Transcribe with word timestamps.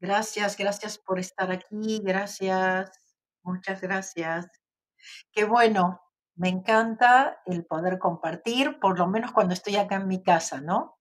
Gracias, 0.00 0.56
gracias 0.56 0.96
por 0.96 1.18
estar 1.18 1.50
aquí, 1.52 2.00
gracias, 2.02 2.90
muchas 3.42 3.82
gracias. 3.82 4.46
Qué 5.30 5.44
bueno, 5.44 6.00
me 6.36 6.48
encanta 6.48 7.42
el 7.44 7.66
poder 7.66 7.98
compartir, 7.98 8.80
por 8.80 8.98
lo 8.98 9.06
menos 9.06 9.32
cuando 9.32 9.52
estoy 9.52 9.76
acá 9.76 9.96
en 9.96 10.08
mi 10.08 10.22
casa, 10.22 10.62
¿no? 10.62 10.98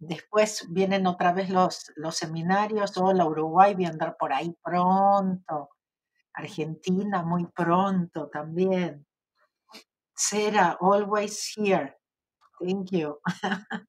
Después 0.00 0.66
vienen 0.70 1.06
otra 1.06 1.32
vez 1.32 1.48
los, 1.48 1.92
los 1.94 2.16
seminarios, 2.16 2.96
hola 2.96 3.24
Uruguay, 3.24 3.74
voy 3.74 3.84
a 3.84 3.90
andar 3.90 4.16
por 4.16 4.32
ahí 4.32 4.52
pronto, 4.64 5.70
Argentina 6.34 7.22
muy 7.22 7.46
pronto 7.46 8.28
también. 8.30 9.06
Sera, 10.16 10.76
always 10.80 11.52
here, 11.56 11.96
thank 12.60 12.90
you. 12.90 13.18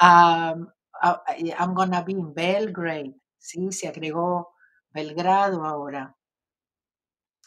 Um, 0.00 0.72
uh, 1.04 1.18
I'm 1.56 1.72
gonna 1.74 2.02
be 2.02 2.14
in 2.14 2.34
Belgrade, 2.34 3.14
sí, 3.44 3.72
se 3.72 3.88
agregó 3.88 4.54
Belgrado 4.90 5.64
ahora. 5.64 6.16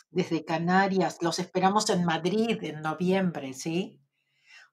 desde 0.09 0.45
Canarias. 0.45 1.17
Los 1.21 1.39
esperamos 1.39 1.89
en 1.89 2.05
Madrid 2.05 2.63
en 2.63 2.81
noviembre, 2.81 3.53
¿sí? 3.53 4.01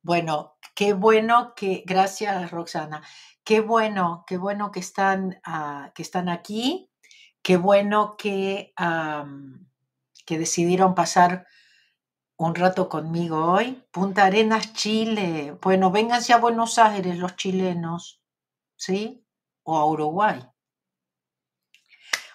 Bueno, 0.03 0.57
qué 0.75 0.93
bueno 0.95 1.55
que, 1.57 1.85
gracias 1.87 2.51
Roxana, 2.51 3.03
qué 3.45 3.61
bueno, 3.61 4.25
qué 4.27 4.39
bueno 4.39 4.71
que 4.73 4.81
están, 4.81 5.41
ah, 5.45 5.93
que 5.95 6.03
están 6.03 6.29
aquí, 6.29 6.91
qué 7.43 7.57
bueno 7.57 8.17
que, 8.19 8.75
que 10.27 10.39
decidieron 10.39 10.95
pasar 10.95 11.47
un 12.37 12.55
rato 12.55 12.89
conmigo 12.89 13.53
hoy. 13.53 13.85
Punta 13.93 14.25
Arenas, 14.27 14.73
Chile. 14.75 15.59
Bueno, 15.63 15.91
vénganse 15.91 16.33
a 16.33 16.39
Buenos 16.39 16.79
Aires 16.79 17.19
los 17.19 17.37
chilenos, 17.37 18.23
¿sí? 18.77 19.27
O 19.65 19.77
a 19.79 19.87
Uruguay. 19.87 20.41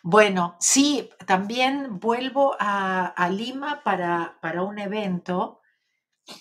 Bueno, 0.03 0.55
sí, 0.59 1.09
también 1.25 1.99
vuelvo 1.99 2.55
a, 2.59 3.29
Lima 3.31 3.83
para, 3.83 4.37
para 4.41 4.63
un 4.63 4.79
evento 4.79 5.61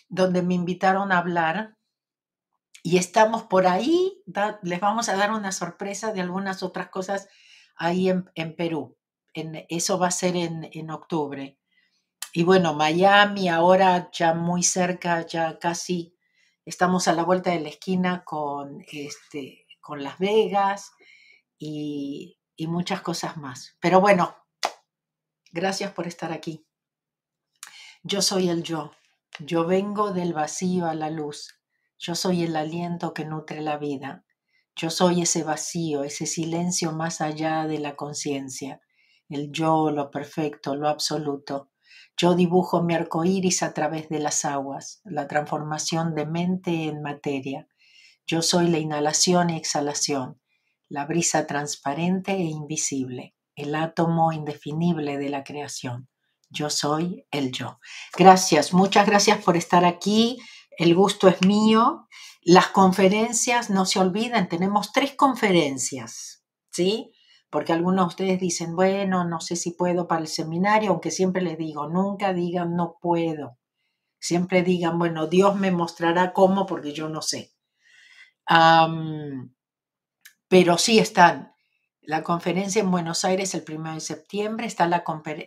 donde 0.09 0.42
me 0.42 0.55
invitaron 0.55 1.12
a 1.12 1.19
hablar 1.19 1.77
y 2.83 2.98
estamos 2.98 3.42
por 3.42 3.67
ahí, 3.67 4.23
les 4.62 4.81
vamos 4.81 5.09
a 5.09 5.17
dar 5.17 5.33
una 5.33 5.53
sorpresa 5.53 6.12
de 6.12 6.20
algunas 6.20 6.62
otras 6.62 6.89
cosas 6.89 7.28
ahí 7.77 8.09
en, 8.09 8.56
Perú. 8.56 8.97
En, 9.34 9.67
eso 9.69 9.98
va 9.98 10.09
a 10.09 10.12
ser 10.12 10.37
en, 10.37 10.69
en, 10.72 10.91
octubre. 10.91 11.59
Y 12.33 12.45
bueno, 12.45 12.75
Miami 12.75 13.48
ahora 13.48 14.11
ya 14.12 14.34
muy 14.34 14.62
cerca, 14.62 15.27
ya 15.27 15.59
casi 15.59 16.15
estamos 16.65 17.09
a 17.09 17.12
la 17.12 17.25
vuelta 17.25 17.50
de 17.50 17.61
la 17.61 17.69
esquina 17.70 18.25
con, 18.25 18.84
este, 18.93 19.67
con 19.81 20.03
Las 20.03 20.19
Vegas 20.19 20.93
y 21.59 22.38
y 22.59 22.67
muchas 22.67 23.01
cosas 23.01 23.39
más. 23.39 23.77
Pero 23.81 24.03
bueno, 24.03 24.37
gracias 25.53 25.92
por 25.92 26.06
estar 26.06 26.33
aquí. 26.33 26.67
Yo 28.03 28.20
soy 28.20 28.50
el 28.50 28.65
yo. 28.65 28.91
Yo 29.39 29.65
vengo 29.65 30.12
del 30.12 30.34
vacío 30.34 30.87
a 30.87 30.95
la 30.95 31.09
luz. 31.09 31.55
Yo 31.98 32.17
soy 32.17 32.42
el 32.42 32.56
aliento 32.56 33.15
que 33.15 33.25
nutre 33.25 33.62
la 33.62 33.78
vida. 33.78 34.25
Yo 34.75 34.91
soy 34.91 35.23
ese 35.23 35.45
vacío, 35.45 36.03
ese 36.03 36.27
silencio 36.27 36.92
más 36.92 37.20
allá 37.20 37.67
de 37.67 37.78
la 37.78 37.95
conciencia. 37.95 38.81
El 39.28 39.53
yo, 39.53 39.91
lo 39.93 40.11
perfecto, 40.11 40.75
lo 40.75 40.89
absoluto. 40.89 41.70
Yo 42.17 42.34
dibujo 42.34 42.83
mi 42.83 42.95
arco 42.95 43.25
iris 43.25 43.62
a 43.62 43.72
través 43.72 44.09
de 44.09 44.19
las 44.19 44.45
aguas, 44.45 45.00
la 45.05 45.28
transformación 45.28 46.17
de 46.17 46.27
mente 46.27 46.87
en 46.87 47.03
materia. 47.03 47.69
Yo 48.27 48.43
soy 48.43 48.69
la 48.69 48.78
inhalación 48.78 49.50
y 49.50 49.56
exhalación, 49.56 50.41
la 50.89 51.05
brisa 51.05 51.47
transparente 51.47 52.33
e 52.33 52.44
invisible, 52.44 53.34
el 53.55 53.75
átomo 53.75 54.33
indefinible 54.33 55.19
de 55.19 55.28
la 55.28 55.44
creación. 55.44 56.08
Yo 56.50 56.70
soy 56.70 57.27
el 57.31 57.53
yo. 57.53 57.78
Gracias, 58.17 58.72
muchas 58.72 59.06
gracias 59.06 59.43
por 59.43 59.56
estar 59.56 59.84
aquí. 59.84 60.38
El 60.78 60.94
gusto 60.94 61.28
es 61.28 61.43
mío. 61.47 62.09
Las 62.43 62.69
conferencias, 62.69 63.69
no 63.69 63.84
se 63.84 63.98
olviden, 63.98 64.48
tenemos 64.48 64.93
tres 64.93 65.15
conferencias, 65.15 66.44
¿sí? 66.71 67.12
Porque 67.50 67.72
algunos 67.72 68.04
de 68.04 68.09
ustedes 68.09 68.41
dicen, 68.41 68.75
bueno, 68.77 69.25
no 69.25 69.41
sé 69.41 69.56
si 69.56 69.72
puedo 69.72 70.06
para 70.06 70.22
el 70.22 70.28
seminario, 70.28 70.91
aunque 70.91 71.10
siempre 71.10 71.43
les 71.43 71.59
digo, 71.59 71.88
nunca 71.88 72.32
digan 72.32 72.77
no 72.77 72.97
puedo. 73.00 73.59
Siempre 74.21 74.62
digan, 74.62 74.98
bueno, 74.98 75.27
Dios 75.27 75.56
me 75.56 75.71
mostrará 75.71 76.32
cómo 76.32 76.66
porque 76.66 76.93
yo 76.93 77.09
no 77.09 77.22
sé 77.22 77.53
pero 80.48 80.78
sí 80.78 80.98
están. 80.98 81.54
La 82.00 82.22
conferencia 82.22 82.81
en 82.81 82.91
Buenos 82.91 83.25
Aires 83.25 83.54
el 83.54 83.64
1 83.69 83.94
de 83.94 84.00
septiembre, 84.00 84.66
está 84.66 84.88
la, 84.88 85.04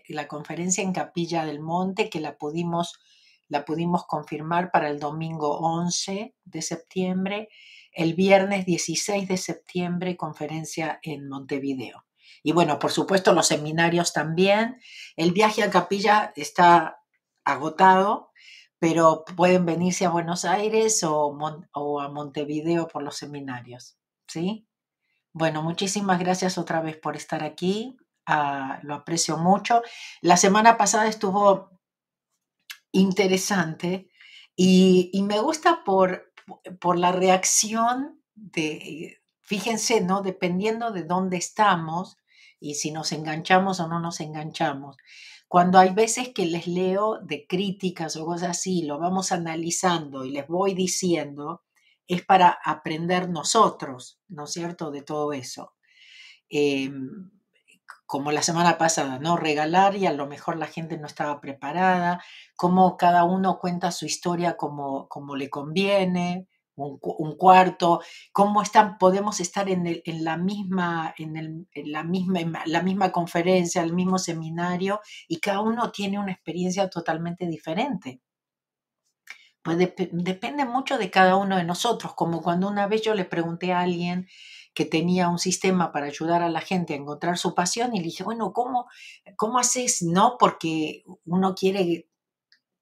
la, 0.10 0.28
conferencia 0.28 0.84
en 0.84 0.94
Capilla 0.94 1.44
del 1.44 1.60
Monte 1.60 2.10
que 2.10 2.20
la 2.20 2.38
pudimos, 2.38 3.00
la 3.48 3.66
pudimos 3.66 4.06
confirmar 4.06 4.70
para 4.70 4.90
el 4.90 5.00
domingo 5.00 5.58
11 5.58 6.36
de 6.46 6.62
septiembre, 6.62 7.50
el 7.92 8.14
viernes 8.14 8.66
16 8.68 9.28
de 9.28 9.38
septiembre 9.38 10.16
conferencia 10.16 11.00
en 11.02 11.28
Montevideo. 11.28 12.06
Y 12.44 12.52
bueno, 12.52 12.78
por 12.78 12.92
supuesto 12.92 13.34
los 13.34 13.48
seminarios 13.48 14.14
también. 14.14 14.80
El 15.16 15.32
viaje 15.32 15.64
a 15.64 15.72
Capilla 15.72 16.32
está 16.36 17.02
agotado, 17.44 18.32
pero 18.78 19.26
pueden 19.36 19.66
venirse 19.66 20.06
a 20.06 20.10
Buenos 20.10 20.46
Aires 20.46 21.04
o, 21.04 21.36
o 21.74 22.00
a 22.00 22.10
Montevideo 22.10 22.88
por 22.88 23.02
los 23.02 23.18
seminarios. 23.18 23.98
¿Sí? 24.28 24.68
Bueno, 25.34 25.64
muchísimas 25.64 26.20
gracias 26.20 26.58
otra 26.58 26.82
vez 26.82 26.98
por 26.98 27.16
estar 27.16 27.44
aquí. 27.44 27.98
Ah, 28.26 28.80
lo 28.84 28.96
aprecio 28.96 29.38
mucho. 29.38 29.82
La 30.22 30.38
semana 30.38 30.78
pasada 30.78 31.08
estuvo 31.08 31.72
interesante 32.92 34.10
y, 34.56 35.12
me 35.24 35.40
gusta 35.40 35.84
por, 35.84 36.34
por 36.80 36.98
la 37.00 37.12
reacción 37.12 38.22
de, 38.36 39.22
fíjense, 39.42 40.02
¿no? 40.02 40.22
Dependiendo 40.22 40.92
de 40.92 41.04
dónde 41.04 41.38
estamos 41.38 42.18
y 42.60 42.76
si 42.76 42.92
nos 42.92 43.12
enganchamos 43.12 43.80
o 43.80 43.88
no 43.88 44.00
nos 44.00 44.20
enganchamos. 44.20 44.98
Cuando 45.48 45.80
hay 45.80 45.90
veces 45.94 46.30
que 46.30 46.46
les 46.46 46.68
leo 46.68 47.20
de 47.22 47.48
críticas 47.48 48.16
o 48.16 48.26
cosas 48.26 48.52
así, 48.52 48.84
lo 48.84 49.00
vamos 49.00 49.32
analizando 49.32 50.26
y 50.26 50.32
les 50.32 50.48
voy 50.48 50.74
diciendo, 50.74 51.64
es 52.16 52.26
para 52.26 52.60
aprender 52.64 53.30
nosotros, 53.30 54.20
¿no 54.28 54.44
es 54.44 54.52
cierto?, 54.52 54.92
de 54.92 55.02
todo 55.02 55.34
eso. 55.34 55.74
Em, 56.50 57.32
como 58.06 58.34
la 58.34 58.42
semana 58.42 58.78
pasada, 58.78 59.20
¿no? 59.20 59.38
Regalar 59.38 59.96
y 59.96 60.06
a 60.06 60.12
lo 60.12 60.28
mejor 60.28 60.58
la 60.58 60.68
gente 60.68 60.98
no 60.98 61.08
estaba 61.08 61.40
preparada, 61.40 62.22
cómo 62.58 62.98
cada 62.98 63.24
uno 63.24 63.58
cuenta 63.60 63.92
su 63.92 64.06
historia 64.06 64.58
como, 64.58 65.08
como 65.08 65.38
le 65.38 65.50
conviene, 65.50 66.48
un, 66.76 67.36
cuarto, 67.38 68.02
cómo 68.32 68.62
están, 68.62 68.98
podemos 68.98 69.40
estar 69.40 69.70
en, 69.70 69.86
en 70.04 70.24
la, 70.24 70.36
misma, 70.38 71.14
en, 71.18 71.68
la, 71.86 72.04
misma, 72.04 72.64
la 72.66 72.82
misma 72.82 73.12
conferencia, 73.12 73.84
el 73.84 73.94
mismo 73.94 74.18
seminario, 74.18 75.00
y 75.28 75.40
cada 75.40 75.62
uno 75.62 75.92
tiene 75.92 76.20
una 76.20 76.32
experiencia 76.32 76.90
totalmente 76.90 77.48
diferente. 77.48 78.22
Pues 79.64 79.78
depende 79.78 80.66
mucho 80.66 80.98
de 80.98 81.12
cada 81.12 81.36
uno 81.36 81.58
de 81.58 81.64
nosotros, 81.64 82.14
como 82.16 82.42
cuando 82.42 82.68
una 82.68 82.88
vez 82.88 83.04
yo 83.04 83.14
le 83.14 83.26
pregunté 83.26 83.74
a 83.74 83.82
alguien 83.82 84.28
que 84.74 84.86
tenía 84.86 85.30
un 85.30 85.38
sistema 85.38 85.92
para 85.92 86.08
ayudar 86.08 86.42
a 86.42 86.50
la 86.50 86.62
gente 86.62 86.94
a 86.94 86.98
encontrar 86.98 87.38
su 87.38 87.54
pasión 87.54 87.94
y 87.94 88.00
le 88.00 88.06
dije, 88.06 88.24
bueno, 88.24 88.54
¿cómo, 88.54 88.88
cómo 89.36 89.60
haces? 89.60 90.02
No, 90.02 90.38
porque 90.40 91.04
uno 91.26 91.54
quiere 91.56 92.08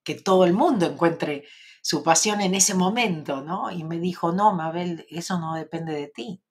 que 0.04 0.16
todo 0.16 0.46
el 0.46 0.54
mundo 0.54 0.86
encuentre 0.86 1.46
su 1.82 2.04
pasión 2.04 2.42
en 2.42 2.56
ese 2.56 2.76
momento, 2.76 3.42
¿no? 3.42 3.72
Y 3.72 3.84
me 3.84 4.00
dijo, 4.00 4.32
no, 4.32 4.54
Mabel, 4.54 5.06
eso 5.10 5.40
no 5.40 5.56
depende 5.56 5.94
de 5.94 6.08
ti, 6.08 6.42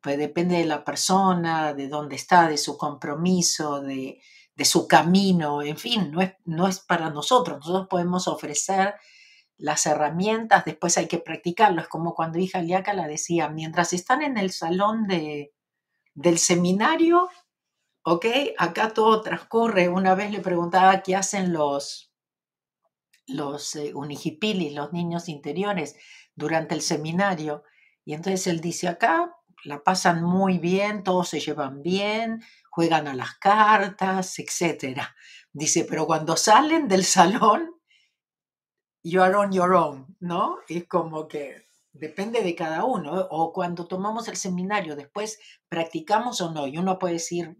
pues 0.00 0.18
depende 0.18 0.58
de 0.58 0.66
la 0.66 0.84
persona, 0.84 1.74
de 1.74 1.88
dónde 1.88 2.16
está, 2.16 2.48
de 2.48 2.58
su 2.58 2.76
compromiso, 2.78 3.80
de, 3.80 4.20
de 4.54 4.64
su 4.64 4.86
camino, 4.86 5.62
en 5.62 5.76
fin, 5.76 6.10
no 6.12 6.20
es, 6.22 6.34
no 6.44 6.68
es 6.68 6.80
para 6.80 7.10
nosotros, 7.10 7.58
nosotros 7.58 7.88
podemos 7.88 8.28
ofrecer 8.28 8.94
las 9.58 9.86
herramientas, 9.86 10.64
después 10.64 10.98
hay 10.98 11.08
que 11.08 11.18
practicarlo. 11.18 11.80
Es 11.80 11.88
como 11.88 12.14
cuando 12.14 12.38
hija 12.38 12.60
Liaca 12.60 12.92
la 12.94 13.06
decía, 13.06 13.48
mientras 13.48 13.92
están 13.92 14.22
en 14.22 14.36
el 14.36 14.50
salón 14.50 15.06
de, 15.06 15.54
del 16.14 16.38
seminario, 16.38 17.28
¿ok? 18.02 18.26
Acá 18.58 18.90
todo 18.90 19.22
transcurre. 19.22 19.88
Una 19.88 20.14
vez 20.14 20.30
le 20.30 20.40
preguntaba 20.40 21.02
qué 21.02 21.16
hacen 21.16 21.52
los, 21.52 22.12
los 23.26 23.76
eh, 23.76 23.92
unijipilis, 23.94 24.74
los 24.74 24.92
niños 24.92 25.28
interiores, 25.28 25.96
durante 26.34 26.74
el 26.74 26.82
seminario. 26.82 27.64
Y 28.04 28.14
entonces 28.14 28.46
él 28.46 28.60
dice, 28.60 28.88
acá 28.88 29.34
la 29.64 29.82
pasan 29.82 30.22
muy 30.22 30.58
bien, 30.58 31.02
todos 31.02 31.30
se 31.30 31.40
llevan 31.40 31.82
bien, 31.82 32.42
juegan 32.70 33.08
a 33.08 33.14
las 33.14 33.36
cartas, 33.38 34.38
etc. 34.38 35.00
Dice, 35.52 35.86
pero 35.88 36.06
cuando 36.06 36.36
salen 36.36 36.88
del 36.88 37.04
salón, 37.04 37.75
you 39.06 39.22
are 39.22 39.36
on 39.36 39.52
your 39.52 39.72
own, 39.74 40.16
¿no? 40.18 40.58
Es 40.68 40.88
como 40.88 41.28
que 41.28 41.66
depende 41.92 42.42
de 42.42 42.56
cada 42.56 42.84
uno. 42.84 43.28
O 43.30 43.52
cuando 43.52 43.86
tomamos 43.86 44.26
el 44.26 44.36
seminario, 44.36 44.96
después 44.96 45.38
practicamos 45.68 46.40
o 46.40 46.52
no. 46.52 46.66
Y 46.66 46.76
uno 46.76 46.98
puede 46.98 47.14
decir, 47.14 47.56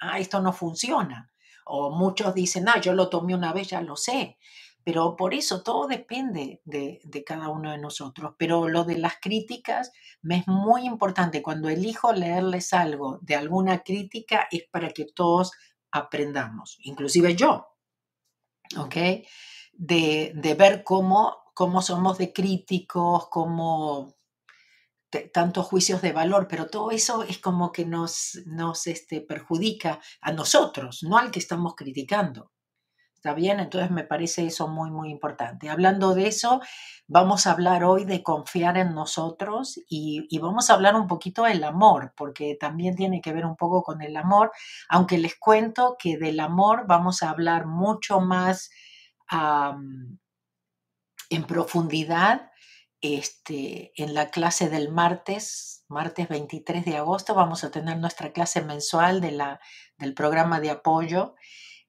ah, 0.00 0.18
esto 0.18 0.40
no 0.40 0.52
funciona. 0.52 1.32
O 1.64 1.90
muchos 1.90 2.34
dicen, 2.34 2.68
ah, 2.68 2.78
yo 2.78 2.92
lo 2.92 3.08
tomé 3.08 3.34
una 3.34 3.54
vez, 3.54 3.68
ya 3.68 3.80
lo 3.80 3.96
sé. 3.96 4.38
Pero 4.84 5.16
por 5.16 5.32
eso 5.32 5.62
todo 5.62 5.86
depende 5.86 6.60
de, 6.64 7.00
de, 7.04 7.24
cada 7.24 7.48
uno 7.48 7.70
de 7.70 7.78
nosotros. 7.78 8.34
Pero 8.36 8.68
lo 8.68 8.84
de 8.84 8.98
las 8.98 9.14
críticas 9.18 9.92
me 10.20 10.38
es 10.38 10.48
muy 10.48 10.84
importante. 10.84 11.40
Cuando 11.40 11.70
elijo 11.70 12.12
leerles 12.12 12.74
algo 12.74 13.18
de 13.22 13.36
alguna 13.36 13.82
crítica 13.82 14.46
es 14.50 14.64
para 14.70 14.90
que 14.90 15.06
todos 15.06 15.52
aprendamos, 15.90 16.76
inclusive 16.82 17.34
yo. 17.34 17.68
¿Ok? 18.76 18.96
De, 19.84 20.54
ver 20.56 20.84
cómo, 20.84 21.38
cómo 21.54 21.82
somos 21.82 22.16
de 22.16 22.32
críticos, 22.32 23.28
cómo 23.28 24.14
tantos 25.32 25.66
juicios 25.66 26.00
de 26.00 26.12
valor, 26.12 26.46
pero 26.48 26.68
todo 26.68 26.90
eso 26.90 27.24
es 27.24 27.38
como 27.38 27.72
que 27.72 27.84
nos, 27.84 28.40
nos 28.46 28.86
este, 28.86 29.20
perjudica 29.20 30.00
a 30.20 30.32
nosotros, 30.32 31.02
no 31.02 31.18
al 31.18 31.30
que 31.30 31.40
estamos 31.40 31.74
criticando. 31.74 32.52
¿Está 33.14 33.34
bien? 33.34 33.60
Entonces 33.60 33.90
me 33.90 34.04
parece 34.04 34.46
eso 34.46 34.66
muy, 34.66 34.90
muy 34.90 35.10
importante. 35.10 35.68
Hablando 35.68 36.14
de 36.14 36.26
eso, 36.26 36.60
vamos 37.06 37.46
a 37.46 37.52
hablar 37.52 37.84
hoy 37.84 38.04
de 38.04 38.22
confiar 38.22 38.76
en 38.76 38.94
nosotros 38.94 39.78
y, 39.88 40.26
y, 40.28 40.38
vamos 40.38 40.70
a 40.70 40.74
hablar 40.74 40.96
un 40.96 41.06
poquito 41.06 41.44
del 41.44 41.62
amor, 41.62 42.12
porque 42.16 42.56
también 42.58 42.96
tiene 42.96 43.20
que 43.20 43.32
ver 43.32 43.46
un 43.46 43.54
poco 43.54 43.82
con 43.84 44.02
el 44.02 44.16
amor, 44.16 44.50
aunque 44.88 45.18
les 45.18 45.36
cuento 45.36 45.96
que 45.98 46.18
del 46.18 46.40
amor 46.40 46.84
vamos 46.88 47.22
a 47.22 47.30
hablar 47.30 47.66
mucho 47.66 48.20
más 48.20 48.70
um, 49.32 50.18
en 51.30 51.44
profundidad 51.44 52.50
este, 53.00 53.92
en 53.96 54.14
la 54.14 54.30
clase 54.30 54.68
del 54.68 54.90
martes, 54.90 55.84
martes 55.88 56.28
23 56.28 56.84
de 56.84 56.96
agosto, 56.96 57.34
vamos 57.34 57.64
a 57.64 57.70
tener 57.70 57.98
nuestra 57.98 58.32
clase 58.32 58.62
mensual 58.62 59.20
de 59.20 59.32
la, 59.32 59.60
del 59.98 60.14
programa 60.14 60.60
de 60.60 60.70
apoyo 60.70 61.34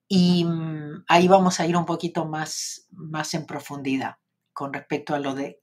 y 0.08 0.46
mm, 0.46 1.06
ahí 1.08 1.28
vamos 1.28 1.60
a 1.60 1.68
ir 1.68 1.78
un 1.78 1.86
poquito 1.86 2.26
más, 2.26 2.88
más 2.92 3.34
en 3.34 3.46
profundidad 3.46 4.16
con 4.54 4.74
respecto 4.74 5.14
a 5.14 5.20
lo 5.20 5.34
de 5.36 5.62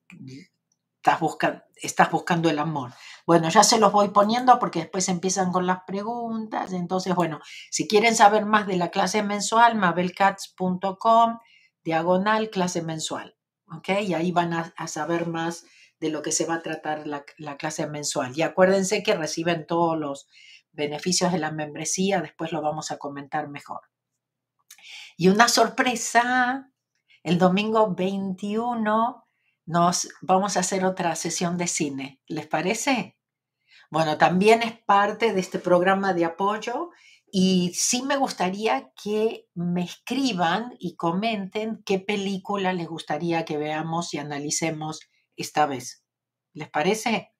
estás, 0.96 1.20
buscando 1.20 1.62
estás 1.76 2.10
buscando 2.10 2.50
el 2.50 2.58
amor. 2.58 2.92
Bueno, 3.26 3.48
ya 3.48 3.64
se 3.64 3.78
los 3.78 3.92
voy 3.92 4.08
poniendo 4.08 4.58
porque 4.58 4.80
después 4.80 5.08
empiezan 5.08 5.50
con 5.50 5.66
las 5.66 5.80
preguntas. 5.86 6.72
Entonces, 6.72 7.14
bueno, 7.14 7.40
si 7.70 7.88
quieren 7.88 8.14
saber 8.14 8.44
más 8.44 8.66
de 8.66 8.76
la 8.76 8.90
clase 8.90 9.22
mensual, 9.22 9.76
mabelcats.com, 9.76 11.38
diagonal 11.84 12.50
clase 12.50 12.82
mensual. 12.82 13.36
Y 13.86 14.14
ahí 14.14 14.32
van 14.32 14.52
a, 14.52 14.88
saber 14.88 15.26
más 15.26 15.64
de 16.00 16.10
lo 16.10 16.22
que 16.22 16.32
se 16.32 16.44
va 16.44 16.54
a 16.54 16.62
tratar 16.62 17.06
la, 17.06 17.24
la, 17.38 17.56
clase 17.56 17.86
mensual. 17.86 18.36
Y 18.36 18.42
acuérdense 18.42 19.02
que 19.02 19.14
reciben 19.14 19.66
todos 19.66 19.98
los 19.98 20.26
beneficios 20.72 21.32
de 21.32 21.38
la 21.38 21.52
membresía, 21.52 22.20
después 22.20 22.52
lo 22.52 22.62
vamos 22.62 22.90
a 22.90 22.98
comentar 22.98 23.48
mejor. 23.48 23.82
Y 25.16 25.28
una 25.28 25.48
sorpresa, 25.48 26.72
el 27.22 27.38
domingo 27.38 27.94
21 27.94 29.26
nos 29.66 30.08
vamos 30.20 30.56
a 30.56 30.60
hacer 30.60 30.84
otra 30.84 31.14
sesión 31.14 31.56
de 31.56 31.68
cine. 31.68 32.20
¿Les 32.26 32.46
parece? 32.46 33.16
Bueno, 33.90 34.18
también 34.18 34.62
es 34.62 34.78
parte 34.80 35.32
de 35.32 35.40
este 35.40 35.58
programa 35.58 36.12
de 36.12 36.24
apoyo 36.24 36.90
y 37.32 37.72
sí 37.74 38.02
me 38.02 38.16
gustaría 38.16 38.90
que 39.02 39.46
me 39.54 39.84
escriban 39.84 40.74
y 40.78 40.96
comenten 40.96 41.82
qué 41.84 41.98
película 41.98 42.72
les 42.72 42.88
gustaría 42.88 43.44
que 43.44 43.56
veamos 43.56 44.14
y 44.14 44.18
analicemos 44.18 45.00
esta 45.36 45.66
vez. 45.66 46.04
¿Les 46.52 46.68
parece? 46.68 47.32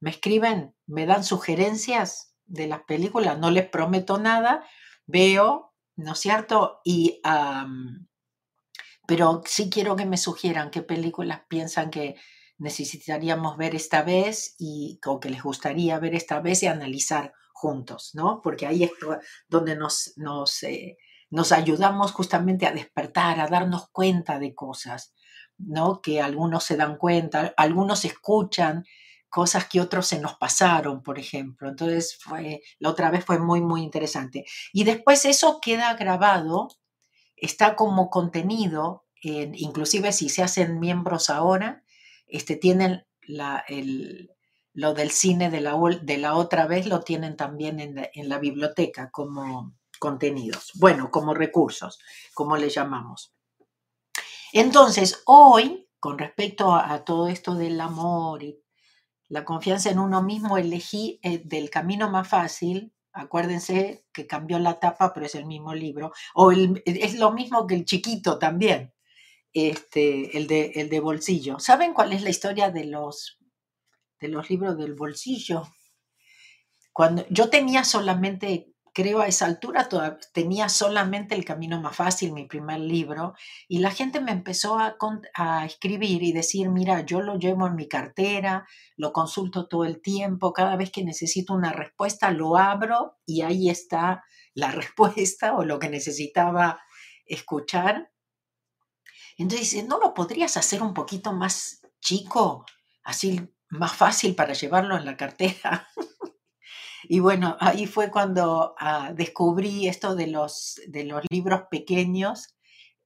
Me 0.00 0.10
escriben, 0.10 0.74
me 0.86 1.06
dan 1.06 1.24
sugerencias 1.24 2.34
de 2.44 2.66
las 2.68 2.82
películas, 2.82 3.38
no 3.38 3.50
les 3.50 3.68
prometo 3.68 4.18
nada, 4.18 4.64
veo, 5.06 5.74
¿no 5.96 6.12
es 6.12 6.18
cierto? 6.18 6.80
Y, 6.84 7.20
pero 9.06 9.42
sí 9.46 9.70
quiero 9.70 9.96
que 9.96 10.06
me 10.06 10.16
sugieran 10.16 10.70
qué 10.70 10.82
películas 10.82 11.42
piensan 11.48 11.90
que 11.90 12.16
necesitaríamos 12.58 13.56
ver 13.56 13.74
esta 13.74 14.02
vez 14.02 14.54
y 14.58 15.00
o 15.04 15.20
que 15.20 15.30
les 15.30 15.42
gustaría 15.42 15.98
ver 15.98 16.14
esta 16.14 16.40
vez 16.40 16.62
y 16.62 16.66
analizar 16.66 17.32
juntos, 17.56 18.10
¿no? 18.12 18.42
Porque 18.42 18.66
ahí 18.66 18.84
es 18.84 18.92
donde 19.48 19.76
nos, 19.76 20.12
nos, 20.16 20.62
eh, 20.62 20.98
nos 21.30 21.52
ayudamos 21.52 22.12
justamente 22.12 22.66
a 22.66 22.72
despertar, 22.72 23.40
a 23.40 23.48
darnos 23.48 23.88
cuenta 23.90 24.38
de 24.38 24.54
cosas, 24.54 25.14
¿no? 25.56 26.02
Que 26.02 26.20
algunos 26.20 26.64
se 26.64 26.76
dan 26.76 26.98
cuenta, 26.98 27.54
algunos 27.56 28.04
escuchan 28.04 28.84
cosas 29.30 29.66
que 29.68 29.80
otros 29.80 30.06
se 30.06 30.20
nos 30.20 30.34
pasaron, 30.34 31.02
por 31.02 31.18
ejemplo. 31.18 31.70
Entonces, 31.70 32.18
fue, 32.20 32.60
la 32.78 32.90
otra 32.90 33.10
vez 33.10 33.24
fue 33.24 33.38
muy, 33.38 33.62
muy 33.62 33.82
interesante. 33.82 34.44
Y 34.74 34.84
después 34.84 35.24
eso 35.24 35.58
queda 35.62 35.94
grabado, 35.94 36.68
está 37.36 37.74
como 37.74 38.10
contenido, 38.10 39.06
inclusive 39.22 40.12
si 40.12 40.28
se 40.28 40.42
hacen 40.42 40.78
miembros 40.78 41.30
ahora, 41.30 41.82
este, 42.26 42.56
tienen 42.56 43.06
la, 43.22 43.64
el, 43.66 44.35
lo 44.76 44.92
del 44.92 45.10
cine 45.10 45.50
de 45.50 45.62
la, 45.62 45.74
de 46.02 46.18
la 46.18 46.34
otra 46.34 46.66
vez 46.66 46.86
lo 46.86 47.00
tienen 47.00 47.34
también 47.34 47.80
en 47.80 47.94
la, 47.94 48.10
en 48.12 48.28
la 48.28 48.38
biblioteca 48.38 49.10
como 49.10 49.74
contenidos, 49.98 50.72
bueno, 50.74 51.10
como 51.10 51.32
recursos, 51.32 51.98
como 52.34 52.58
le 52.58 52.68
llamamos. 52.68 53.34
Entonces, 54.52 55.22
hoy, 55.24 55.88
con 55.98 56.18
respecto 56.18 56.74
a, 56.74 57.04
todo 57.04 57.28
esto 57.28 57.54
del 57.54 57.80
amor 57.80 58.42
y 58.42 58.60
la 59.28 59.46
confianza 59.46 59.88
en 59.88 59.98
uno 59.98 60.22
mismo, 60.22 60.58
elegí 60.58 61.20
eh, 61.22 61.40
del 61.42 61.70
camino 61.70 62.10
más 62.10 62.28
fácil. 62.28 62.92
Acuérdense 63.14 64.04
que 64.12 64.26
cambió 64.26 64.58
la 64.58 64.78
tapa, 64.78 65.14
pero 65.14 65.24
es 65.24 65.34
el 65.34 65.46
mismo 65.46 65.72
libro. 65.72 66.12
O 66.34 66.52
es 66.52 67.18
lo 67.18 67.32
mismo 67.32 67.66
que 67.66 67.76
el 67.76 67.86
chiquito 67.86 68.38
también, 68.38 68.92
este, 69.54 70.36
el, 70.36 70.46
de, 70.46 70.72
el 70.74 70.90
de 70.90 71.00
bolsillo. 71.00 71.58
¿Saben 71.60 71.94
cuál 71.94 72.12
es 72.12 72.20
la 72.20 72.28
historia 72.28 72.70
de 72.70 72.84
los 72.84 73.38
de 74.20 74.28
los 74.28 74.48
libros 74.50 74.76
del 74.76 74.94
bolsillo. 74.94 75.62
Cuando 76.92 77.26
yo 77.28 77.50
tenía 77.50 77.84
solamente, 77.84 78.72
creo 78.94 79.20
a 79.20 79.26
esa 79.26 79.44
altura, 79.44 79.86
tenía 80.32 80.70
solamente 80.70 81.34
El 81.34 81.44
Camino 81.44 81.78
Más 81.80 81.94
Fácil, 81.94 82.32
mi 82.32 82.46
primer 82.46 82.80
libro, 82.80 83.34
y 83.68 83.80
la 83.80 83.90
gente 83.90 84.20
me 84.20 84.32
empezó 84.32 84.78
a, 84.78 84.96
a 85.34 85.66
escribir 85.66 86.22
y 86.22 86.32
decir, 86.32 86.70
mira, 86.70 87.02
yo 87.02 87.20
lo 87.20 87.38
llevo 87.38 87.66
en 87.66 87.74
mi 87.74 87.86
cartera, 87.88 88.66
lo 88.96 89.12
consulto 89.12 89.68
todo 89.68 89.84
el 89.84 90.00
tiempo, 90.00 90.54
cada 90.54 90.76
vez 90.76 90.90
que 90.90 91.04
necesito 91.04 91.52
una 91.52 91.72
respuesta 91.72 92.30
lo 92.30 92.56
abro 92.56 93.18
y 93.26 93.42
ahí 93.42 93.68
está 93.68 94.24
la 94.54 94.70
respuesta 94.72 95.54
o 95.54 95.64
lo 95.64 95.78
que 95.78 95.90
necesitaba 95.90 96.80
escuchar. 97.26 98.10
Entonces 99.36 99.86
¿no 99.86 99.98
lo 99.98 100.14
podrías 100.14 100.56
hacer 100.56 100.82
un 100.82 100.94
poquito 100.94 101.34
más 101.34 101.82
chico? 102.00 102.64
Así 103.04 103.55
más 103.68 103.94
fácil 103.94 104.34
para 104.34 104.52
llevarlo 104.52 104.96
en 104.96 105.04
la 105.04 105.16
cartera. 105.16 105.88
y 107.04 107.20
bueno, 107.20 107.56
ahí 107.60 107.86
fue 107.86 108.10
cuando 108.10 108.74
ah, 108.78 109.12
descubrí 109.14 109.88
esto 109.88 110.14
de 110.14 110.28
los, 110.28 110.80
de 110.86 111.04
los 111.04 111.22
libros 111.30 111.62
pequeños. 111.70 112.56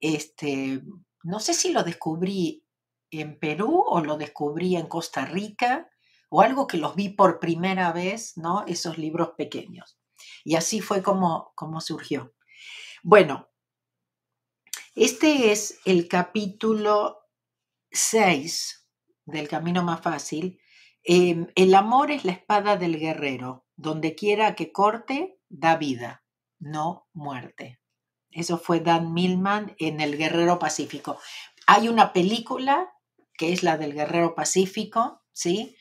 Este, 0.01 0.83
no 1.23 1.41
sé 1.41 1.55
si 1.55 1.73
lo 1.73 1.83
descubrí 1.83 2.65
en 3.11 3.39
Perú 3.39 3.85
o 3.87 4.01
lo 4.01 4.17
descubrí 4.17 4.77
en 4.77 4.87
Costa 4.87 5.25
Rica 5.25 5.91
o 6.29 6.43
algo 6.43 6.67
que 6.67 6.79
los 6.79 6.95
vi 6.95 7.09
por 7.09 7.41
primera 7.41 7.93
vez, 7.93 8.37
¿no? 8.37 8.65
Esos 8.67 8.99
libros 8.99 9.31
pequeños. 9.37 9.99
Y 10.45 10.55
así 10.55 10.81
fue 10.81 11.03
como, 11.03 11.53
como 11.57 11.81
surgió. 11.81 12.35
Bueno, 13.03 13.49
este 14.95 15.51
es 15.53 15.81
el 15.85 16.09
capítulo 16.09 17.29
6 17.91 18.80
del 19.25 19.49
camino 19.49 19.83
más 19.83 20.01
fácil, 20.01 20.61
em, 21.03 21.47
el 21.55 21.75
amor 21.75 22.11
es 22.11 22.25
la 22.25 22.33
espada 22.33 22.77
del 22.77 22.99
guerrero, 22.99 23.67
donde 23.77 24.15
quiera 24.15 24.55
que 24.55 24.73
corte, 24.73 25.39
da 25.49 25.77
vida, 25.77 26.25
no 26.59 27.09
muerte. 27.13 27.81
Eso 28.31 28.59
fue 28.59 28.81
Dan 28.81 29.13
Millman 29.13 29.75
en 29.79 30.01
El 30.01 30.17
Guerrero 30.17 30.59
Pacífico. 30.59 31.19
Hay 31.67 31.89
una 31.89 32.13
película 32.13 32.93
que 33.37 33.53
es 33.53 33.63
la 33.63 33.77
del 33.77 33.95
Guerrero 33.95 34.35
Pacífico, 34.35 35.23
¿sí? 35.33 35.77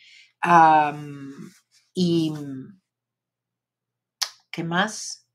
y, 1.93 2.33
¿qué 4.51 4.63
más? 4.63 5.27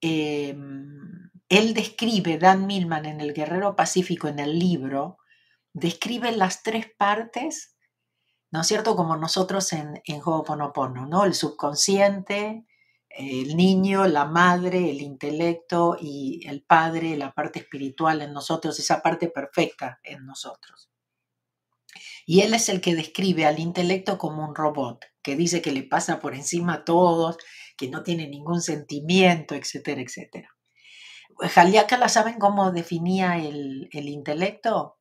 Em, 0.00 1.30
él 1.48 1.74
describe, 1.74 2.38
Dan 2.38 2.66
Millman 2.66 3.06
en 3.06 3.20
El 3.20 3.34
Guerrero 3.34 3.74
Pacífico, 3.74 4.28
en 4.28 4.38
el 4.38 4.58
libro, 4.58 5.18
describe 5.76 6.32
las 6.32 6.62
tres 6.62 6.86
partes, 6.96 7.76
¿no 8.50 8.62
es 8.62 8.66
cierto? 8.66 8.96
Como 8.96 9.14
nosotros 9.16 9.74
en, 9.74 10.00
en 10.06 10.22
¿no? 11.06 11.24
El 11.24 11.34
subconsciente, 11.34 12.64
el 13.10 13.56
niño, 13.56 14.06
la 14.06 14.24
madre, 14.24 14.90
el 14.90 15.02
intelecto 15.02 15.98
y 16.00 16.40
el 16.48 16.62
padre, 16.62 17.18
la 17.18 17.32
parte 17.32 17.58
espiritual 17.58 18.22
en 18.22 18.32
nosotros, 18.32 18.78
esa 18.78 19.02
parte 19.02 19.28
perfecta 19.28 20.00
en 20.02 20.24
nosotros. 20.24 20.90
Y 22.24 22.40
él 22.40 22.54
es 22.54 22.70
el 22.70 22.80
que 22.80 22.94
describe 22.94 23.44
al 23.44 23.58
intelecto 23.58 24.16
como 24.16 24.48
un 24.48 24.54
robot, 24.54 25.04
que 25.22 25.36
dice 25.36 25.60
que 25.60 25.72
le 25.72 25.82
pasa 25.82 26.20
por 26.20 26.34
encima 26.34 26.72
a 26.74 26.84
todos, 26.84 27.36
que 27.76 27.90
no 27.90 28.02
tiene 28.02 28.26
ningún 28.28 28.62
sentimiento, 28.62 29.54
etcétera, 29.54 30.00
etcétera. 30.00 30.56
¿la 31.98 32.08
saben 32.08 32.38
cómo 32.38 32.72
definía 32.72 33.36
el, 33.36 33.90
el 33.92 34.08
intelecto? 34.08 34.95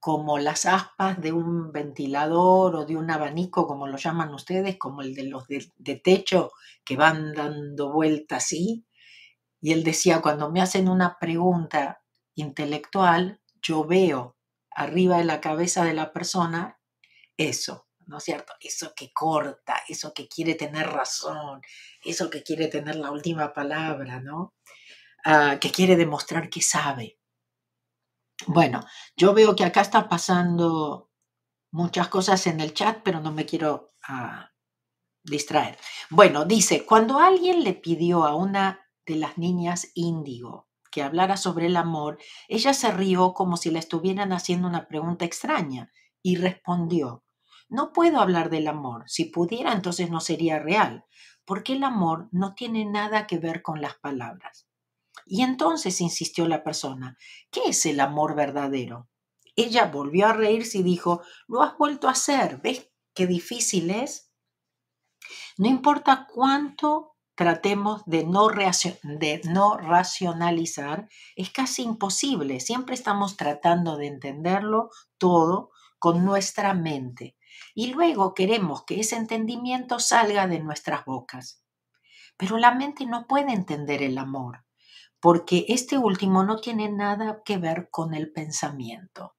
Como 0.00 0.38
las 0.38 0.64
aspas 0.66 1.20
de 1.20 1.32
un 1.32 1.72
ventilador 1.72 2.76
o 2.76 2.84
de 2.86 2.96
un 2.96 3.10
abanico, 3.10 3.66
como 3.66 3.86
lo 3.88 3.96
llaman 3.96 4.32
ustedes, 4.32 4.78
como 4.78 5.02
el 5.02 5.14
de 5.14 5.24
los 5.24 5.46
de, 5.48 5.96
techo 5.96 6.52
que 6.84 6.96
van 6.96 7.32
dando 7.34 7.92
vueltas 7.92 8.44
así. 8.44 8.86
Y 9.60 9.72
él 9.72 9.84
decía, 9.84 10.20
cuando 10.22 10.50
me 10.50 10.60
hacen 10.62 10.88
una 10.88 11.18
pregunta 11.20 12.02
intelectual, 12.34 13.40
yo 13.62 13.84
veo 13.84 14.36
arriba 14.70 15.18
de 15.18 15.24
la 15.24 15.40
cabeza 15.40 15.84
de 15.84 15.94
la 15.94 16.12
persona 16.12 16.78
eso, 17.38 17.86
¿no 18.06 18.18
es 18.18 18.24
cierto? 18.24 18.52
Eso 18.60 18.92
que 18.96 19.12
corta, 19.12 19.80
eso 19.88 20.12
que 20.12 20.28
quiere 20.28 20.54
tener 20.56 20.88
razón, 20.88 21.62
eso 22.04 22.28
que 22.30 22.42
quiere 22.42 22.68
tener 22.68 22.96
la 22.96 23.10
última 23.12 23.52
palabra, 23.52 24.20
¿no? 24.20 24.54
Ah, 25.24 25.58
que 25.60 25.70
quiere 25.70 25.96
demostrar 25.96 26.50
que 26.50 26.62
sabe. 26.62 27.17
Bueno, 28.46 28.84
yo 29.16 29.34
veo 29.34 29.56
que 29.56 29.64
acá 29.64 29.80
está 29.80 30.08
pasando 30.08 31.10
muchas 31.70 32.08
cosas 32.08 32.46
en 32.46 32.60
el 32.60 32.72
chat, 32.72 33.00
pero 33.02 33.20
no 33.20 33.32
me 33.32 33.46
quiero 33.46 33.88
ah, 34.06 34.50
distraer. 35.22 35.78
Bueno, 36.10 36.44
dice, 36.44 36.86
cuando 36.86 37.18
alguien 37.18 37.64
le 37.64 37.74
pidió 37.74 38.24
a 38.24 38.34
una 38.34 38.80
de 39.06 39.16
las 39.16 39.38
niñas 39.38 39.90
índigo 39.94 40.68
que 40.90 41.02
hablara 41.02 41.36
sobre 41.36 41.66
el 41.66 41.76
amor, 41.76 42.18
ella 42.48 42.72
se 42.72 42.90
rió 42.92 43.34
como 43.34 43.56
si 43.56 43.70
le 43.70 43.78
estuvieran 43.78 44.32
haciendo 44.32 44.68
una 44.68 44.88
pregunta 44.88 45.24
extraña 45.24 45.90
y 46.22 46.36
respondió, 46.36 47.24
no 47.68 47.92
puedo 47.92 48.20
hablar 48.20 48.48
del 48.48 48.66
amor, 48.68 49.04
si 49.06 49.26
pudiera 49.26 49.72
entonces 49.72 50.10
no 50.10 50.20
sería 50.20 50.58
real, 50.58 51.04
porque 51.44 51.74
el 51.74 51.84
amor 51.84 52.28
no 52.32 52.54
tiene 52.54 52.86
nada 52.86 53.26
que 53.26 53.38
ver 53.38 53.62
con 53.62 53.82
las 53.82 53.94
palabras. 53.96 54.67
Y 55.26 55.42
entonces 55.42 56.00
insistió 56.00 56.46
la 56.48 56.62
persona, 56.62 57.16
¿qué 57.50 57.60
es 57.66 57.86
el 57.86 58.00
amor 58.00 58.34
verdadero? 58.34 59.08
Ella 59.56 59.86
volvió 59.86 60.26
a 60.26 60.32
reírse 60.32 60.78
y 60.78 60.82
dijo, 60.82 61.22
lo 61.46 61.62
has 61.62 61.76
vuelto 61.76 62.08
a 62.08 62.12
hacer, 62.12 62.60
¿ves 62.62 62.90
qué 63.14 63.26
difícil 63.26 63.90
es? 63.90 64.30
No 65.56 65.68
importa 65.68 66.28
cuánto 66.32 67.16
tratemos 67.34 68.02
de 68.06 68.24
no, 68.24 68.48
de 68.48 69.40
no 69.44 69.76
racionalizar, 69.76 71.08
es 71.36 71.50
casi 71.50 71.82
imposible. 71.82 72.58
Siempre 72.58 72.94
estamos 72.94 73.36
tratando 73.36 73.96
de 73.96 74.08
entenderlo 74.08 74.90
todo 75.18 75.70
con 75.98 76.24
nuestra 76.24 76.74
mente. 76.74 77.36
Y 77.74 77.92
luego 77.92 78.34
queremos 78.34 78.84
que 78.84 79.00
ese 79.00 79.16
entendimiento 79.16 79.98
salga 80.00 80.46
de 80.46 80.60
nuestras 80.60 81.04
bocas. 81.04 81.62
Pero 82.36 82.56
la 82.56 82.74
mente 82.74 83.06
no 83.06 83.26
puede 83.26 83.52
entender 83.52 84.02
el 84.02 84.18
amor, 84.18 84.64
porque 85.20 85.64
este 85.68 85.98
último 85.98 86.44
no 86.44 86.60
tiene 86.60 86.90
nada 86.90 87.42
que 87.44 87.58
ver 87.58 87.88
con 87.90 88.14
el 88.14 88.32
pensamiento. 88.32 89.34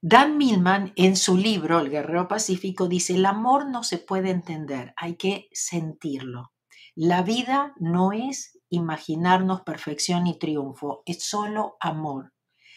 Dan 0.00 0.36
Millman 0.36 0.92
en 0.96 1.16
su 1.16 1.36
libro 1.36 1.80
El 1.80 1.88
Guerrero 1.88 2.28
Pacífico 2.28 2.88
dice, 2.88 3.14
el 3.14 3.24
amor 3.24 3.70
no 3.70 3.82
se 3.84 3.96
puede 3.96 4.30
entender, 4.30 4.92
hay 4.96 5.16
que 5.16 5.48
sentirlo. 5.52 6.52
La 6.94 7.22
vida 7.22 7.72
no 7.78 8.12
es 8.12 8.60
imaginarnos 8.68 9.62
perfección 9.62 10.26
y 10.26 10.38
triunfo, 10.38 11.02
es 11.06 11.24
solo 11.24 11.76
amor. 11.80 12.34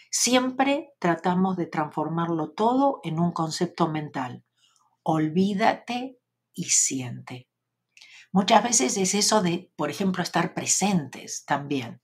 Siempre 0.10 0.94
tratamos 1.00 1.58
de 1.58 1.66
transformarlo 1.66 2.52
todo 2.52 3.02
en 3.04 3.20
un 3.20 3.32
concepto 3.32 3.90
mental. 3.90 4.46
Olvídate 5.04 6.20
y 6.54 6.64
siente. 6.66 7.50
Muchas 8.38 8.62
veces 8.62 8.98
es 8.98 9.16
eso 9.16 9.42
de, 9.42 9.72
por 9.76 9.90
ejemplo, 9.90 10.22
estar 10.22 10.54
presentes 10.54 11.44
también. 11.44 12.04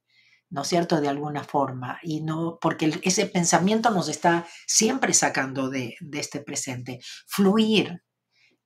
¿no 0.49 0.63
es 0.63 0.67
cierto?, 0.67 0.99
de 0.99 1.07
alguna 1.07 1.43
forma, 1.43 1.99
y 2.01 2.21
no, 2.21 2.57
porque 2.59 2.99
ese 3.03 3.27
pensamiento 3.27 3.91
nos 3.91 4.09
está 4.09 4.47
siempre 4.65 5.13
sacando 5.13 5.69
de, 5.69 5.95
este 6.11 6.39
presente. 6.39 6.99
Fluir, 7.27 8.01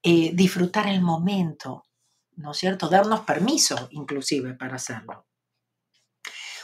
eh, 0.01 0.31
disfrutar 0.33 0.87
el 0.87 1.01
momento, 1.01 1.83
¿no 2.37 2.51
es 2.51 2.57
cierto?, 2.57 2.87
darnos 2.87 3.21
permiso 3.21 3.89
inclusive 3.91 4.53
para 4.53 4.77
hacerlo. 4.77 5.27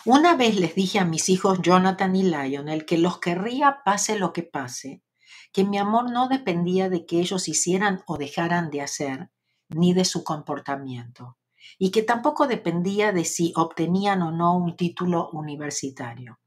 Una 0.06 0.38
vez 0.38 0.56
les 0.56 0.74
dije 0.74 1.00
a 1.00 1.06
mis 1.06 1.28
hijos 1.28 1.60
Jonathan 1.62 2.16
y 2.16 2.24
Lionel 2.24 2.86
que 2.86 2.98
los 2.98 3.20
querría 3.20 3.80
pase 3.84 4.18
lo 4.18 4.32
que 4.32 4.44
pase, 4.44 5.04
que 5.52 5.66
mi 5.66 5.78
amor 5.78 6.10
no 6.10 6.30
dependía 6.30 6.88
de 6.88 7.06
que 7.06 7.20
ellos 7.20 7.50
hicieran 7.50 8.04
o 8.08 8.18
dejaran 8.18 8.70
de 8.70 8.82
hacer, 8.82 9.33
ni 9.75 9.94
de 9.94 10.06
su 10.06 10.24
comportamiento 10.24 11.38
y 11.77 11.92
que 11.92 12.03
tampoco 12.03 12.48
dependía 12.48 13.12
de 13.12 13.25
si 13.25 13.53
obtenían 13.56 14.22
o 14.22 14.32
no 14.32 14.58
un 14.58 14.75
título 14.75 15.30
universitario. 15.32 16.39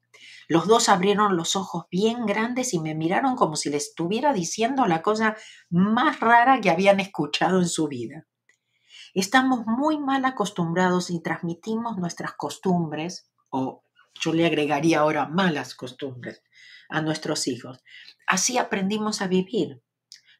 Los 0.48 0.68
dos 0.68 0.88
abrieron 0.88 1.36
los 1.36 1.56
ojos 1.56 1.86
bien 1.90 2.24
grandes 2.24 2.72
y 2.72 2.78
me 2.78 2.94
miraron 2.94 3.34
como 3.34 3.56
si 3.56 3.68
les 3.68 3.88
estuviera 3.88 4.32
diciendo 4.32 4.86
la 4.86 5.02
cosa 5.02 5.36
más 5.70 6.20
rara 6.20 6.60
que 6.60 6.70
habían 6.70 7.00
escuchado 7.00 7.58
en 7.60 7.68
su 7.68 7.88
vida. 7.88 8.26
Estamos 9.12 9.66
muy 9.66 9.98
mal 9.98 10.24
acostumbrados 10.24 11.10
y 11.10 11.22
transmitimos 11.22 11.96
nuestras 11.96 12.34
costumbres, 12.34 13.30
o 13.50 13.82
yo 14.20 14.32
le 14.32 14.46
agregaría 14.46 15.00
ahora 15.00 15.26
malas 15.26 15.74
costumbres, 15.74 16.42
a 16.88 17.00
nuestros 17.00 17.48
hijos. 17.48 17.82
Así 18.26 18.58
aprendimos 18.58 19.22
a 19.22 19.26
vivir. 19.26 19.82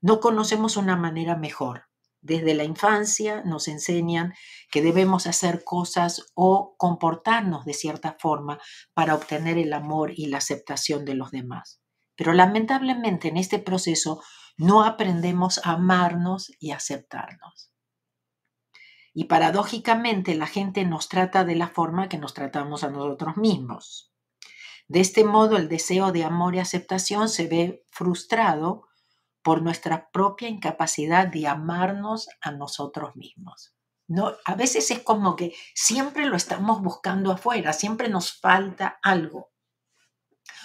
No 0.00 0.20
conocemos 0.20 0.76
una 0.76 0.94
manera 0.94 1.36
mejor. 1.36 1.86
Desde 2.26 2.54
la 2.54 2.64
infancia 2.64 3.42
nos 3.44 3.68
enseñan 3.68 4.34
que 4.72 4.82
debemos 4.82 5.28
hacer 5.28 5.62
cosas 5.62 6.26
o 6.34 6.74
comportarnos 6.76 7.64
de 7.64 7.72
cierta 7.72 8.16
forma 8.18 8.58
para 8.94 9.14
obtener 9.14 9.58
el 9.58 9.72
amor 9.72 10.10
y 10.12 10.26
la 10.26 10.38
aceptación 10.38 11.04
de 11.04 11.14
los 11.14 11.30
demás. 11.30 11.80
Pero 12.16 12.32
lamentablemente 12.32 13.28
en 13.28 13.36
este 13.36 13.60
proceso 13.60 14.24
no 14.56 14.82
aprendemos 14.82 15.60
a 15.64 15.74
amarnos 15.74 16.50
y 16.58 16.72
aceptarnos. 16.72 17.70
Y 19.14 19.26
paradójicamente 19.26 20.34
la 20.34 20.48
gente 20.48 20.84
nos 20.84 21.08
trata 21.08 21.44
de 21.44 21.54
la 21.54 21.68
forma 21.68 22.08
que 22.08 22.18
nos 22.18 22.34
tratamos 22.34 22.82
a 22.82 22.90
nosotros 22.90 23.36
mismos. 23.36 24.12
De 24.88 24.98
este 24.98 25.22
modo 25.22 25.56
el 25.56 25.68
deseo 25.68 26.10
de 26.10 26.24
amor 26.24 26.56
y 26.56 26.58
aceptación 26.58 27.28
se 27.28 27.46
ve 27.46 27.84
frustrado 27.92 28.88
por 29.46 29.62
nuestra 29.62 30.10
propia 30.10 30.48
incapacidad 30.48 31.28
de 31.28 31.46
amarnos 31.46 32.26
a 32.40 32.50
nosotros 32.50 33.14
mismos. 33.14 33.76
No, 34.08 34.32
a 34.44 34.56
veces 34.56 34.90
es 34.90 35.04
como 35.04 35.36
que 35.36 35.54
siempre 35.72 36.26
lo 36.26 36.34
estamos 36.34 36.82
buscando 36.82 37.30
afuera, 37.30 37.72
siempre 37.72 38.08
nos 38.08 38.40
falta 38.40 38.98
algo. 39.04 39.52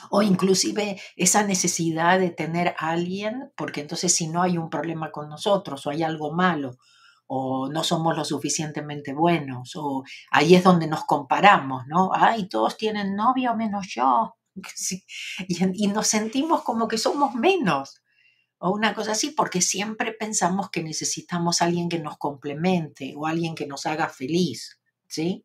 O 0.09 0.23
inclusive 0.23 0.99
esa 1.15 1.43
necesidad 1.43 2.17
de 2.17 2.31
tener 2.31 2.69
a 2.79 2.89
alguien, 2.89 3.53
porque 3.55 3.81
entonces 3.81 4.15
si 4.15 4.27
no 4.27 4.41
hay 4.41 4.57
un 4.57 4.71
problema 4.71 5.11
con 5.11 5.29
nosotros 5.29 5.85
o 5.85 5.91
hay 5.91 6.01
algo 6.01 6.33
malo, 6.33 6.77
o 7.27 7.69
no 7.69 7.83
somos 7.83 8.17
lo 8.17 8.25
suficientemente 8.25 9.13
buenos, 9.13 9.75
o 9.75 10.03
ahí 10.31 10.55
es 10.55 10.63
donde 10.63 10.87
nos 10.87 11.05
comparamos, 11.05 11.83
¿no? 11.85 12.09
Ay, 12.15 12.49
todos 12.49 12.77
tienen 12.77 13.15
novio 13.15 13.55
menos 13.55 13.89
yo. 13.93 14.37
Y, 15.47 15.85
y 15.85 15.87
nos 15.87 16.07
sentimos 16.07 16.63
como 16.63 16.87
que 16.87 16.97
somos 16.97 17.35
menos 17.35 18.01
o 18.63 18.71
una 18.71 18.93
cosa 18.93 19.13
así, 19.13 19.31
porque 19.31 19.59
siempre 19.59 20.13
pensamos 20.13 20.69
que 20.69 20.83
necesitamos 20.83 21.63
alguien 21.63 21.89
que 21.89 21.97
nos 21.97 22.17
complemente 22.17 23.15
o 23.17 23.25
alguien 23.25 23.55
que 23.55 23.65
nos 23.65 23.87
haga 23.87 24.07
feliz, 24.07 24.79
¿sí? 25.07 25.43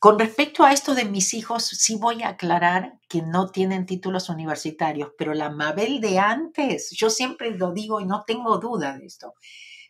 Con 0.00 0.18
respecto 0.18 0.64
a 0.64 0.72
esto 0.72 0.96
de 0.96 1.04
mis 1.04 1.34
hijos, 1.34 1.64
sí 1.64 1.94
voy 1.94 2.24
a 2.24 2.30
aclarar 2.30 2.98
que 3.08 3.22
no 3.22 3.50
tienen 3.50 3.86
títulos 3.86 4.28
universitarios, 4.28 5.12
pero 5.16 5.34
la 5.34 5.50
Mabel 5.50 6.00
de 6.00 6.18
antes, 6.18 6.90
yo 6.90 7.10
siempre 7.10 7.52
lo 7.52 7.72
digo 7.72 8.00
y 8.00 8.06
no 8.06 8.24
tengo 8.26 8.58
duda 8.58 8.98
de 8.98 9.06
esto. 9.06 9.34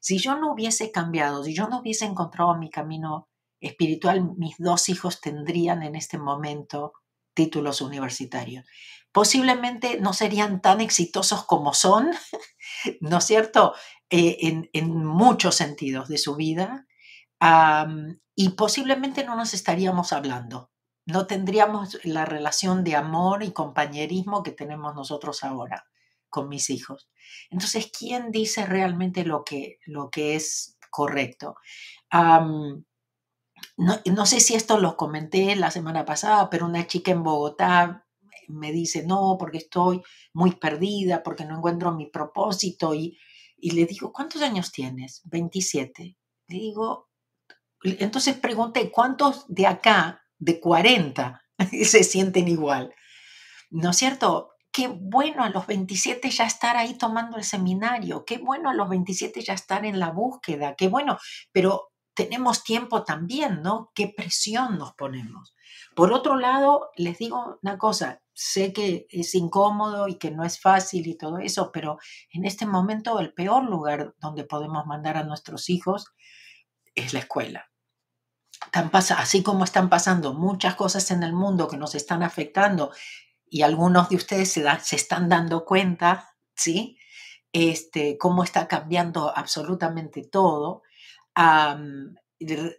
Si 0.02 0.18
yo 0.18 0.36
no 0.36 0.52
hubiese 0.52 0.92
cambiado, 0.92 1.44
si 1.44 1.54
yo 1.54 1.68
no 1.68 1.80
hubiese 1.80 2.04
encontrado 2.04 2.54
mi 2.58 2.68
camino 2.68 3.30
espiritual, 3.60 4.36
mis 4.36 4.56
dos 4.58 4.90
hijos 4.90 5.22
tendrían 5.22 5.82
en 5.82 5.94
este 5.94 6.18
momento 6.18 6.92
títulos 7.32 7.80
universitarios 7.80 8.66
posiblemente 9.12 10.00
no 10.00 10.12
serían 10.12 10.60
tan 10.60 10.80
exitosos 10.80 11.44
como 11.44 11.74
son, 11.74 12.10
¿no 13.00 13.18
es 13.18 13.24
cierto?, 13.24 13.74
eh, 14.10 14.68
en, 14.72 15.04
muchos 15.06 15.54
sentidos 15.54 16.08
de 16.08 16.18
su 16.18 16.36
vida, 16.36 16.86
y 18.34 18.50
posiblemente 18.50 19.24
no 19.24 19.36
nos 19.36 19.54
estaríamos 19.54 20.12
hablando, 20.12 20.70
no 21.06 21.26
tendríamos 21.26 21.98
la 22.04 22.24
relación 22.24 22.84
de 22.84 22.94
amor 22.94 23.42
y 23.42 23.52
compañerismo 23.52 24.42
que 24.42 24.52
tenemos 24.52 24.94
nosotros 24.94 25.42
ahora 25.44 25.86
con 26.28 26.48
mis 26.48 26.70
hijos. 26.70 27.10
Entonces, 27.50 27.90
¿quién 27.96 28.30
dice 28.30 28.64
realmente 28.66 29.24
lo 29.24 29.44
que, 29.44 29.78
lo 29.86 30.10
que 30.10 30.34
es 30.36 30.78
correcto? 30.90 31.56
no, 32.12 34.00
no, 34.04 34.26
sé 34.26 34.40
si 34.40 34.54
esto 34.54 34.78
lo 34.78 34.96
comenté 34.96 35.56
la 35.56 35.70
semana 35.70 36.04
pasada, 36.04 36.50
pero 36.50 36.66
una 36.66 36.86
chica 36.86 37.10
en 37.12 37.22
Bogotá 37.22 38.01
me 38.48 38.72
dice, 38.72 39.04
no, 39.06 39.36
porque 39.38 39.58
estoy 39.58 40.02
muy 40.32 40.52
perdida 40.52 41.22
porque 41.22 41.44
no 41.44 41.56
encuentro 41.56 41.92
mi 41.92 42.06
propósito 42.06 42.94
y, 42.94 43.18
y 43.56 43.72
le 43.72 43.86
digo, 43.86 44.12
¿cuántos 44.12 44.42
años 44.42 44.72
tienes? 44.72 45.22
27. 45.24 46.16
Le 46.48 46.58
digo, 46.58 47.08
entonces 47.82 48.36
pregunté, 48.36 48.90
¿cuántos 48.90 49.44
de 49.48 49.66
acá, 49.66 50.22
de 50.38 50.60
40, 50.60 51.42
se 51.84 52.04
sienten 52.04 52.48
igual? 52.48 52.94
¿No 53.70 53.90
es 53.90 53.96
cierto? 53.96 54.50
Qué 54.70 54.88
bueno 54.88 55.44
a 55.44 55.50
los 55.50 55.66
27 55.66 56.30
ya 56.30 56.46
estar 56.46 56.76
ahí 56.76 56.94
tomando 56.94 57.36
el 57.36 57.44
seminario, 57.44 58.24
qué 58.24 58.38
bueno 58.38 58.70
a 58.70 58.74
los 58.74 58.88
27 58.88 59.42
ya 59.42 59.52
estar 59.52 59.84
en 59.84 59.98
la 59.98 60.10
búsqueda, 60.10 60.74
qué 60.76 60.88
bueno, 60.88 61.18
pero 61.52 61.91
tenemos 62.14 62.62
tiempo 62.64 63.04
también, 63.04 63.62
¿no? 63.62 63.90
¿Qué 63.94 64.12
presión 64.14 64.78
nos 64.78 64.94
ponemos? 64.94 65.54
Por 65.94 66.12
otro 66.12 66.36
lado, 66.36 66.90
les 66.96 67.18
digo 67.18 67.58
una 67.62 67.78
cosa, 67.78 68.22
sé 68.32 68.72
que 68.72 69.06
es 69.10 69.34
incómodo 69.34 70.08
y 70.08 70.18
que 70.18 70.30
no 70.30 70.44
es 70.44 70.60
fácil 70.60 71.06
y 71.06 71.16
todo 71.16 71.38
eso, 71.38 71.70
pero 71.72 71.98
en 72.30 72.44
este 72.44 72.66
momento 72.66 73.18
el 73.20 73.32
peor 73.32 73.64
lugar 73.64 74.14
donde 74.18 74.44
podemos 74.44 74.86
mandar 74.86 75.16
a 75.16 75.24
nuestros 75.24 75.68
hijos 75.70 76.06
es 76.94 77.12
la 77.12 77.20
escuela. 77.20 77.70
así 78.72 79.42
como 79.42 79.64
están 79.64 79.88
pasando 79.88 80.34
muchas 80.34 80.76
cosas 80.76 81.10
en 81.10 81.22
el 81.22 81.32
mundo 81.32 81.68
que 81.68 81.76
nos 81.76 81.94
están 81.94 82.22
afectando 82.22 82.92
y 83.50 83.62
algunos 83.62 84.08
de 84.08 84.16
ustedes 84.16 84.50
se, 84.50 84.64
se 84.80 84.96
están 84.96 85.28
dando 85.28 85.64
cuenta, 85.64 86.34
¿sí? 86.54 86.96
Este, 87.52 88.16
cómo 88.16 88.44
está 88.44 88.66
cambiando 88.66 89.36
absolutamente 89.36 90.22
todo 90.22 90.82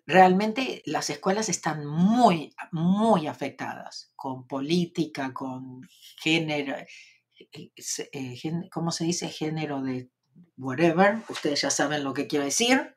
realmente 0.06 0.82
las 0.86 1.10
escuelas 1.10 1.50
están 1.50 1.86
muy, 1.86 2.56
muy 2.72 3.28
afectadas 3.28 4.12
con 4.16 4.48
política, 4.48 5.34
con 5.34 5.82
género, 6.22 6.76
eh, 6.78 7.72
eh, 8.12 8.70
¿cómo 8.72 8.92
se 8.92 9.06
dice? 9.06 9.30
Género 9.30 9.82
de 9.82 10.10
whatever, 10.58 11.20
ustedes 11.30 11.62
ya 11.62 11.70
saben 11.70 12.04
lo 12.04 12.14
que 12.14 12.28
quiero 12.28 12.46
decir, 12.46 12.96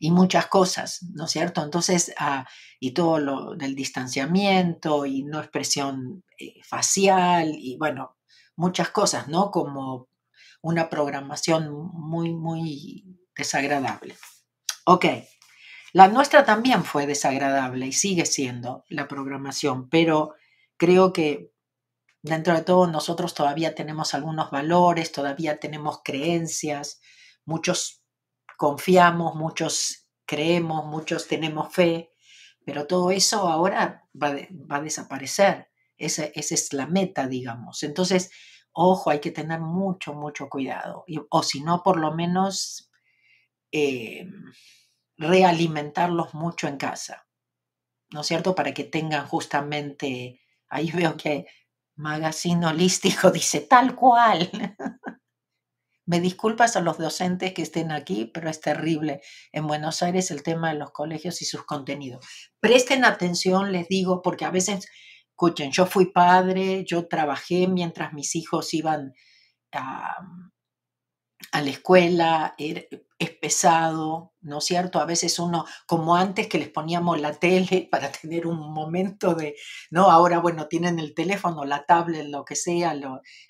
y 0.00 0.10
muchas 0.12 0.46
cosas, 0.46 1.02
¿no 1.14 1.24
es 1.24 1.30
cierto? 1.32 1.62
Entonces, 1.62 2.14
ah, 2.18 2.46
y 2.78 2.92
todo 2.92 3.18
lo 3.18 3.54
del 3.56 3.74
distanciamiento 3.74 5.06
y 5.06 5.24
no 5.24 5.40
expresión 5.40 6.24
eh, 6.38 6.60
facial, 6.62 7.52
y 7.54 7.76
bueno, 7.78 8.16
muchas 8.56 8.90
cosas, 8.90 9.28
¿no? 9.28 9.50
Como 9.50 10.08
una 10.62 10.88
programación 10.88 11.72
muy, 11.92 12.32
muy 12.34 13.04
desagradable. 13.38 14.16
Ok, 14.84 15.06
la 15.92 16.08
nuestra 16.08 16.44
también 16.44 16.84
fue 16.84 17.06
desagradable 17.06 17.86
y 17.86 17.92
sigue 17.92 18.26
siendo 18.26 18.84
la 18.88 19.08
programación, 19.08 19.88
pero 19.88 20.34
creo 20.76 21.12
que 21.12 21.52
dentro 22.20 22.54
de 22.54 22.62
todo 22.62 22.86
nosotros 22.86 23.32
todavía 23.32 23.74
tenemos 23.74 24.12
algunos 24.12 24.50
valores, 24.50 25.12
todavía 25.12 25.58
tenemos 25.58 26.00
creencias, 26.04 27.00
muchos 27.46 28.04
confiamos, 28.58 29.34
muchos 29.34 30.08
creemos, 30.26 30.84
muchos 30.84 31.26
tenemos 31.26 31.72
fe, 31.72 32.12
pero 32.66 32.86
todo 32.86 33.10
eso 33.10 33.48
ahora 33.48 34.04
va, 34.20 34.36
a 34.68 34.80
desaparecer. 34.80 35.68
Esa, 35.96 36.26
es 36.26 36.72
la 36.74 36.86
meta, 36.86 37.26
digamos. 37.26 37.82
Entonces, 37.82 38.30
ojo, 38.72 39.10
hay 39.10 39.20
que 39.20 39.32
tener 39.32 39.60
mucho, 39.60 40.12
mucho 40.12 40.48
cuidado. 40.48 41.04
o 41.30 41.42
si 41.42 41.60
no, 41.60 41.82
por 41.82 41.98
lo 41.98 42.14
menos 42.14 42.87
eh, 43.72 44.26
realimentarlos 45.16 46.34
mucho 46.34 46.68
en 46.68 46.76
casa, 46.76 47.26
¿no 48.10 48.20
es 48.20 48.26
cierto? 48.26 48.54
Para 48.54 48.72
que 48.72 48.84
tengan 48.84 49.26
justamente, 49.26 50.40
ahí 50.68 50.90
veo 50.90 51.16
que 51.16 51.46
Magazine 51.96 52.66
Holístico 52.66 53.30
dice 53.32 53.60
tal 53.60 53.94
cual. 53.94 54.50
Me 56.06 56.20
disculpas 56.20 56.74
a 56.76 56.80
los 56.80 56.96
docentes 56.96 57.52
que 57.52 57.60
estén 57.60 57.92
aquí, 57.92 58.30
pero 58.32 58.48
es 58.48 58.62
terrible 58.62 59.20
en 59.52 59.66
Buenos 59.66 60.02
Aires 60.02 60.30
el 60.30 60.42
tema 60.42 60.72
de 60.72 60.78
los 60.78 60.90
colegios 60.90 61.42
y 61.42 61.44
sus 61.44 61.64
contenidos. 61.66 62.24
Presten 62.60 63.04
atención, 63.04 63.72
les 63.72 63.88
digo, 63.88 64.22
porque 64.22 64.46
a 64.46 64.50
veces, 64.50 64.88
escuchen, 65.28 65.70
yo 65.70 65.84
fui 65.84 66.10
padre, 66.10 66.86
yo 66.86 67.08
trabajé 67.08 67.68
mientras 67.68 68.14
mis 68.14 68.36
hijos 68.36 68.72
iban 68.72 69.12
a, 69.72 70.16
a 71.52 71.62
la 71.62 71.70
escuela, 71.70 72.54
es 72.58 73.30
pesado, 73.40 74.34
¿no 74.42 74.58
es 74.58 74.64
cierto? 74.64 75.00
A 75.00 75.06
veces 75.06 75.38
uno, 75.38 75.64
como 75.86 76.16
antes 76.16 76.46
que 76.48 76.58
les 76.58 76.68
poníamos 76.68 77.20
la 77.20 77.32
tele 77.32 77.88
para 77.90 78.12
tener 78.12 78.46
un 78.46 78.72
momento 78.72 79.34
de, 79.34 79.56
¿no? 79.90 80.10
Ahora, 80.10 80.38
bueno, 80.40 80.68
tienen 80.68 80.98
el 80.98 81.14
teléfono, 81.14 81.64
la 81.64 81.84
tablet, 81.84 82.26
lo 82.28 82.44
que 82.44 82.56
sea, 82.56 82.94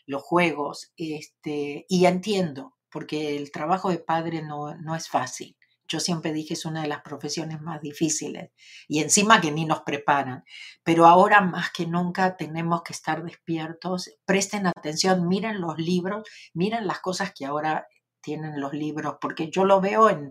los 0.06 0.22
juegos, 0.22 0.92
este, 0.96 1.86
y 1.88 2.06
entiendo, 2.06 2.76
porque 2.90 3.36
el 3.36 3.50
trabajo 3.52 3.90
de 3.90 3.98
padre 3.98 4.42
no, 4.42 4.74
no 4.76 4.94
es 4.96 5.08
fácil. 5.08 5.57
Yo 5.88 6.00
siempre 6.00 6.32
dije 6.32 6.54
es 6.54 6.66
una 6.66 6.82
de 6.82 6.88
las 6.88 7.00
profesiones 7.00 7.60
más 7.62 7.80
difíciles 7.80 8.50
y 8.86 9.00
encima 9.00 9.40
que 9.40 9.50
ni 9.50 9.64
nos 9.64 9.80
preparan. 9.82 10.44
Pero 10.84 11.06
ahora 11.06 11.40
más 11.40 11.70
que 11.70 11.86
nunca 11.86 12.36
tenemos 12.36 12.82
que 12.82 12.92
estar 12.92 13.24
despiertos. 13.24 14.10
Presten 14.26 14.66
atención, 14.66 15.26
miren 15.26 15.60
los 15.60 15.78
libros, 15.78 16.28
miren 16.52 16.86
las 16.86 17.00
cosas 17.00 17.32
que 17.34 17.46
ahora 17.46 17.86
tienen 18.20 18.60
los 18.60 18.74
libros, 18.74 19.16
porque 19.20 19.50
yo 19.50 19.64
lo 19.64 19.80
veo 19.80 20.10
en, 20.10 20.30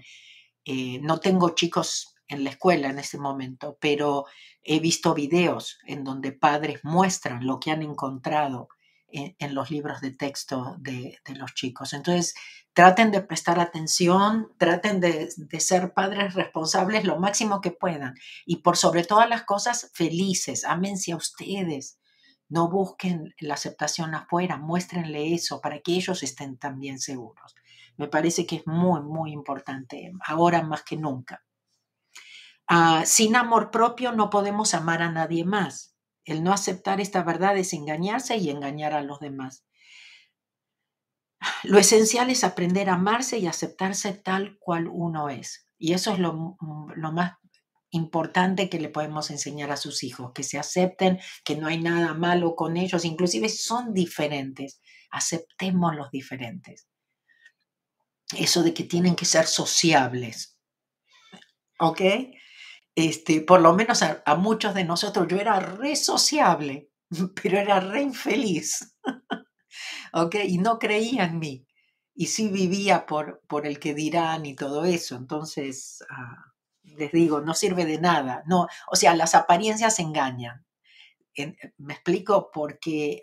eh, 0.66 1.00
no 1.02 1.20
tengo 1.20 1.56
chicos 1.56 2.14
en 2.28 2.44
la 2.44 2.52
escuela 2.52 2.90
en 2.90 3.00
ese 3.00 3.18
momento, 3.18 3.78
pero 3.80 4.26
he 4.64 4.80
visto 4.80 5.14
videos 5.14 5.80
en 5.86 6.04
donde 6.04 6.34
padres 6.34 6.82
muestran 6.84 7.46
lo 7.46 7.60
que 7.60 7.72
han 7.72 7.82
encontrado 7.82 8.68
en, 9.10 9.56
los 9.56 9.72
libros 9.72 10.02
de 10.02 10.12
texto 10.12 10.76
de, 10.80 11.20
los 11.36 11.54
chicos. 11.54 11.94
Entonces, 11.94 12.36
traten 12.74 13.12
de 13.12 13.22
prestar 13.22 13.60
atención, 13.60 14.52
traten 14.58 15.00
de, 15.00 15.30
ser 15.60 15.94
padres 15.94 16.34
responsables 16.34 17.06
lo 17.06 17.20
máximo 17.20 17.62
que 17.62 17.72
puedan 17.72 18.16
y 18.46 18.58
por 18.58 18.78
sobre 18.78 19.04
todas 19.04 19.30
las 19.30 19.44
cosas 19.44 19.92
felices, 19.94 20.66
ámense 20.66 21.12
a 21.12 21.18
ustedes. 21.18 22.00
No 22.50 22.70
busquen 22.70 23.34
la 23.40 23.56
aceptación 23.56 24.16
afuera, 24.16 24.58
muéstrenle 24.58 25.34
eso 25.34 25.60
para 25.60 25.80
que 25.80 25.94
ellos 25.94 26.24
estén 26.24 26.58
también 26.58 27.00
seguros. 27.00 27.56
Me 27.98 28.08
parece 28.08 28.46
que 28.46 28.58
es 28.58 28.68
muy, 28.68 29.02
muy 29.02 29.32
importante, 29.32 30.14
ahora 30.26 30.62
más 30.62 30.84
que 30.84 30.96
nunca. 30.96 31.44
Ah, 32.68 33.04
sin 33.06 33.36
amor 33.36 33.72
propio 33.72 34.12
no 34.12 34.30
podemos 34.30 34.74
amar 34.74 35.02
a 35.02 35.12
nadie 35.12 35.44
más. 35.44 35.97
El 36.28 36.44
no 36.44 36.54
aceptar 36.54 37.02
esta 37.02 37.24
verdad 37.24 37.58
es 37.58 37.74
engañarse 37.74 38.38
y 38.38 38.52
engañar 38.52 38.94
a 38.94 39.02
los 39.02 39.20
demás. 39.20 39.66
Lo 41.64 41.80
esencial 41.80 42.30
es 42.30 42.44
aprender 42.44 42.90
a 42.90 42.94
amarse 42.94 43.40
y 43.40 43.48
aceptarse 43.48 44.14
tal 44.14 44.60
cual 44.60 44.88
uno 44.88 45.30
es. 45.30 45.68
Y 45.80 45.94
eso 45.94 46.14
es 46.14 46.20
lo, 46.20 46.56
lo 46.96 47.12
más 47.12 47.34
importante 47.90 48.70
que 48.70 48.80
le 48.80 48.90
podemos 48.90 49.32
enseñar 49.32 49.72
a 49.72 49.78
sus 49.78 50.04
hijos, 50.04 50.34
que 50.34 50.44
se 50.44 50.60
acepten, 50.60 51.20
que 51.44 51.56
no 51.56 51.66
hay 51.66 51.80
nada 51.80 52.14
malo 52.14 52.56
con 52.56 52.78
ellos, 52.78 53.06
inclusive 53.06 53.50
son 53.50 53.94
diferentes, 53.96 54.82
aceptemos 55.10 55.96
los 55.96 56.12
diferentes 56.12 56.88
eso 58.36 58.64
de 58.64 58.74
que 58.74 58.84
tienen 58.84 59.16
que 59.16 59.26
ser 59.26 59.46
sociables. 59.46 60.58
¿Ok? 61.80 62.02
Este, 62.98 63.42
por 63.42 63.62
lo 63.62 63.74
menos 63.74 64.02
a, 64.02 64.36
muchos 64.38 64.74
de 64.74 64.84
nosotros, 64.84 65.28
yo 65.30 65.38
era 65.38 65.60
re 65.60 65.96
sociable, 65.96 66.90
pero 67.44 67.60
era 67.60 67.80
re 67.80 68.02
infeliz. 68.02 68.98
¿Ok? 70.14 70.36
Y 70.48 70.58
no 70.58 70.80
creía 70.80 71.26
en 71.26 71.38
mí. 71.38 71.68
Y 72.16 72.26
sí 72.26 72.50
vivía 72.50 73.06
por, 73.06 73.44
por 73.48 73.68
el 73.68 73.78
que 73.78 73.94
dirán 73.94 74.48
y 74.48 74.56
todo 74.56 74.84
eso. 74.84 75.16
Entonces, 75.16 76.04
ah, 76.10 76.54
les 76.82 77.12
digo, 77.12 77.40
no 77.40 77.54
sirve 77.54 77.86
de 77.86 78.00
nada. 78.00 78.42
No, 78.48 78.66
o 78.92 78.96
sea, 78.96 79.16
las 79.16 79.36
apariencias 79.36 80.00
engañan. 80.00 80.66
me 81.78 81.94
explico 81.94 82.50
porque, 82.52 83.22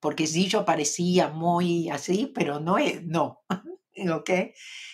porque 0.00 0.26
sí 0.26 0.48
yo 0.48 0.64
parecía 0.64 1.28
muy 1.28 1.90
así, 1.90 2.32
pero 2.34 2.58
no, 2.58 2.76
no. 3.04 3.42
¿ok? 4.12 4.30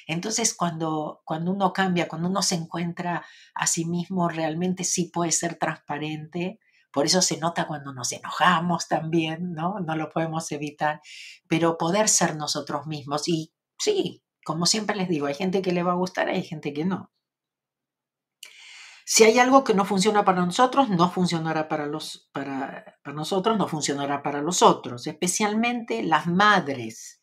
Entonces, 0.06 0.54
cuando, 0.54 1.22
cuando 1.24 1.52
uno 1.52 1.72
cambia, 1.72 2.08
cuando 2.08 2.28
uno 2.28 2.42
se 2.42 2.54
encuentra 2.54 3.24
a 3.54 3.66
sí 3.66 3.84
mismo, 3.84 4.28
realmente 4.28 4.84
sí 4.84 5.10
puede 5.12 5.32
ser 5.32 5.56
transparente. 5.56 6.60
Por 6.92 7.06
eso 7.06 7.22
se 7.22 7.38
nota 7.38 7.66
cuando 7.66 7.92
nos 7.92 8.12
enojamos 8.12 8.88
también, 8.88 9.52
¿no? 9.52 9.80
No 9.80 9.96
lo 9.96 10.10
podemos 10.10 10.50
evitar, 10.52 11.00
pero 11.48 11.78
poder 11.78 12.08
ser 12.08 12.36
nosotros 12.36 12.86
mismos. 12.86 13.28
Y 13.28 13.54
sí, 13.78 14.22
como 14.44 14.66
siempre 14.66 14.96
les 14.96 15.08
digo, 15.08 15.26
hay 15.26 15.34
gente 15.34 15.62
que 15.62 15.72
le 15.72 15.82
va 15.82 15.92
a 15.92 15.96
gustar, 15.96 16.28
hay 16.28 16.42
gente 16.42 16.72
que 16.72 16.84
no. 16.84 17.10
Si 19.04 19.24
hay 19.24 19.38
algo 19.38 19.64
que 19.64 19.74
no 19.74 19.84
funciona 19.84 20.24
para 20.24 20.44
nosotros, 20.44 20.88
no 20.88 21.10
funcionará 21.10 21.68
para, 21.68 21.86
los, 21.86 22.30
para, 22.32 22.98
para 23.02 23.16
nosotros, 23.16 23.58
no 23.58 23.66
funcionará 23.68 24.22
para 24.22 24.42
los 24.42 24.62
otros, 24.62 25.06
especialmente 25.06 26.02
las 26.02 26.26
madres 26.26 27.21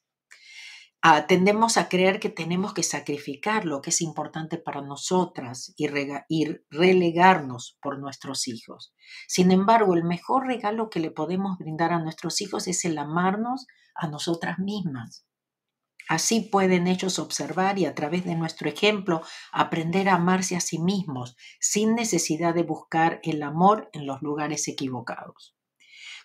ah, 1.01 1.27
tendemos 1.27 1.77
a 1.77 1.89
creer 1.89 2.19
que 2.19 2.29
tenemos 2.29 2.73
que 2.73 2.83
sacrificar 2.83 3.65
lo 3.65 3.81
que 3.81 3.89
es 3.89 4.01
importante 4.01 4.57
para 4.57 4.81
nosotras 4.81 5.73
y, 5.77 5.87
y 6.29 6.57
relegarnos 6.69 7.77
por 7.81 7.99
nuestros 7.99 8.47
hijos. 8.47 8.93
Sin 9.27 9.51
embargo, 9.51 9.93
el 9.95 10.03
mejor 10.03 10.47
regalo 10.47 10.89
que 10.89 10.99
le 10.99 11.11
podemos 11.11 11.57
brindar 11.57 11.93
a 11.93 11.99
nuestros 11.99 12.41
hijos 12.41 12.67
es 12.67 12.85
el 12.85 12.97
amarnos 12.97 13.65
a 13.95 14.07
nosotras 14.07 14.59
mismas. 14.59 15.25
Así 16.09 16.41
pueden 16.41 16.87
ellos 16.87 17.19
observar 17.19 17.77
y 17.77 17.85
a 17.85 17.93
través 17.93 18.25
de 18.25 18.33
nuestro 18.33 18.67
ejemplo 18.67 19.21
aprender 19.51 20.09
a 20.09 20.15
amarse 20.15 20.55
a 20.55 20.59
sí 20.59 20.79
mismos 20.79 21.37
sin 21.59 21.93
necesidad 21.93 22.55
de 22.55 22.63
buscar 22.63 23.19
el 23.21 23.43
amor 23.43 23.91
en 23.93 24.07
los 24.07 24.19
lugares 24.23 24.67
equivocados. 24.67 25.58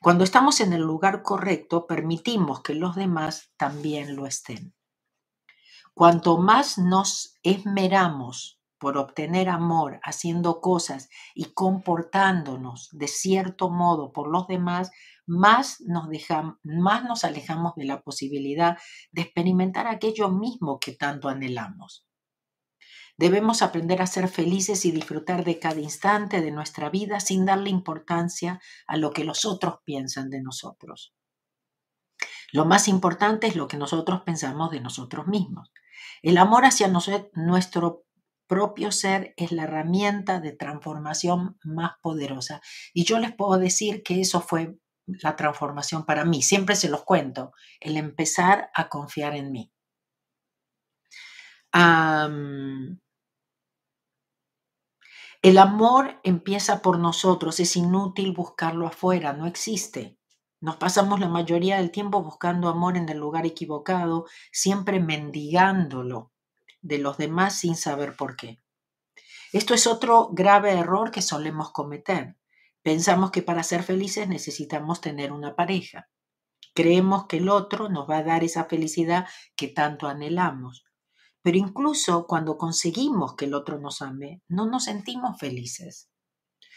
Cuando 0.04 0.24
estamos 0.24 0.60
en 0.60 0.74
el 0.74 0.82
lugar 0.82 1.22
correcto, 1.22 1.86
permitimos 1.86 2.60
que 2.60 2.74
los 2.74 2.94
demás 2.94 3.54
también 3.56 4.16
lo 4.16 4.26
estén. 4.26 4.74
Cuanto 5.94 6.36
más 6.36 6.76
nos 6.76 7.38
esmeramos 7.42 8.60
por 8.76 8.98
obtener 8.98 9.48
amor 9.48 10.00
haciendo 10.02 10.60
cosas 10.60 11.08
y 11.34 11.54
comportándonos 11.54 12.90
de 12.92 13.08
cierto 13.08 13.70
modo 13.70 14.12
por 14.12 14.30
los 14.30 14.46
demás, 14.46 14.90
más 15.24 15.80
nos, 15.80 16.06
más 16.62 17.04
nos 17.04 17.24
alejamos 17.24 17.74
de 17.74 17.86
la 17.86 18.02
posibilidad 18.02 18.76
de 19.10 19.22
experimentar 19.22 19.86
aquello 19.86 20.28
mismo 20.28 20.78
que 20.80 20.92
tanto 20.92 21.30
anhelamos. 21.30 22.06
Debemos 23.16 23.62
aprender 23.62 24.02
a 24.02 24.06
ser 24.06 24.28
felices 24.28 24.84
y 24.84 24.90
disfrutar 24.90 25.44
de 25.44 25.58
cada 25.58 25.80
instante 25.80 26.40
de 26.40 26.50
nuestra 26.50 26.90
vida 26.90 27.20
sin 27.20 27.44
darle 27.44 27.70
importancia 27.70 28.60
a 28.86 28.96
lo 28.96 29.12
que 29.12 29.24
los 29.24 29.44
otros 29.44 29.78
piensan 29.84 30.30
de 30.30 30.42
nosotros. 30.42 31.14
Lo 32.52 32.64
más 32.64 32.88
importante 32.88 33.46
es 33.46 33.56
lo 33.56 33.68
que 33.68 33.76
nosotros 33.76 34.22
pensamos 34.22 34.70
de 34.70 34.80
nosotros 34.80 35.26
mismos. 35.26 35.72
El 36.22 36.38
amor 36.38 36.64
hacia 36.64 36.88
nuestro 36.88 38.04
propio 38.46 38.92
ser 38.92 39.34
es 39.36 39.52
la 39.52 39.64
herramienta 39.64 40.40
de 40.40 40.52
transformación 40.52 41.58
más 41.64 41.92
poderosa. 42.02 42.60
Y 42.92 43.04
yo 43.04 43.18
les 43.18 43.34
puedo 43.34 43.58
decir 43.58 44.02
que 44.02 44.20
eso 44.20 44.40
fue 44.40 44.76
la 45.06 45.36
transformación 45.36 46.04
para 46.04 46.24
mí. 46.24 46.42
Siempre 46.42 46.76
se 46.76 46.88
los 46.88 47.04
cuento, 47.04 47.52
el 47.80 47.96
empezar 47.96 48.70
a 48.74 48.88
confiar 48.88 49.34
en 49.34 49.52
mí. 49.52 49.72
El 55.44 55.58
amor 55.58 56.18
empieza 56.22 56.80
por 56.80 56.98
nosotros, 56.98 57.60
es 57.60 57.76
inútil 57.76 58.32
buscarlo 58.32 58.86
afuera, 58.86 59.34
no 59.34 59.46
existe. 59.46 60.16
Nos 60.58 60.76
pasamos 60.76 61.20
la 61.20 61.28
mayoría 61.28 61.76
del 61.76 61.90
tiempo 61.90 62.22
buscando 62.22 62.70
amor 62.70 62.96
en 62.96 63.06
el 63.10 63.18
lugar 63.18 63.44
equivocado, 63.44 64.24
siempre 64.50 65.00
mendigándolo 65.00 66.32
de 66.80 66.96
los 66.96 67.18
demás 67.18 67.58
sin 67.58 67.76
saber 67.76 68.16
por 68.16 68.36
qué. 68.36 68.58
Esto 69.52 69.74
es 69.74 69.86
otro 69.86 70.30
grave 70.32 70.72
error 70.72 71.10
que 71.10 71.20
solemos 71.20 71.72
cometer. 71.72 72.38
Pensamos 72.82 73.30
que 73.30 73.42
para 73.42 73.62
ser 73.64 73.82
felices 73.82 74.26
necesitamos 74.26 75.02
tener 75.02 75.30
una 75.30 75.54
pareja. 75.54 76.08
Creemos 76.72 77.26
que 77.26 77.36
el 77.36 77.50
otro 77.50 77.90
nos 77.90 78.08
va 78.08 78.16
a 78.16 78.22
dar 78.22 78.44
esa 78.44 78.64
felicidad 78.64 79.26
que 79.56 79.68
tanto 79.68 80.08
anhelamos. 80.08 80.86
Pero 81.44 81.58
incluso 81.58 82.26
cuando 82.26 82.56
conseguimos 82.56 83.34
que 83.36 83.44
el 83.44 83.52
otro 83.52 83.78
nos 83.78 84.00
ame, 84.00 84.42
no 84.48 84.64
nos 84.64 84.84
sentimos 84.84 85.38
felices. 85.38 86.08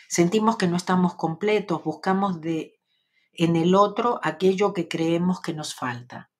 Sentimos 0.10 0.58
que 0.58 0.68
no 0.68 0.76
estamos 0.76 1.16
completos, 1.16 1.86
buscamos 1.86 2.42
de 2.42 2.74
en 3.32 3.56
el 3.56 3.76
otro 3.76 4.20
aquello 4.24 4.74
que 4.74 4.90
creemos 4.90 5.40
que 5.40 5.54
nos 5.54 5.74
falta. 5.74 6.32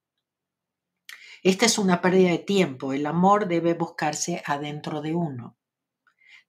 Esta 1.42 1.68
es 1.68 1.78
una 1.78 2.02
pérdida 2.02 2.32
de 2.32 2.40
tiempo. 2.40 2.92
El 2.92 3.06
amor 3.06 3.48
debe 3.48 3.76
buscarse 3.76 4.44
adentro 4.46 5.02
de 5.02 5.16
uno. 5.16 5.58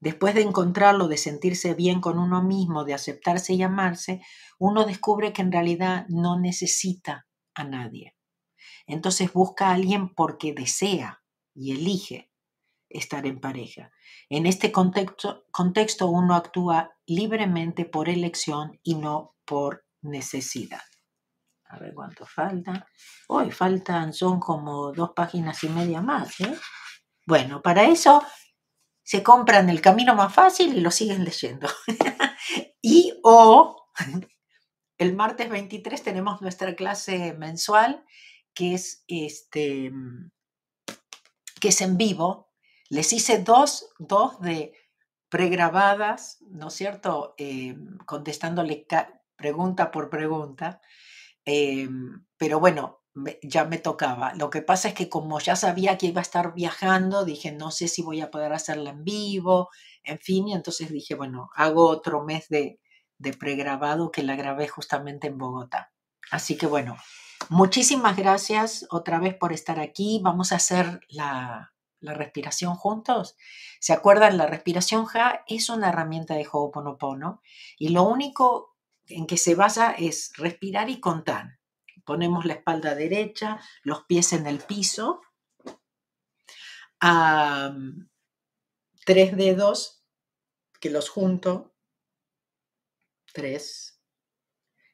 Después 0.01 0.35
de 0.35 0.43
encontrarlo, 0.43 1.07
de 1.07 1.17
sentirse 1.17 1.75
bien 1.75 2.01
con 2.01 2.19
uno 2.19 2.43
mismo, 2.43 2.83
de 2.83 2.95
aceptarse 2.95 3.55
y 3.55 3.63
amarse, 3.63 4.21
uno 4.59 4.85
descubre 4.85 5.33
que 5.33 5.43
en 5.43 5.53
realidad 5.53 6.07
no 6.09 6.41
necesita 6.41 7.29
a 7.55 7.63
nadie. 7.63 8.17
Entonces 8.89 9.33
busca 9.33 9.69
a 9.69 9.75
alguien 9.75 10.13
porque 10.13 10.53
desea 10.53 11.18
y 11.59 11.73
elige 11.73 12.31
estar 12.89 13.27
en 13.27 13.41
pareja. 13.41 13.91
En 14.31 14.47
este 14.47 14.71
contexto, 14.71 15.45
contexto 15.51 16.07
uno 16.07 16.35
actúa 16.37 16.97
libremente 17.07 17.85
por 17.85 18.09
elección 18.09 18.79
y 18.83 18.95
no 18.95 19.35
por 19.45 19.85
necesidad. 20.01 20.83
A 21.65 21.79
ver 21.79 21.93
cuánto 21.95 22.25
falta. 22.25 22.87
Hoy 23.27 23.51
faltan, 23.51 24.15
son 24.15 24.39
como 24.39 24.93
dos 24.93 25.11
páginas 25.15 25.63
y 25.65 25.69
media 25.69 26.01
más. 26.01 26.41
¿eh? 26.41 26.57
Bueno, 27.27 27.61
para 27.61 27.85
eso 27.85 28.25
se 29.03 29.23
compran 29.23 29.69
el 29.69 29.81
camino 29.81 30.15
más 30.15 30.33
fácil 30.33 30.77
y 30.77 30.81
lo 30.81 30.91
siguen 30.91 31.25
leyendo. 31.25 31.69
y 32.81 33.13
o 33.25 33.91
el 34.99 35.15
martes 35.17 35.51
23 35.51 36.03
tenemos 36.03 36.41
nuestra 36.41 36.75
clase 36.77 37.35
mensual 37.35 38.05
que 38.55 38.75
es 38.75 39.05
este 39.09 39.93
que 41.61 41.69
es 41.69 41.81
en 41.81 41.97
vivo. 41.97 42.49
Les 42.89 43.13
hice 43.13 43.39
dos, 43.39 43.91
dos 43.99 44.41
de 44.41 44.73
pregrabadas, 45.29 46.39
¿no 46.49 46.69
es 46.69 46.75
cierto? 46.75 47.35
Eh, 47.39 47.77
contestándole 48.07 48.87
pregunta 49.37 49.91
por 49.91 50.09
pregunta. 50.11 50.81
Eh, 51.45 51.89
pero 52.37 52.61
bueno, 52.61 53.03
ya 53.43 53.65
me 53.65 53.79
tocaba. 53.79 54.35
Lo 54.35 54.51
que 54.51 54.63
pasa 54.63 54.89
es 54.89 54.95
que 54.95 55.09
como 55.09 55.41
ya 55.41 55.57
sabía 55.57 55.99
que 55.99 56.07
iba 56.07 56.21
a 56.21 56.23
estar 56.23 56.55
viajando, 56.55 57.25
dije, 57.25 57.53
no 57.53 57.71
sé 57.71 57.89
si 57.89 58.03
voy 58.03 58.21
a 58.21 58.31
poder 58.31 58.53
hacerla 58.53 58.91
en 58.91 59.05
vivo, 59.05 59.71
en 60.05 60.19
fin, 60.19 60.49
y 60.49 60.55
entonces 60.55 60.91
dije, 60.91 61.15
bueno, 61.15 61.51
hago 61.55 61.89
otro 61.89 62.25
mes 62.25 62.49
de, 62.49 62.81
de 63.19 63.33
pregrabado 63.33 64.11
que 64.11 64.23
la 64.23 64.37
grabé 64.37 64.69
justamente 64.69 65.27
en 65.29 65.39
Bogotá. 65.39 65.93
Así 66.31 66.57
que 66.57 66.67
bueno, 66.67 66.97
muchísimas 67.49 68.17
gracias 68.17 68.87
otra 68.91 69.19
vez 69.19 69.35
por 69.35 69.53
estar 69.53 69.81
aquí. 69.81 70.21
Vamos 70.23 70.53
a 70.53 70.57
hacer 70.57 71.01
la, 71.09 71.73
la 72.01 72.15
respiración 72.15 72.75
juntos. 72.75 73.37
¿Se 73.81 73.93
acuerdan? 73.93 74.37
La 74.37 74.47
respiración 74.47 75.07
Ja 75.07 75.45
es 75.47 75.69
una 75.69 75.89
herramienta 75.89 76.35
de 76.35 76.47
Ho'oponopono 76.51 77.43
y 77.79 77.91
lo 77.91 78.05
único 78.05 78.77
en 79.07 79.27
que 79.27 79.37
se 79.37 79.55
basa 79.55 79.93
es 79.93 80.33
respirar 80.37 80.91
y 80.91 81.01
contar. 81.01 81.59
Ponemos 82.05 82.45
la 82.45 82.55
espalda 82.55 82.95
derecha, 82.95 83.61
los 83.83 84.05
pies 84.05 84.33
en 84.33 84.47
el 84.47 84.59
piso. 84.59 85.21
tres 89.05 89.37
dedos 89.37 90.05
que 90.81 90.91
los 90.91 91.09
junto. 91.09 91.75
Tres. 93.33 94.01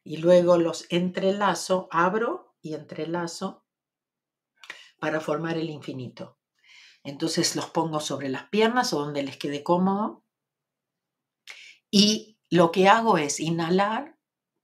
Y 0.02 0.18
luego 0.18 0.58
los 0.58 0.86
entrelazo, 0.90 1.88
abro 1.90 2.43
y 2.64 2.74
entrelazo 2.74 3.64
para 4.98 5.20
formar 5.20 5.58
el 5.58 5.68
infinito. 5.68 6.38
Entonces 7.04 7.54
los 7.56 7.66
pongo 7.66 8.00
sobre 8.00 8.30
las 8.30 8.48
piernas 8.48 8.94
o 8.94 9.00
donde 9.00 9.22
les 9.22 9.36
quede 9.36 9.62
cómodo. 9.62 10.24
Y 11.90 12.38
lo 12.50 12.72
que 12.72 12.88
hago 12.88 13.18
es 13.18 13.38
inhalar 13.38 14.18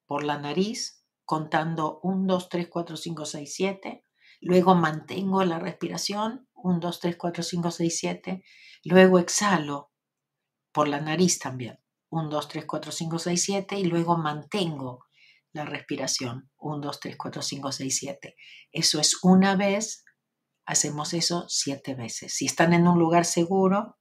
por 0.07 0.25
la 0.25 0.39
nariz 0.39 1.05
contando 1.27 2.01
1, 2.03 2.25
2, 2.27 2.49
3, 2.49 2.69
4, 2.69 2.97
5, 2.97 3.25
6, 3.27 3.55
7. 3.55 4.05
Luego 4.41 4.75
mantengo 4.75 5.45
la 5.45 5.59
respiración, 5.59 6.49
1, 6.55 6.81
2, 6.81 7.01
3, 7.01 7.17
4, 7.17 7.43
5, 7.43 7.71
6, 7.71 7.99
7. 7.99 8.45
Luego 8.85 9.19
exhalo 9.19 9.93
por 10.73 10.89
la 10.89 11.01
nariz 11.03 11.39
también, 11.39 11.79
1, 12.09 12.31
2, 12.31 12.49
3, 12.49 12.65
4, 12.65 12.93
5, 12.93 13.19
6, 13.19 13.45
7. 13.45 13.79
Y 13.79 13.85
luego 13.85 14.17
mantengo 14.17 15.05
la 15.53 15.65
respiración, 15.65 16.51
1, 16.59 16.81
2, 16.81 17.01
3, 17.01 17.17
4, 17.17 17.43
5, 17.43 17.73
6, 17.73 17.99
7. 17.99 18.37
Eso 18.73 19.01
es 19.01 19.19
una 19.23 19.57
vez, 19.57 20.05
hacemos 20.65 21.15
eso 21.15 21.47
siete 21.49 21.95
veces. 21.95 22.35
Si 22.35 22.47
están 22.47 22.73
en 22.73 22.87
un 22.87 22.99
lugar 22.99 23.25
seguro, 23.25 23.99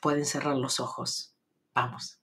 pueden 0.00 0.26
cerrar 0.26 0.56
los 0.56 0.80
ojos. 0.80 1.34
Vamos. 1.74 2.21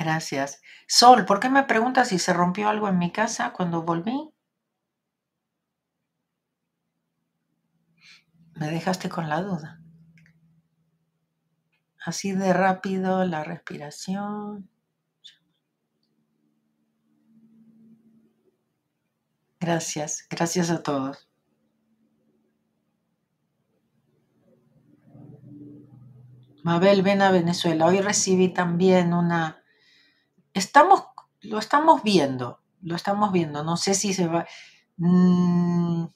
Gracias. 0.00 0.62
Sol, 0.88 1.26
¿por 1.26 1.40
qué 1.40 1.50
me 1.50 1.64
preguntas 1.64 2.08
si 2.08 2.18
se 2.18 2.32
rompió 2.32 2.68
algo 2.68 2.88
en 2.88 2.98
mi 2.98 3.12
casa 3.12 3.52
cuando 3.52 3.82
volví? 3.82 4.32
Me 8.54 8.70
dejaste 8.70 9.08
con 9.08 9.28
la 9.28 9.42
duda. 9.42 9.80
Así 12.04 12.32
de 12.32 12.52
rápido 12.52 13.24
la 13.24 13.44
respiración. 13.44 14.68
Gracias, 19.60 20.26
gracias 20.28 20.70
a 20.70 20.82
todos. 20.82 21.29
Mabel, 26.62 27.02
ven 27.02 27.22
a 27.22 27.30
Venezuela. 27.30 27.86
Hoy 27.86 28.00
recibí 28.00 28.48
también 28.52 29.14
una... 29.14 29.62
Estamos, 30.52 31.04
lo 31.42 31.58
estamos 31.58 32.02
viendo, 32.02 32.60
lo 32.82 32.96
estamos 32.96 33.32
viendo. 33.32 33.64
No 33.64 33.76
sé 33.76 33.94
si 33.94 34.12
se 34.14 34.26
va... 34.26 34.46
Mm, 34.96 36.06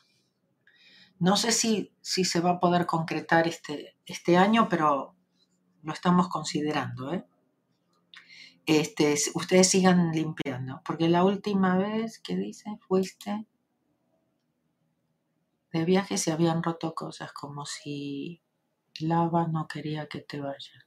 no 1.20 1.36
sé 1.36 1.52
si, 1.52 1.94
si 2.00 2.24
se 2.24 2.40
va 2.40 2.52
a 2.52 2.60
poder 2.60 2.86
concretar 2.86 3.48
este, 3.48 3.96
este 4.04 4.36
año, 4.36 4.68
pero 4.68 5.16
lo 5.82 5.92
estamos 5.92 6.28
considerando. 6.28 7.12
¿eh? 7.12 7.24
Este, 8.66 9.14
ustedes 9.34 9.68
sigan 9.68 10.12
limpiando, 10.12 10.82
porque 10.84 11.08
la 11.08 11.24
última 11.24 11.76
vez 11.76 12.18
que 12.18 12.36
dice 12.36 12.78
fuiste 12.86 13.46
de 15.72 15.84
viaje 15.84 16.18
se 16.18 16.32
habían 16.32 16.62
roto 16.62 16.94
cosas, 16.94 17.32
como 17.32 17.66
si 17.66 18.43
Lava 19.00 19.46
no 19.46 19.66
quería 19.66 20.06
que 20.08 20.20
te 20.20 20.40
vayas. 20.40 20.84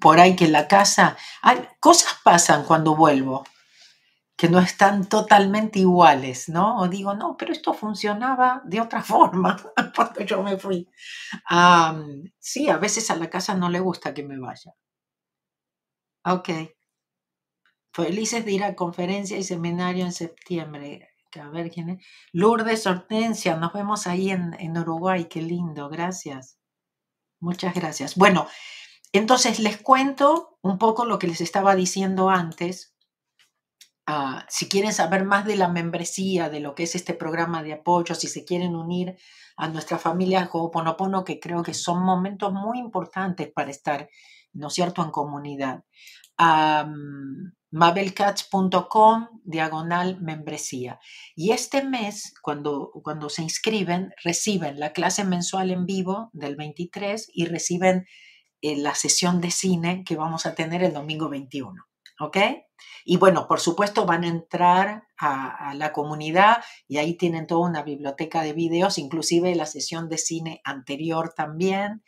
por 0.00 0.18
ahí 0.18 0.34
que 0.34 0.46
en 0.46 0.52
la 0.52 0.66
casa, 0.66 1.16
cosas 1.80 2.16
pasan 2.24 2.64
cuando 2.64 2.96
vuelvo, 2.96 3.44
que 4.36 4.48
no 4.48 4.58
están 4.60 5.08
totalmente 5.08 5.80
iguales, 5.80 6.48
¿no? 6.48 6.78
O 6.78 6.88
digo, 6.88 7.14
no, 7.14 7.36
pero 7.36 7.52
esto 7.52 7.74
funcionaba 7.74 8.62
de 8.64 8.80
otra 8.80 9.02
forma 9.12 9.56
cuando 9.94 10.20
yo 10.22 10.42
me 10.42 10.56
fui. 10.56 10.88
sí, 12.38 12.68
a 12.68 12.78
veces 12.78 13.10
a 13.10 13.16
la 13.16 13.30
casa 13.30 13.54
no 13.54 13.68
le 13.68 13.80
gusta 13.80 14.14
que 14.14 14.22
me 14.22 14.38
vaya. 14.38 14.74
Ok. 16.24 16.48
Felices 17.92 18.44
de 18.44 18.52
ir 18.52 18.64
a 18.64 18.76
conferencia 18.76 19.36
y 19.36 19.42
seminario 19.42 20.04
en 20.04 20.12
septiembre 20.12 21.07
a 21.36 21.48
ver 21.50 21.70
quién 21.70 21.90
es. 21.90 22.06
Lourdes 22.32 22.86
Hortensia, 22.86 23.56
nos 23.56 23.72
vemos 23.72 24.06
ahí 24.06 24.30
en, 24.30 24.78
Uruguay, 24.78 25.26
qué 25.26 25.42
lindo, 25.42 25.88
gracias. 25.88 26.58
Muchas 27.40 27.74
gracias. 27.74 28.16
Bueno, 28.16 28.46
entonces 29.12 29.58
les 29.60 29.78
cuento 29.78 30.58
un 30.62 30.78
poco 30.78 31.04
lo 31.04 31.18
que 31.18 31.28
les 31.28 31.40
estaba 31.40 31.74
diciendo 31.74 32.30
antes. 32.30 32.94
Ah, 34.06 34.46
si 34.48 34.68
quieren 34.68 34.92
saber 34.92 35.24
más 35.24 35.44
de 35.44 35.56
la 35.56 35.68
membresía, 35.68 36.48
de 36.48 36.60
lo 36.60 36.74
que 36.74 36.84
es 36.84 36.94
este 36.94 37.14
programa 37.14 37.62
de 37.62 37.74
apoyo, 37.74 38.14
si 38.14 38.26
se 38.26 38.44
quieren 38.44 38.74
unir 38.74 39.16
a 39.56 39.68
nuestra 39.68 39.98
familia 39.98 40.48
Ho'oponopono, 40.50 41.24
que 41.24 41.38
creo 41.38 41.62
que 41.62 41.74
son 41.74 42.02
momentos 42.02 42.52
muy 42.52 42.78
importantes 42.78 43.52
para 43.52 43.70
estar, 43.70 44.08
¿no 44.52 44.68
es 44.68 44.74
cierto?, 44.74 45.02
en 45.02 45.10
comunidad 45.10 45.84
mabelcats.com 47.70 49.28
diagonal 49.44 50.20
membresía. 50.20 51.00
Y 51.34 51.52
este 51.52 51.84
mes, 51.84 52.34
cuando, 52.42 52.90
cuando 53.02 53.28
se 53.28 53.42
inscriben, 53.42 54.12
reciben 54.24 54.80
la 54.80 54.92
clase 54.92 55.24
mensual 55.24 55.70
en 55.70 55.86
vivo 55.86 56.30
del 56.32 56.56
23 56.56 57.30
y 57.32 57.46
reciben 57.46 58.06
eh, 58.62 58.76
la 58.76 58.94
sesión 58.94 59.40
de 59.40 59.50
cine 59.50 60.02
que 60.04 60.16
vamos 60.16 60.46
a 60.46 60.54
tener 60.54 60.82
el 60.82 60.92
domingo 60.92 61.28
21. 61.28 61.84
¿Ok? 62.20 62.36
Y 63.04 63.16
bueno, 63.16 63.46
por 63.46 63.60
supuesto 63.60 64.06
van 64.06 64.24
a 64.24 64.28
entrar 64.28 65.04
a, 65.18 65.70
a, 65.70 65.74
la 65.74 65.92
comunidad 65.92 66.64
y 66.88 66.98
ahí 66.98 67.16
tienen 67.16 67.46
toda 67.46 67.68
una 67.68 67.82
biblioteca 67.82 68.42
de 68.42 68.52
videos, 68.52 68.98
inclusive 68.98 69.54
la 69.54 69.66
sesión 69.66 70.08
de 70.08 70.18
cine 70.18 70.60
anterior 70.64 71.32
también 71.34 72.02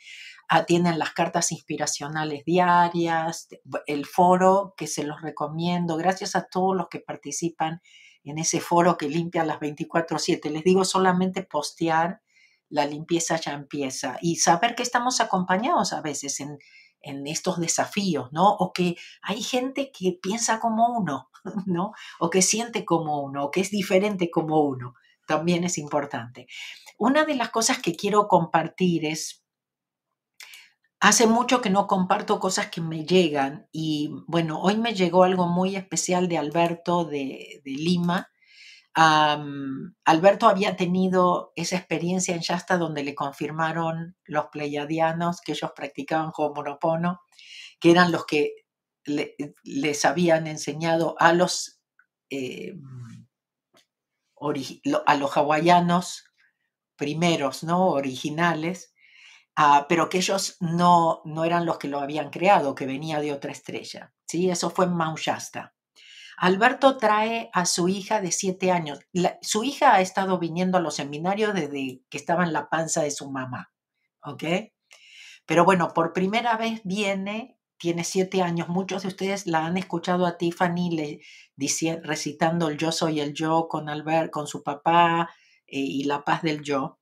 tienen 0.67 0.99
las 0.99 1.13
cartas 1.13 1.53
inspiracionales 1.53 2.45
diarias, 2.45 3.49
el 3.87 4.05
foro 4.05 4.75
que 4.77 4.87
se 4.87 5.05
los 5.05 5.23
recomiendo. 5.23 5.97
Gracias 5.97 6.35
a 6.35 6.49
todos 6.49 6.77
los 6.77 6.89
que 6.89 6.99
participan 6.99 7.81
en 8.25 8.39
ese 8.39 8.61
foro 8.61 8.99
que 8.99 9.09
limpia 9.09 9.45
las 9.45 9.61
24/7. 9.61 10.51
Les 10.51 10.65
digo 10.65 10.85
solamente 10.85 11.43
postear, 11.43 12.21
la 12.69 12.85
limpieza 12.85 13.37
ya 13.37 13.53
empieza 13.53 14.19
y 14.21 14.37
saber 14.37 14.75
que 14.75 14.83
estamos 14.83 15.21
acompañados 15.21 15.93
a 15.93 16.01
veces 16.01 16.41
en, 16.41 16.59
en 17.01 17.27
estos 17.27 17.59
desafíos, 17.59 18.33
¿no? 18.33 18.49
O 18.49 18.73
que 18.73 18.97
hay 19.23 19.43
gente 19.43 19.91
que 19.93 20.19
piensa 20.21 20.61
como 20.61 20.97
uno, 20.97 21.31
¿no? 21.67 21.93
O 22.19 22.31
que 22.31 22.43
siente 22.43 22.85
como 22.85 23.21
uno, 23.23 23.45
o 23.45 23.51
que 23.51 23.61
es 23.61 23.71
diferente 23.71 24.31
como 24.31 24.61
uno. 24.61 24.95
También 25.27 25.63
es 25.63 25.79
importante. 25.79 26.49
Una 26.99 27.25
de 27.25 27.37
las 27.37 27.51
cosas 27.51 27.79
que 27.79 27.95
quiero 27.95 28.27
compartir 28.27 29.05
es 29.05 29.45
Hace 31.03 31.27
mucho 31.27 31.63
que 31.63 31.71
no 31.71 31.87
comparto 31.87 32.39
cosas 32.39 32.69
que 32.69 32.83
me 32.83 33.07
llegan 33.07 33.67
y 33.73 34.11
bueno, 34.27 34.61
hoy 34.61 34.77
me 34.77 34.93
llegó 34.93 35.25
algo 35.25 35.47
muy 35.47 35.75
especial 35.75 36.29
de 36.29 36.37
Alberto 36.37 37.07
de, 37.07 37.63
Lima. 37.65 38.31
Alberto 38.93 40.47
había 40.47 40.77
tenido 40.77 41.55
esa 41.57 41.77
experiencia 41.77 42.35
en 42.35 42.43
Shasta 42.43 42.77
donde 42.77 43.03
le 43.03 43.15
confirmaron 43.15 44.15
los 44.25 44.49
pleiadianos 44.49 45.41
que 45.41 45.53
ellos 45.53 45.73
practicaban 45.75 46.33
Ho'oponopono, 46.37 47.23
que 47.81 47.93
eran 47.93 48.13
los 48.13 48.27
que 48.27 48.57
les 49.65 50.05
habían 50.05 50.47
enseñado 50.47 51.17
a 51.19 51.33
los, 51.33 51.81
eh, 52.29 52.75
a 55.07 55.15
los 55.17 55.31
hawaianos 55.35 56.25
primeros, 56.97 57.65
¿no? 57.65 57.87
Originales, 57.87 58.93
Ah, 59.57 59.87
pero 59.89 60.09
que 60.09 60.19
ellos 60.19 60.57
no, 60.61 61.23
no 61.25 61.45
eran 61.45 61.67
los 61.67 61.79
que 61.79 61.89
lo 61.89 62.01
habían 62.01 62.31
creado, 62.31 62.75
que 62.75 62.87
venía 62.87 63.21
de 63.21 63.33
otra 63.33 63.53
estrella. 63.53 64.15
¿sí? 64.27 64.49
Eso 64.51 64.71
fue 64.71 64.87
en 64.87 64.95
Mount. 64.95 65.21
Alberto 66.39 66.97
trae 66.97 67.51
a 67.53 67.67
su 67.67 67.89
hija 67.89 68.21
de 68.21 68.33
siete 68.33 68.71
años. 68.71 69.01
su 69.43 69.65
hija 69.65 69.95
ha 69.95 70.01
estado 70.01 70.39
viniendo 70.39 70.79
a 70.79 70.81
los 70.81 70.97
seminarios 70.97 71.53
desde 71.53 72.03
que 72.09 72.17
estaba 72.17 72.45
en 72.45 72.53
la 72.53 72.71
panza 72.71 73.03
de 73.03 73.11
su 73.11 73.31
mamá. 73.31 73.71
¿Ok? 74.23 74.45
Pero 75.45 75.65
bueno, 75.65 75.93
por 75.93 76.13
primera 76.13 76.57
vez 76.57 76.81
viene, 76.85 77.59
tiene 77.77 78.05
siete 78.05 78.41
años. 78.41 78.69
Muchos 78.69 79.03
de 79.03 79.09
ustedes 79.09 79.47
la 79.47 79.67
han 79.67 79.77
escuchado 79.77 80.25
a 80.25 80.39
Tiffany 80.39 80.91
le, 80.91 81.21
recitando 82.03 82.69
el 82.69 82.79
yo 82.79 82.93
soy 82.93 83.21
el 83.21 83.35
yo 83.35 83.67
con 83.69 83.89
Albert, 83.89 84.31
con 84.31 84.47
su 84.47 84.63
papá 84.63 85.29
eh, 85.67 85.79
y 85.79 86.05
la 86.05 86.25
paz 86.25 86.43
del 86.43 86.63
yo. 86.63 87.00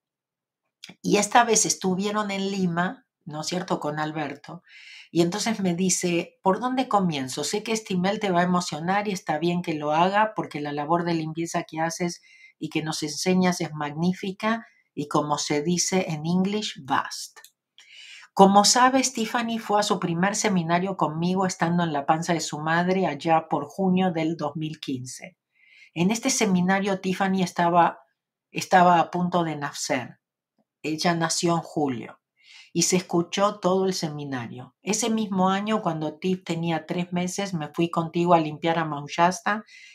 Y 1.03 1.17
esta 1.17 1.45
vez 1.45 1.67
estuvieron 1.67 2.31
en 2.31 2.51
Lima, 2.51 3.07
¿no 3.25 3.43
es 3.43 3.47
cierto?, 3.47 3.81
con 3.81 3.99
Alberto. 3.99 4.63
Y 5.11 5.23
entonces 5.23 5.61
me 5.61 5.75
dice, 5.75 6.39
¿por 6.43 6.61
dónde 6.61 6.89
comienzo? 6.89 7.45
Sé 7.45 7.63
que 7.63 7.73
este 7.73 7.95
email 7.95 8.21
te 8.21 8.31
va 8.31 8.41
a 8.41 8.45
emocionar 8.45 9.09
y 9.09 9.13
está 9.13 9.39
bien 9.39 9.63
que 9.63 9.75
lo 9.75 9.93
haga 9.93 10.33
porque 10.35 10.61
la 10.61 10.73
labor 10.73 11.05
de 11.05 11.15
limpieza 11.15 11.63
que 11.63 11.81
haces 11.81 12.21
y 12.59 12.69
que 12.69 12.83
nos 12.83 13.03
enseñas 13.03 13.61
es 13.61 13.73
magnífica 13.73 14.67
y 14.95 15.09
como 15.09 15.39
se 15.39 15.63
dice 15.63 16.07
en 16.09 16.27
English, 16.27 16.83
vast. 16.85 17.39
Como 18.35 18.65
sabe, 18.65 19.03
Stephanie 19.03 19.59
fue 19.59 19.81
a 19.81 19.83
su 19.83 19.99
primer 19.99 20.37
seminario 20.37 20.97
conmigo 20.97 21.47
estando 21.47 21.83
en 21.83 21.93
la 21.93 22.07
panza 22.07 22.35
de 22.35 22.41
su 22.41 22.61
madre 22.61 23.07
allá 23.07 23.49
por 23.49 23.67
junio 23.67 24.13
del 24.13 24.37
2015. 24.37 25.37
En 25.95 26.11
este 26.11 26.31
seminario 26.31 27.01
Tiffany 27.01 27.43
estaba, 27.43 28.01
estaba 28.53 29.01
a 29.01 29.11
punto 29.11 29.43
de 29.43 29.57
nacer. 29.57 30.21
Ella 30.83 31.15
nació 31.15 31.55
en 31.55 31.61
julio 31.61 32.21
y 32.73 32.83
se 32.83 32.97
escuchó 32.97 33.59
todo 33.61 33.87
el 33.87 33.95
seminario. 33.95 34.77
Ese 34.83 35.11
mismo 35.11 35.49
año, 35.49 35.83
cuando 35.83 36.19
Tiff 36.19 36.45
tenía 36.45 36.87
tres 36.87 37.13
meses, 37.13 37.55
me 37.55 37.71
fui 37.75 37.91
contigo 37.91 38.35
a 38.35 38.41
limpiar 38.41 38.79
a 38.79 38.85
Mount 38.85 39.11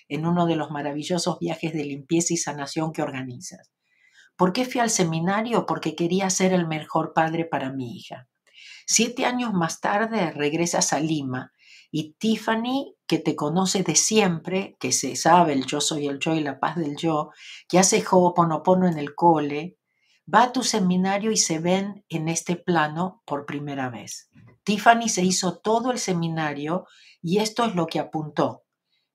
en 0.08 0.26
uno 0.26 0.46
de 0.46 0.56
los 0.56 0.72
maravillosos 0.72 1.40
viajes 1.40 1.74
de 1.74 1.86
limpieza 1.86 2.34
y 2.34 2.38
sanación 2.38 2.92
que 2.92 3.02
organizas. 3.02 3.72
¿Por 4.36 4.52
qué 4.52 4.66
fui 4.66 4.82
al 4.82 4.90
seminario? 4.90 5.66
Porque 5.66 5.96
quería 5.96 6.30
ser 6.30 6.54
el 6.54 6.68
mejor 6.68 7.14
padre 7.14 7.46
para 7.46 7.72
mi 7.72 7.96
hija. 7.96 8.28
Siete 8.86 9.26
años 9.26 9.54
más 9.54 9.80
tarde 9.80 10.32
regresas 10.32 10.92
a 10.94 11.00
Lima 11.00 11.52
y 11.92 12.14
Tiffany, 12.14 12.96
que 13.08 13.20
te 13.20 13.36
conoce 13.36 13.84
de 13.84 13.96
siempre, 13.96 14.76
que 14.80 14.92
se 14.92 15.16
sabe 15.16 15.54
el 15.54 15.66
yo 15.68 15.80
soy 15.80 16.08
el 16.08 16.18
yo 16.20 16.34
y 16.34 16.42
la 16.42 16.60
paz 16.60 16.76
del 16.76 16.98
yo, 16.98 17.30
que 17.70 17.78
hace 17.78 18.04
Ho'oponopono 18.04 18.88
en 18.88 18.98
el 18.98 19.14
cole, 19.14 19.78
va 20.32 20.44
a 20.44 20.52
tu 20.52 20.64
seminario 20.64 21.32
y 21.32 21.38
se 21.38 21.60
ven 21.60 22.06
en 22.10 22.30
este 22.30 22.56
plano 22.56 23.22
por 23.26 23.46
primera 23.46 23.90
vez. 23.90 24.30
Tiffany 24.64 25.10
se 25.10 25.24
hizo 25.24 25.60
todo 25.60 25.92
el 25.92 26.00
seminario 26.00 26.86
y 27.22 27.40
esto 27.40 27.66
es 27.66 27.76
lo 27.76 27.88
que 27.88 28.00
apuntó. 28.00 28.64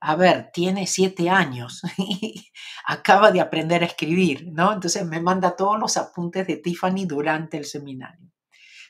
a 0.00 0.14
ver, 0.14 0.50
tiene 0.52 0.86
siete 0.86 1.28
años 1.28 1.82
y 1.96 2.48
acaba 2.86 3.32
de 3.32 3.40
aprender 3.40 3.82
a 3.82 3.86
escribir, 3.86 4.46
¿no? 4.52 4.72
Entonces 4.72 5.04
me 5.04 5.20
manda 5.20 5.56
todos 5.56 5.78
los 5.78 5.96
apuntes 5.96 6.46
de 6.46 6.56
Tiffany 6.56 7.04
durante 7.04 7.56
el 7.56 7.64
seminario. 7.64 8.30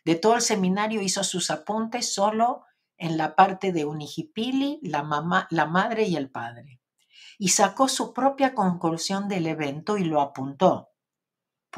De 0.04 0.16
todo 0.16 0.34
el 0.34 0.42
seminario 0.42 1.00
hizo 1.00 1.24
sus 1.24 1.50
apuntes 1.50 2.12
solo 2.12 2.64
en 2.98 3.16
la 3.16 3.36
parte 3.36 3.72
de 3.72 3.84
Unijipili, 3.84 4.80
la, 4.82 5.02
mamá, 5.02 5.46
la 5.50 5.66
madre 5.66 6.04
y 6.04 6.16
el 6.16 6.30
padre. 6.30 6.80
Y 7.38 7.48
sacó 7.48 7.88
su 7.88 8.12
propia 8.12 8.54
conclusión 8.54 9.28
del 9.28 9.46
evento 9.46 9.96
y 9.96 10.04
lo 10.04 10.20
apuntó. 10.20 10.87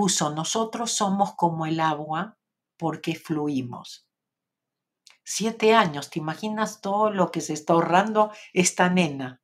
Nosotros 0.08 0.92
somos 0.92 1.34
como 1.34 1.66
el 1.66 1.80
agua 1.80 2.38
porque 2.76 3.14
fluimos. 3.14 4.06
Siete 5.22 5.74
años, 5.74 6.10
¿te 6.10 6.18
imaginas 6.18 6.80
todo 6.80 7.10
lo 7.10 7.30
que 7.30 7.40
se 7.40 7.52
está 7.52 7.74
ahorrando 7.74 8.32
esta 8.52 8.88
nena? 8.88 9.40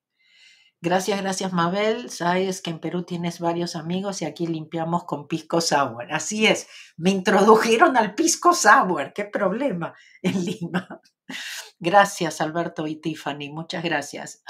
Gracias, 0.81 1.21
gracias 1.21 1.53
Mabel. 1.53 2.11
Sabes 2.11 2.61
que 2.62 2.71
en 2.71 2.81
Perú 2.81 3.03
tienes 3.03 3.40
varios 3.40 3.77
amigos 3.77 4.23
y 4.23 4.25
aquí 4.25 4.47
limpiamos 4.47 5.05
con 5.05 5.29
pisco 5.29 5.61
sour. 5.61 6.12
Así 6.12 6.47
es, 6.47 6.69
me 6.97 7.11
introdujeron 7.11 7.97
al 7.97 8.14
pisco 8.14 8.55
sour. 8.55 9.12
Qué 9.12 9.25
problema 9.25 9.95
en 10.23 10.45
Lima. 10.45 11.01
Gracias 11.79 12.40
Alberto 12.40 12.87
y 12.87 12.97
Tiffany, 12.97 13.51
muchas 13.51 13.85
gracias. 13.85 14.42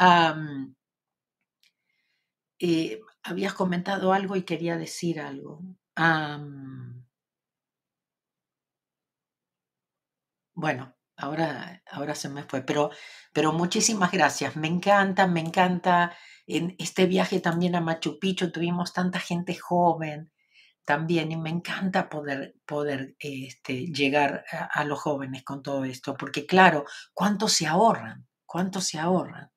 Eh, 2.58 3.00
habías 3.22 3.54
comentado 3.54 4.12
algo 4.12 4.36
y 4.36 4.42
quería 4.42 4.76
decir 4.78 5.20
algo. 5.20 5.60
Bueno, 10.54 10.94
ahora, 11.16 11.82
ahora 11.90 12.14
se 12.14 12.28
me 12.28 12.42
fue, 12.44 12.62
pero, 12.62 12.90
pero 13.32 13.52
muchísimas 13.52 14.10
gracias. 14.12 14.56
Me 14.56 14.68
encanta, 14.68 15.26
me 15.26 15.40
encanta. 15.40 16.16
En 16.46 16.76
este 16.78 17.06
viaje 17.06 17.40
también 17.40 17.74
a 17.74 17.80
Machu 17.80 18.18
Picchu 18.18 18.52
tuvimos 18.52 18.92
tanta 18.92 19.18
gente 19.20 19.54
joven 19.56 20.32
también 20.86 21.32
y 21.32 21.36
me 21.36 21.50
encanta 21.50 22.08
poder, 22.08 22.54
poder 22.64 23.16
este, 23.18 23.86
llegar 23.88 24.44
a, 24.50 24.84
los 24.84 25.00
jóvenes 25.00 25.42
con 25.44 25.62
todo 25.62 25.84
esto, 25.84 26.16
porque 26.16 26.46
claro, 26.46 26.84
¿cuánto 27.12 27.48
se 27.48 27.66
ahorran? 27.66 28.26
¿Cuánto 28.46 28.80
se 28.80 28.98
ahorran? 28.98 29.50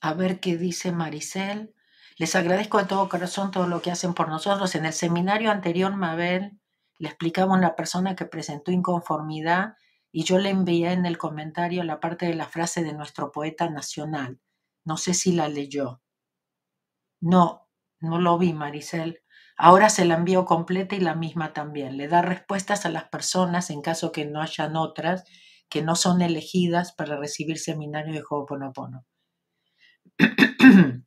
A 0.00 0.14
ver 0.14 0.40
qué 0.40 0.56
dice 0.56 0.92
Maricel. 0.92 1.74
Les 2.18 2.34
agradezco 2.34 2.78
de 2.78 2.84
todo 2.84 3.08
corazón 3.08 3.50
todo 3.50 3.66
lo 3.66 3.82
que 3.82 3.90
hacen 3.90 4.14
por 4.14 4.28
nosotros. 4.28 4.74
En 4.74 4.86
el 4.86 4.92
seminario 4.92 5.50
anterior, 5.50 5.94
Mabel 5.94 6.58
le 6.98 7.08
explicaba 7.08 7.54
a 7.54 7.58
una 7.58 7.76
persona 7.76 8.16
que 8.16 8.24
presentó 8.24 8.70
inconformidad 8.72 9.74
y 10.10 10.24
yo 10.24 10.38
le 10.38 10.50
envié 10.50 10.92
en 10.92 11.04
el 11.04 11.18
comentario 11.18 11.84
la 11.84 12.00
parte 12.00 12.26
de 12.26 12.34
la 12.34 12.48
frase 12.48 12.82
de 12.82 12.94
nuestro 12.94 13.32
poeta 13.32 13.68
nacional. 13.68 14.40
No 14.84 14.96
sé 14.96 15.12
si 15.12 15.32
la 15.32 15.48
leyó. 15.48 16.00
No, 17.20 17.68
no 18.00 18.18
lo 18.18 18.38
vi, 18.38 18.52
Maricel. 18.52 19.22
Ahora 19.58 19.90
se 19.90 20.04
la 20.04 20.14
envío 20.14 20.44
completa 20.44 20.96
y 20.96 21.00
la 21.00 21.14
misma 21.14 21.52
también. 21.52 21.96
Le 21.96 22.08
da 22.08 22.22
respuestas 22.22 22.86
a 22.86 22.90
las 22.90 23.04
personas 23.08 23.70
en 23.70 23.82
caso 23.82 24.12
que 24.12 24.26
no 24.26 24.40
hayan 24.40 24.76
otras 24.76 25.24
que 25.68 25.82
no 25.82 25.96
son 25.96 26.22
elegidas 26.22 26.92
para 26.92 27.16
recibir 27.16 27.58
seminario 27.58 28.14
de 28.14 28.22
Ho'oponopono. 28.28 29.04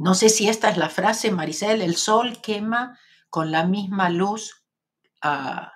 No 0.00 0.14
sé 0.14 0.30
si 0.30 0.48
esta 0.48 0.70
es 0.70 0.78
la 0.78 0.88
frase, 0.88 1.30
Maricel, 1.30 1.82
el 1.82 1.94
sol 1.94 2.40
quema 2.40 2.98
con 3.28 3.50
la 3.50 3.66
misma 3.66 4.08
luz 4.08 4.64
ah, 5.20 5.74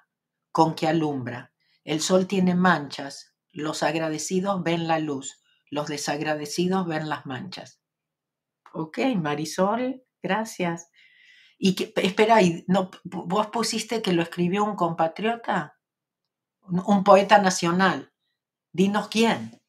con 0.50 0.74
que 0.74 0.88
alumbra. 0.88 1.52
El 1.84 2.00
sol 2.00 2.26
tiene 2.26 2.54
manchas, 2.54 3.34
los 3.52 3.82
agradecidos 3.82 4.62
ven 4.62 4.88
la 4.88 4.98
luz, 4.98 5.42
los 5.70 5.88
desagradecidos 5.88 6.86
ven 6.86 7.10
las 7.10 7.26
manchas. 7.26 7.82
Ok, 8.72 9.00
Marisol, 9.14 10.02
gracias. 10.22 10.88
Y 11.58 11.74
que, 11.74 11.92
espera, 11.96 12.38
no, 12.66 12.90
vos 13.04 13.48
pusiste 13.48 14.00
que 14.00 14.14
lo 14.14 14.22
escribió 14.22 14.64
un 14.64 14.74
compatriota, 14.74 15.78
un 16.62 17.04
poeta 17.04 17.36
nacional. 17.38 18.10
Dinos 18.72 19.08
quién. 19.08 19.60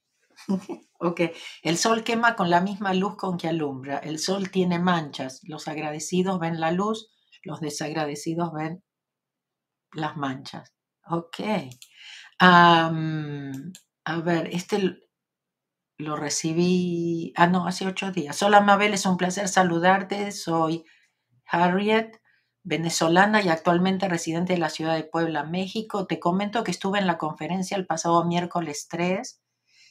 Ok, 1.00 1.22
el 1.62 1.78
sol 1.78 2.04
quema 2.04 2.36
con 2.36 2.50
la 2.50 2.62
misma 2.62 2.94
luz 2.94 3.18
con 3.18 3.38
que 3.38 3.48
alumbra. 3.50 3.98
El 4.00 4.20
sol 4.20 4.50
tiene 4.50 4.80
manchas. 4.80 5.42
Los 5.44 5.68
agradecidos 5.68 6.40
ven 6.40 6.60
la 6.60 6.72
luz, 6.72 7.10
los 7.44 7.60
desagradecidos 7.60 8.54
ven 8.54 8.84
las 9.94 10.18
manchas. 10.18 10.74
Ok. 11.08 11.40
a 12.40 12.92
ver, 14.24 14.50
este 14.52 15.00
lo 15.98 16.16
recibí, 16.18 17.34
ah, 17.38 17.48
no, 17.48 17.68
hace 17.68 17.88
ocho 17.88 18.12
días. 18.12 18.42
Hola 18.44 18.62
Mabel, 18.62 18.94
es 18.94 19.06
un 19.06 19.18
placer 19.18 19.48
saludarte. 19.48 20.32
Soy 20.32 20.86
Harriet, 21.48 22.22
venezolana 22.64 23.42
y 23.42 23.50
actualmente 23.50 24.10
residente 24.10 24.54
de 24.54 24.60
la 24.60 24.70
ciudad 24.70 24.96
de 24.96 25.04
Puebla, 25.04 25.44
México. 25.44 26.08
Te 26.08 26.20
comento 26.20 26.64
que 26.64 26.72
estuve 26.72 27.00
en 27.00 27.08
la 27.08 27.18
conferencia 27.18 27.78
el 27.78 27.86
pasado 27.86 28.26
miércoles 28.26 28.88
3 28.90 29.42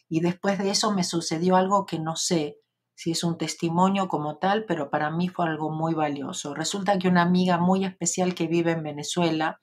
y 0.09 0.21
después 0.21 0.59
de 0.59 0.71
eso 0.71 0.93
me 0.93 1.05
sucedió 1.05 1.57
algo 1.57 1.87
que 1.87 1.99
no 1.99 2.17
sé 2.17 2.59
si 2.95 3.11
es 3.11 3.25
un 3.25 3.37
testimonio 3.39 4.09
como 4.09 4.39
tal, 4.39 4.65
pero 4.67 4.91
para 4.91 5.11
mí 5.11 5.29
fue 5.29 5.47
algo 5.47 5.71
muy 5.71 5.95
valioso. 5.95 6.55
Resulta 6.55 6.99
que 6.99 7.09
una 7.09 7.23
amiga 7.23 7.59
muy 7.59 7.85
especial 7.85 8.35
que 8.35 8.47
vive 8.47 8.73
en 8.73 8.83
Venezuela, 8.83 9.61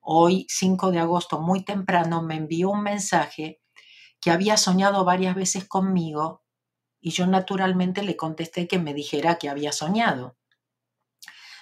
hoy 0.00 0.46
5 0.48 0.90
de 0.90 1.00
agosto, 1.00 1.40
muy 1.40 1.64
temprano, 1.64 2.22
me 2.22 2.36
envió 2.36 2.70
un 2.70 2.82
mensaje 2.82 3.60
que 4.20 4.30
había 4.30 4.56
soñado 4.56 5.04
varias 5.04 5.34
veces 5.34 5.66
conmigo 5.68 6.44
y 7.00 7.10
yo 7.10 7.26
naturalmente 7.26 8.02
le 8.02 8.16
contesté 8.16 8.68
que 8.68 8.78
me 8.78 8.94
dijera 8.94 9.36
que 9.36 9.48
había 9.48 9.72
soñado. 9.72 10.36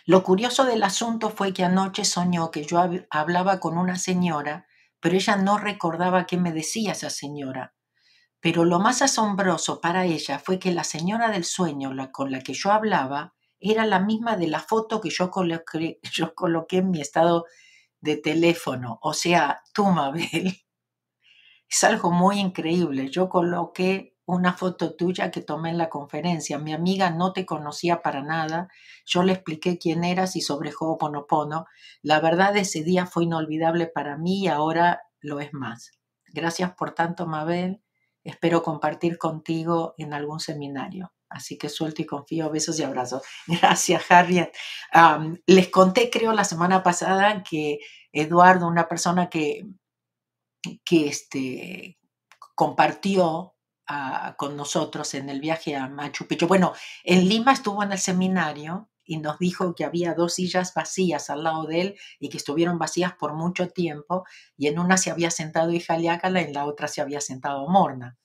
Lo 0.04 0.22
curioso 0.22 0.64
del 0.64 0.82
asunto 0.82 1.30
fue 1.30 1.52
que 1.52 1.64
anoche 1.64 2.04
soñó 2.04 2.50
que 2.50 2.64
yo 2.64 2.80
hablaba 3.10 3.60
con 3.60 3.76
una 3.76 3.96
señora, 3.96 4.66
pero 5.00 5.16
ella 5.16 5.36
no 5.36 5.58
recordaba 5.58 6.26
qué 6.26 6.38
me 6.38 6.52
decía 6.52 6.92
esa 6.92 7.10
señora. 7.10 7.74
Pero 8.40 8.64
lo 8.64 8.78
más 8.78 9.02
asombroso 9.02 9.80
para 9.80 10.04
ella 10.04 10.38
fue 10.38 10.58
que 10.58 10.72
la 10.72 10.84
señora 10.84 11.30
del 11.30 11.44
sueño 11.44 11.92
la, 11.92 12.12
con 12.12 12.30
la 12.30 12.40
que 12.40 12.54
yo 12.54 12.70
hablaba 12.70 13.34
era 13.60 13.86
la 13.86 13.98
misma 13.98 14.36
de 14.36 14.46
la 14.46 14.60
foto 14.60 15.00
que 15.00 15.10
yo 15.10 15.30
coloqué, 15.30 16.00
coloqué 16.34 16.78
en 16.78 16.90
mi 16.90 17.00
estado 17.00 17.46
de 18.00 18.16
teléfono. 18.16 18.98
O 19.02 19.12
sea, 19.12 19.62
tú, 19.72 19.86
Mabel. 19.86 20.54
Es 21.70 21.84
algo 21.84 22.10
muy 22.10 22.38
increíble. 22.38 23.10
Yo 23.10 23.28
coloqué 23.28 24.16
una 24.24 24.52
foto 24.54 24.94
tuya 24.94 25.30
que 25.30 25.40
tomé 25.40 25.70
en 25.70 25.78
la 25.78 25.88
conferencia. 25.88 26.58
Mi 26.58 26.72
amiga 26.72 27.10
no 27.10 27.32
te 27.32 27.44
conocía 27.44 28.02
para 28.02 28.22
nada. 28.22 28.68
Yo 29.04 29.22
le 29.22 29.32
expliqué 29.32 29.78
quién 29.78 30.04
eras 30.04 30.36
y 30.36 30.40
sobre 30.40 30.70
Ho'oponopono. 30.70 31.66
La 32.02 32.20
verdad, 32.20 32.56
ese 32.56 32.82
día 32.84 33.06
fue 33.06 33.24
inolvidable 33.24 33.86
para 33.86 34.16
mí 34.16 34.44
y 34.44 34.48
ahora 34.48 35.02
lo 35.20 35.40
es 35.40 35.52
más. 35.52 35.92
Gracias 36.26 36.72
por 36.74 36.92
tanto, 36.92 37.26
Mabel. 37.26 37.82
Espero 38.28 38.62
compartir 38.62 39.16
contigo 39.16 39.94
en 39.96 40.12
algún 40.12 40.38
seminario. 40.38 41.14
Así 41.30 41.56
que 41.56 41.70
suelto 41.70 42.02
y 42.02 42.06
confío. 42.06 42.50
Besos 42.50 42.78
y 42.78 42.82
abrazos. 42.82 43.22
Gracias, 43.46 44.10
Harriet. 44.10 44.52
les 45.46 45.68
conté, 45.68 46.10
creo, 46.10 46.34
la 46.34 46.44
semana 46.44 46.82
pasada 46.82 47.42
que 47.42 47.78
Eduardo, 48.12 48.66
una 48.66 48.86
persona 48.86 49.30
que, 49.30 49.66
que 50.84 51.08
este, 51.08 51.98
compartió 52.54 53.54
ah, 53.86 54.34
con 54.36 54.58
nosotros 54.58 55.14
en 55.14 55.30
el 55.30 55.40
viaje 55.40 55.74
a 55.74 55.88
Machu 55.88 56.26
Picchu. 56.26 56.46
Bueno, 56.46 56.74
en 57.04 57.26
Lima 57.30 57.52
estuvo 57.52 57.82
en 57.82 57.92
el 57.92 57.98
seminario 57.98 58.90
y 59.08 59.16
nos 59.16 59.38
dijo 59.38 59.74
que 59.74 59.84
había 59.84 60.14
dos 60.14 60.34
sillas 60.34 60.74
vacías 60.74 61.30
al 61.30 61.42
lado 61.42 61.64
de 61.64 61.80
él 61.80 61.98
y 62.20 62.28
que 62.28 62.36
estuvieron 62.36 62.78
vacías 62.78 63.14
por 63.14 63.34
mucho 63.34 63.68
tiempo 63.68 64.24
y 64.56 64.68
en 64.68 64.78
una 64.78 64.98
se 64.98 65.10
había 65.10 65.30
sentado 65.30 65.72
Ijaliácala 65.72 66.42
y 66.42 66.44
en 66.44 66.52
la 66.52 66.66
otra 66.66 66.86
se 66.88 67.00
había 67.00 67.20
sentado 67.22 67.66
Morna. 67.68 68.18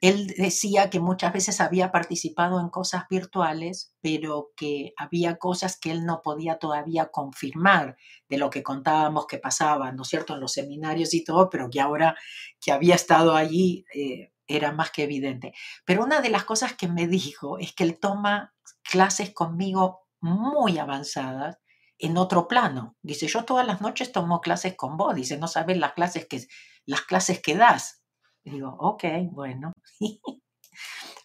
él 0.00 0.34
decía 0.38 0.90
que 0.90 1.00
muchas 1.00 1.32
veces 1.32 1.60
había 1.60 1.90
participado 1.90 2.60
en 2.60 2.68
cosas 2.68 3.04
virtuales, 3.08 3.94
pero 4.02 4.50
que 4.56 4.92
había 4.96 5.36
cosas 5.38 5.78
que 5.78 5.90
él 5.90 6.04
no 6.04 6.20
podía 6.22 6.58
todavía 6.58 7.06
confirmar 7.06 7.96
de 8.28 8.38
lo 8.38 8.50
que 8.50 8.62
contábamos 8.62 9.26
que 9.26 9.38
pasaba, 9.38 9.92
¿no 9.92 10.02
es 10.02 10.08
cierto?, 10.08 10.34
en 10.34 10.40
los 10.40 10.52
seminarios 10.52 11.14
y 11.14 11.24
todo, 11.24 11.48
pero 11.50 11.70
que 11.70 11.80
ahora 11.80 12.14
que 12.60 12.72
había 12.72 12.94
estado 12.94 13.34
allí 13.34 13.84
eh, 13.94 14.31
era 14.56 14.72
más 14.72 14.90
que 14.90 15.04
evidente. 15.04 15.52
Pero 15.84 16.04
una 16.04 16.20
de 16.20 16.30
las 16.30 16.44
cosas 16.44 16.74
que 16.74 16.88
me 16.88 17.06
dijo 17.06 17.58
es 17.58 17.74
que 17.74 17.84
él 17.84 17.98
toma 17.98 18.54
clases 18.82 19.32
conmigo 19.32 20.06
muy 20.20 20.78
avanzadas 20.78 21.58
en 21.98 22.16
otro 22.16 22.48
plano. 22.48 22.96
Dice, 23.02 23.26
yo 23.26 23.44
todas 23.44 23.66
las 23.66 23.80
noches 23.80 24.12
tomo 24.12 24.40
clases 24.40 24.74
con 24.76 24.96
vos. 24.96 25.14
Dice, 25.14 25.38
no 25.38 25.48
sabes 25.48 25.76
las 25.78 25.92
clases 25.92 26.26
que, 26.26 26.46
las 26.86 27.02
clases 27.02 27.40
que 27.40 27.56
das. 27.56 28.02
digo, 28.44 28.76
ok, 28.78 29.04
bueno. 29.30 29.72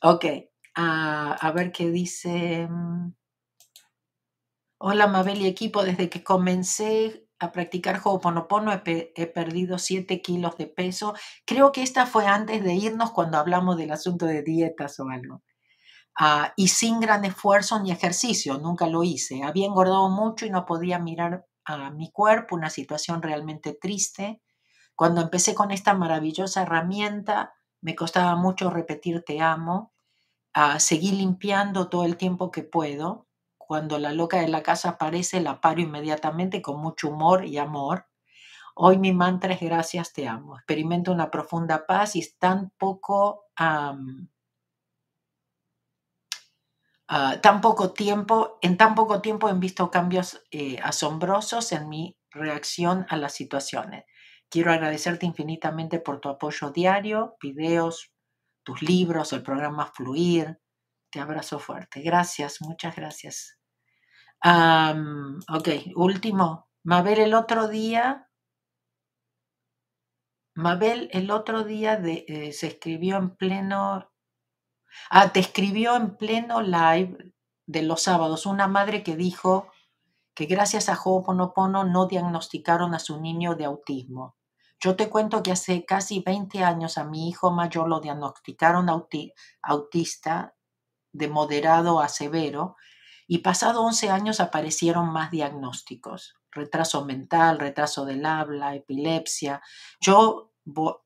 ok, 0.01 0.25
a 0.75 1.51
ver 1.53 1.71
qué 1.71 1.89
dice. 1.89 2.67
Mm. 2.69 3.13
Hola 4.79 5.07
Mabel 5.07 5.41
y 5.41 5.47
equipo, 5.47 5.83
desde 5.83 6.07
que 6.07 6.23
comencé 6.23 7.26
a 7.39 7.51
practicar 7.51 8.01
Ho'oponopono 8.03 8.71
he, 8.73 9.11
he 9.15 9.27
perdido 9.27 9.77
7 9.79 10.21
kilos 10.21 10.57
de 10.57 10.67
peso. 10.67 11.13
Creo 11.45 11.71
que 11.71 11.83
esta 11.83 12.05
fue 12.05 12.25
antes 12.27 12.63
de 12.63 12.73
irnos 12.75 13.11
cuando 13.11 13.37
hablamos 13.37 13.77
del 13.77 13.91
asunto 13.91 14.25
de 14.25 14.43
dietas 14.43 14.99
o 14.99 15.09
algo. 15.09 15.43
Ah, 16.19 16.53
y 16.55 16.69
sin 16.69 16.99
gran 16.99 17.25
esfuerzo 17.25 17.79
ni 17.79 17.91
ejercicio, 17.91 18.57
nunca 18.57 18.87
lo 18.87 19.03
hice. 19.03 19.43
Había 19.43 19.67
engordado 19.67 20.09
mucho 20.09 20.45
y 20.45 20.49
no 20.49 20.65
podía 20.65 20.99
mirar 20.99 21.45
a 21.65 21.91
mi 21.91 22.11
cuerpo, 22.11 22.55
una 22.55 22.69
situación 22.69 23.21
realmente 23.21 23.77
triste. 23.79 24.41
Cuando 24.95 25.21
empecé 25.21 25.55
con 25.55 25.71
esta 25.71 25.93
maravillosa 25.95 26.63
herramienta, 26.63 27.53
me 27.81 27.95
costaba 27.95 28.35
mucho 28.35 28.69
repetir 28.71 29.23
te 29.25 29.41
amo. 29.41 29.93
Ah, 30.53 30.79
seguí 30.79 31.11
limpiando 31.11 31.89
todo 31.89 32.05
el 32.05 32.17
tiempo 32.17 32.51
que 32.51 32.63
puedo. 32.63 33.26
Cuando 33.67 33.99
la 33.99 34.13
loca 34.13 34.39
de 34.39 34.47
la 34.47 34.63
casa 34.63 34.89
aparece, 34.91 35.41
la 35.41 35.61
paro 35.61 35.81
inmediatamente 35.81 36.61
con 36.61 36.79
mucho 36.81 37.09
humor 37.09 37.45
y 37.45 37.57
amor. 37.57 38.07
Hoy 38.75 38.97
mi 38.97 39.13
mantra 39.13 39.53
es 39.53 39.61
gracias, 39.61 40.13
te 40.13 40.27
amo. 40.27 40.57
Experimento 40.57 41.11
una 41.11 41.29
profunda 41.31 41.85
paz 41.85 42.15
y 42.15 42.19
es 42.21 42.37
tan 42.37 42.71
poco 42.77 43.45
Ah, 47.09 47.39
tiempo, 47.95 48.59
en 48.61 48.77
tan 48.77 48.95
poco 48.95 49.21
tiempo 49.21 49.49
he 49.49 49.53
visto 49.53 49.89
cambios 49.91 50.43
eh, 50.51 50.77
asombrosos 50.83 51.71
en 51.71 51.87
mi 51.89 52.17
reacción 52.31 53.05
a 53.09 53.15
las 53.17 53.33
situaciones. 53.33 54.05
Quiero 54.49 54.71
agradecerte 54.71 55.25
infinitamente 55.25 55.99
por 55.99 56.19
tu 56.19 56.29
apoyo 56.29 56.71
diario, 56.71 57.35
videos, 57.41 58.11
tus 58.63 58.81
libros, 58.81 59.33
el 59.33 59.43
programa 59.43 59.91
Fluir. 59.93 60.59
Te 61.11 61.19
abrazo 61.21 61.59
fuerte. 61.59 62.01
Gracias, 62.01 62.61
muchas 62.61 62.95
gracias. 62.95 63.56
Ok, 65.49 65.69
último. 65.95 66.69
Mabel 66.83 67.19
el 67.19 67.33
otro 67.33 67.67
día, 67.67 68.29
Mabel 70.55 71.09
el 71.11 71.31
otro 71.31 71.63
día 71.63 71.93
eh, 72.03 72.51
se 72.53 72.67
escribió 72.67 73.17
en 73.17 73.35
pleno 73.35 74.09
Ah, 75.09 75.31
te 75.31 75.39
escribió 75.39 75.95
en 75.95 76.17
pleno 76.17 76.61
live 76.61 77.33
de 77.65 77.81
los 77.81 78.03
sábados 78.03 78.45
una 78.45 78.67
madre 78.67 79.03
que 79.03 79.15
dijo 79.15 79.71
que 80.33 80.45
gracias 80.45 80.89
a 80.89 80.99
Ho'oponopono 81.01 81.83
no 81.83 82.07
diagnosticaron 82.07 82.93
a 82.93 82.99
su 82.99 83.19
niño 83.19 83.55
de 83.55 83.65
autismo. 83.65 84.35
Yo 84.79 84.95
te 84.95 85.09
cuento 85.09 85.41
que 85.41 85.51
hace 85.51 85.85
casi 85.85 86.19
20 86.19 86.63
años 86.63 86.97
a 86.97 87.03
mi 87.03 87.29
hijo 87.29 87.51
mayor 87.51 87.89
lo 87.89 87.99
diagnosticaron 87.99 88.89
autista 89.61 90.55
de 91.11 91.27
moderado 91.27 91.99
a 91.99 92.09
severo 92.09 92.75
y 93.27 93.39
pasado 93.39 93.83
11 93.83 94.09
años 94.09 94.39
aparecieron 94.39 95.11
más 95.11 95.31
diagnósticos, 95.31 96.35
retraso 96.49 97.05
mental, 97.05 97.59
retraso 97.59 98.05
del 98.05 98.25
habla, 98.25 98.73
epilepsia. 98.73 99.61
Yo 99.99 100.53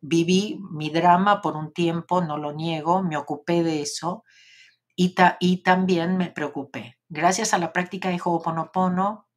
viví 0.01 0.59
mi 0.71 0.89
drama 0.89 1.41
por 1.41 1.57
un 1.57 1.73
tiempo, 1.73 2.21
no 2.21 2.37
lo 2.37 2.53
niego, 2.53 3.01
me 3.01 3.17
ocupé 3.17 3.63
de 3.63 3.81
eso 3.81 4.23
y, 4.95 5.63
también 5.63 6.17
me 6.17 6.29
preocupé. 6.29 6.99
Gracias 7.09 7.53
a 7.53 7.57
la 7.57 7.73
práctica 7.73 8.09
de 8.09 8.21
Ho'oponopono, 8.23 9.27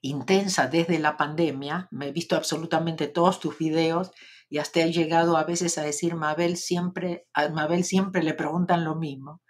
intensa 0.00 0.66
desde 0.66 0.98
la 0.98 1.16
pandemia, 1.16 1.86
me 1.92 2.08
he 2.08 2.12
visto 2.12 2.34
absolutamente 2.34 3.06
todos 3.06 3.38
tus 3.38 3.56
videos 3.56 4.10
y 4.48 4.58
hasta 4.58 4.80
he 4.80 4.92
llegado 4.92 5.36
a 5.36 5.44
veces 5.44 5.78
a 5.78 5.82
decir, 5.82 6.16
Mabel 6.16 6.56
siempre, 6.56 7.26
a 7.32 7.48
Mabel 7.50 7.84
siempre 7.84 8.22
le 8.24 8.34
preguntan 8.34 8.84
lo 8.84 8.96
mismo. 8.96 9.40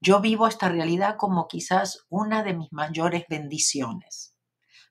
Yo 0.00 0.20
vivo 0.20 0.46
esta 0.46 0.68
realidad 0.68 1.16
como 1.16 1.48
quizás 1.48 2.06
una 2.08 2.42
de 2.42 2.54
mis 2.54 2.72
mayores 2.72 3.24
bendiciones. 3.28 4.34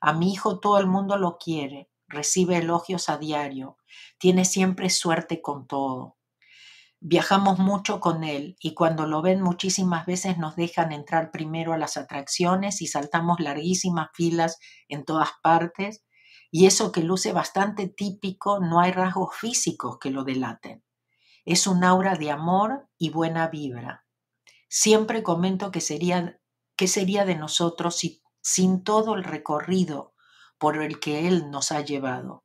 A 0.00 0.12
mi 0.12 0.32
hijo 0.32 0.58
todo 0.58 0.78
el 0.78 0.86
mundo 0.86 1.16
lo 1.16 1.38
quiere, 1.38 1.90
recibe 2.08 2.58
elogios 2.58 3.08
a 3.08 3.16
diario, 3.16 3.78
tiene 4.18 4.44
siempre 4.44 4.90
suerte 4.90 5.40
con 5.40 5.66
todo. 5.66 6.16
Viajamos 7.00 7.58
mucho 7.58 8.00
con 8.00 8.24
él 8.24 8.56
y 8.58 8.74
cuando 8.74 9.06
lo 9.06 9.22
ven 9.22 9.42
muchísimas 9.42 10.06
veces 10.06 10.38
nos 10.38 10.56
dejan 10.56 10.92
entrar 10.92 11.30
primero 11.30 11.72
a 11.72 11.78
las 11.78 11.96
atracciones 11.96 12.80
y 12.80 12.86
saltamos 12.86 13.38
larguísimas 13.38 14.08
filas 14.14 14.58
en 14.88 15.04
todas 15.04 15.30
partes 15.42 16.04
y 16.50 16.66
eso 16.66 16.92
que 16.92 17.02
luce 17.02 17.32
bastante 17.32 17.86
típico 17.86 18.60
no 18.60 18.80
hay 18.80 18.92
rasgos 18.92 19.36
físicos 19.36 19.98
que 19.98 20.10
lo 20.10 20.24
delaten. 20.24 20.82
Es 21.44 21.66
un 21.66 21.84
aura 21.84 22.16
de 22.16 22.30
amor 22.30 22.88
y 22.98 23.10
buena 23.10 23.48
vibra. 23.48 24.05
Siempre 24.68 25.22
comento 25.22 25.70
que 25.70 25.80
sería, 25.80 26.38
qué 26.76 26.88
sería 26.88 27.24
de 27.24 27.36
nosotros 27.36 27.96
si, 27.96 28.22
sin 28.42 28.82
todo 28.82 29.14
el 29.14 29.24
recorrido 29.24 30.14
por 30.58 30.82
el 30.82 31.00
que 31.00 31.28
Él 31.28 31.50
nos 31.50 31.72
ha 31.72 31.80
llevado 31.82 32.44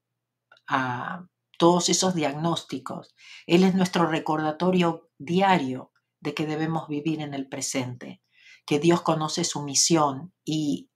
a 0.68 1.26
todos 1.58 1.90
esos 1.90 2.16
diagnósticos. 2.16 3.14
Él 3.46 3.64
es 3.64 3.76
nuestro 3.76 4.08
recordatorio 4.08 5.10
diario 5.18 5.92
de 6.20 6.34
que 6.34 6.46
debemos 6.46 6.88
vivir 6.88 7.22
en 7.22 7.34
el 7.34 7.48
presente, 7.48 8.22
que 8.66 8.80
Dios 8.80 9.02
conoce 9.02 9.44
su 9.44 9.62
misión 9.64 10.34
y, 10.44 10.90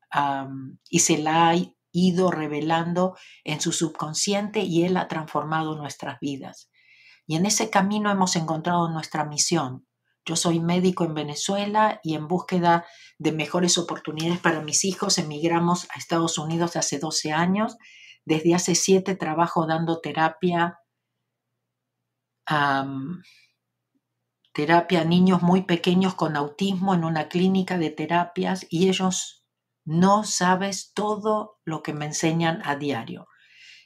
y 0.90 1.00
se 1.00 1.18
la 1.18 1.50
ha 1.50 1.56
ido 1.92 2.32
revelando 2.32 3.16
en 3.44 3.62
su 3.62 3.72
subconsciente 3.72 4.62
y 4.62 4.84
Él 4.84 4.98
ha 4.98 5.08
transformado 5.08 5.76
nuestras 5.76 6.20
vidas. 6.20 6.70
Y 7.28 7.36
en 7.36 7.46
ese 7.46 7.70
camino 7.70 8.12
hemos 8.12 8.36
encontrado 8.36 8.90
nuestra 8.90 9.26
misión, 9.26 9.88
yo 10.26 10.36
soy 10.36 10.60
médico 10.60 11.06
en 11.06 11.14
Venezuela 11.14 12.00
y 12.04 12.16
en 12.16 12.28
búsqueda 12.28 12.86
de 13.20 13.32
mejores 13.32 13.78
oportunidades 13.78 14.40
para 14.40 14.62
mis 14.62 14.84
hijos 14.84 15.18
emigramos 15.20 15.88
a 15.94 16.00
Estados 16.00 16.38
Unidos 16.38 16.76
hace 16.76 16.98
12 16.98 17.32
años. 17.32 17.78
Desde 18.26 18.56
hace 18.56 18.74
7 18.74 19.16
trabajo 19.16 19.68
dando 19.68 20.02
terapia, 20.02 20.80
terapia 24.52 25.02
a 25.02 25.06
niños 25.06 25.44
muy 25.44 25.62
pequeños 25.62 26.16
con 26.16 26.36
autismo 26.36 26.96
en 26.96 27.04
una 27.04 27.30
clínica 27.30 27.78
de 27.78 27.92
terapias 27.92 28.66
y 28.70 28.90
ellos 28.90 29.46
no 29.86 30.24
sabes 30.24 30.94
todo 30.96 31.60
lo 31.64 31.84
que 31.84 31.94
me 31.94 32.06
enseñan 32.06 32.62
a 32.66 32.76
diario. 32.76 33.28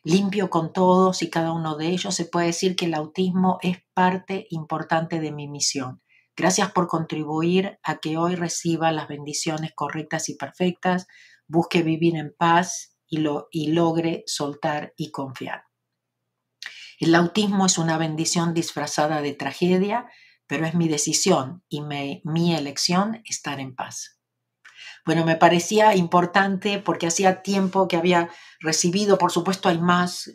Limpio 0.04 0.50
con 0.50 0.72
todos 0.72 1.22
y 1.22 1.30
cada 1.30 1.52
uno 1.52 1.76
de 1.76 1.88
ellos. 1.88 2.16
Se 2.16 2.24
puede 2.24 2.48
decir 2.48 2.78
que 2.78 2.86
el 2.86 2.94
autismo 2.94 3.60
es 3.62 3.80
parte 3.94 4.48
importante 4.50 5.20
de 5.20 5.34
mi 5.34 5.50
misión. 5.50 6.02
Gracias 6.40 6.72
por 6.72 6.88
contribuir 6.88 7.80
a 7.84 7.98
que 7.98 8.16
hoy 8.16 8.36
reciba 8.36 8.94
las 8.94 9.10
bendiciones 9.10 9.74
correctas 9.76 10.30
y 10.30 10.36
perfectas, 10.36 11.06
busque 11.50 11.84
vivir 11.84 12.16
en 12.16 12.34
paz 12.34 12.96
y, 13.10 13.18
lo, 13.18 13.50
y 13.52 13.74
logre 13.74 14.24
soltar 14.26 14.94
y 14.96 15.12
confiar. 15.12 15.66
El 16.98 17.14
autismo 17.14 17.66
es 17.66 17.78
una 17.78 17.98
bendición 17.98 18.54
disfrazada 18.54 19.22
de 19.22 19.34
tragedia, 19.34 20.10
pero 20.48 20.66
es 20.66 20.76
mi 20.76 20.88
decisión 20.88 21.62
y 21.68 21.82
mi 21.82 22.56
elección 22.56 23.22
estar 23.26 23.60
en 23.60 23.76
paz. 23.76 24.18
Bueno, 25.06 25.26
me 25.26 25.36
parecía 25.36 25.94
importante 25.94 26.80
porque 26.80 27.08
hacía 27.08 27.42
tiempo 27.42 27.90
que 27.90 27.98
había 27.98 28.30
recibido, 28.62 29.18
por 29.18 29.34
supuesto 29.34 29.68
hay 29.68 29.80
más 29.82 30.32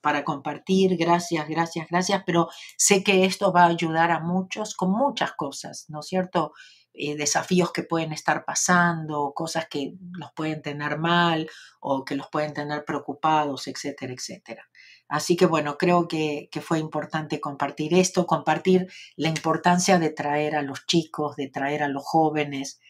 para, 0.00 0.24
compartir. 0.24 0.96
Gracias, 0.96 1.46
gracias, 1.48 1.88
gracias. 1.90 2.22
Pero 2.24 2.48
sé 2.78 3.04
que 3.04 3.26
esto 3.26 3.52
va 3.52 3.64
a 3.64 3.68
ayudar 3.68 4.10
a 4.10 4.20
muchos 4.20 4.74
con 4.74 4.90
muchas 4.90 5.32
cosas, 5.32 5.84
¿no 5.88 6.00
es 6.00 6.06
cierto? 6.06 6.52
Eh, 6.94 7.14
desafíos 7.14 7.70
que 7.70 7.82
pueden 7.82 8.12
estar 8.12 8.46
pasando, 8.46 9.32
cosas 9.34 9.66
que 9.68 9.94
los 10.12 10.32
pueden 10.32 10.62
tener 10.62 10.98
mal 10.98 11.50
o 11.80 12.04
que 12.06 12.14
los 12.14 12.28
pueden 12.28 12.54
tener 12.54 12.86
preocupados, 12.86 13.66
etcétera, 13.66 14.14
etcétera. 14.14 14.70
Así 15.08 15.36
que 15.36 15.44
bueno, 15.44 15.76
creo 15.76 16.08
que, 16.08 16.48
que, 16.50 16.62
fue 16.62 16.78
importante 16.78 17.38
compartir 17.38 17.92
esto, 17.92 18.26
compartir 18.26 18.88
la 19.16 19.28
importancia 19.28 19.98
de 19.98 20.08
traer 20.08 20.56
a 20.56 20.62
los 20.62 20.86
chicos, 20.86 21.36
de 21.36 21.48
traer 21.48 21.82
a 21.82 21.88
los 21.88 22.04
jóvenes, 22.04 22.80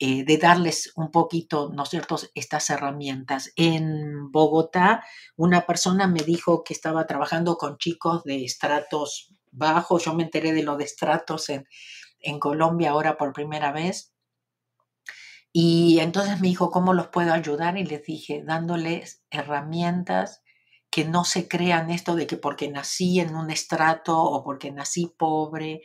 eh, 0.00 0.24
de 0.24 0.38
darles 0.38 0.92
un 0.96 1.10
poquito, 1.10 1.70
¿no 1.72 1.82
es 1.82 1.88
cierto?, 1.88 2.16
estas 2.34 2.70
herramientas. 2.70 3.52
En 3.56 4.30
Bogotá, 4.30 5.04
una 5.36 5.66
persona 5.66 6.06
me 6.06 6.20
dijo 6.20 6.62
que 6.62 6.72
estaba 6.72 7.06
trabajando 7.06 7.56
con 7.56 7.78
chicos 7.78 8.22
de 8.24 8.44
estratos 8.44 9.34
bajos, 9.50 10.04
yo 10.04 10.14
me 10.14 10.22
enteré 10.24 10.52
de 10.52 10.62
lo 10.62 10.76
de 10.76 10.84
estratos 10.84 11.48
en, 11.48 11.66
en 12.20 12.38
Colombia 12.38 12.90
ahora 12.90 13.16
por 13.16 13.32
primera 13.32 13.72
vez. 13.72 14.12
Y 15.52 15.98
entonces 16.00 16.40
me 16.40 16.48
dijo, 16.48 16.70
¿cómo 16.70 16.92
los 16.92 17.08
puedo 17.08 17.32
ayudar? 17.32 17.78
Y 17.78 17.84
les 17.84 18.04
dije, 18.04 18.42
dándoles 18.44 19.24
herramientas 19.30 20.42
que 20.90 21.04
no 21.04 21.24
se 21.24 21.48
crean 21.48 21.90
esto 21.90 22.14
de 22.14 22.26
que 22.26 22.36
porque 22.36 22.70
nací 22.70 23.20
en 23.20 23.34
un 23.34 23.50
estrato 23.50 24.18
o 24.18 24.42
porque 24.44 24.70
nací 24.70 25.12
pobre 25.18 25.82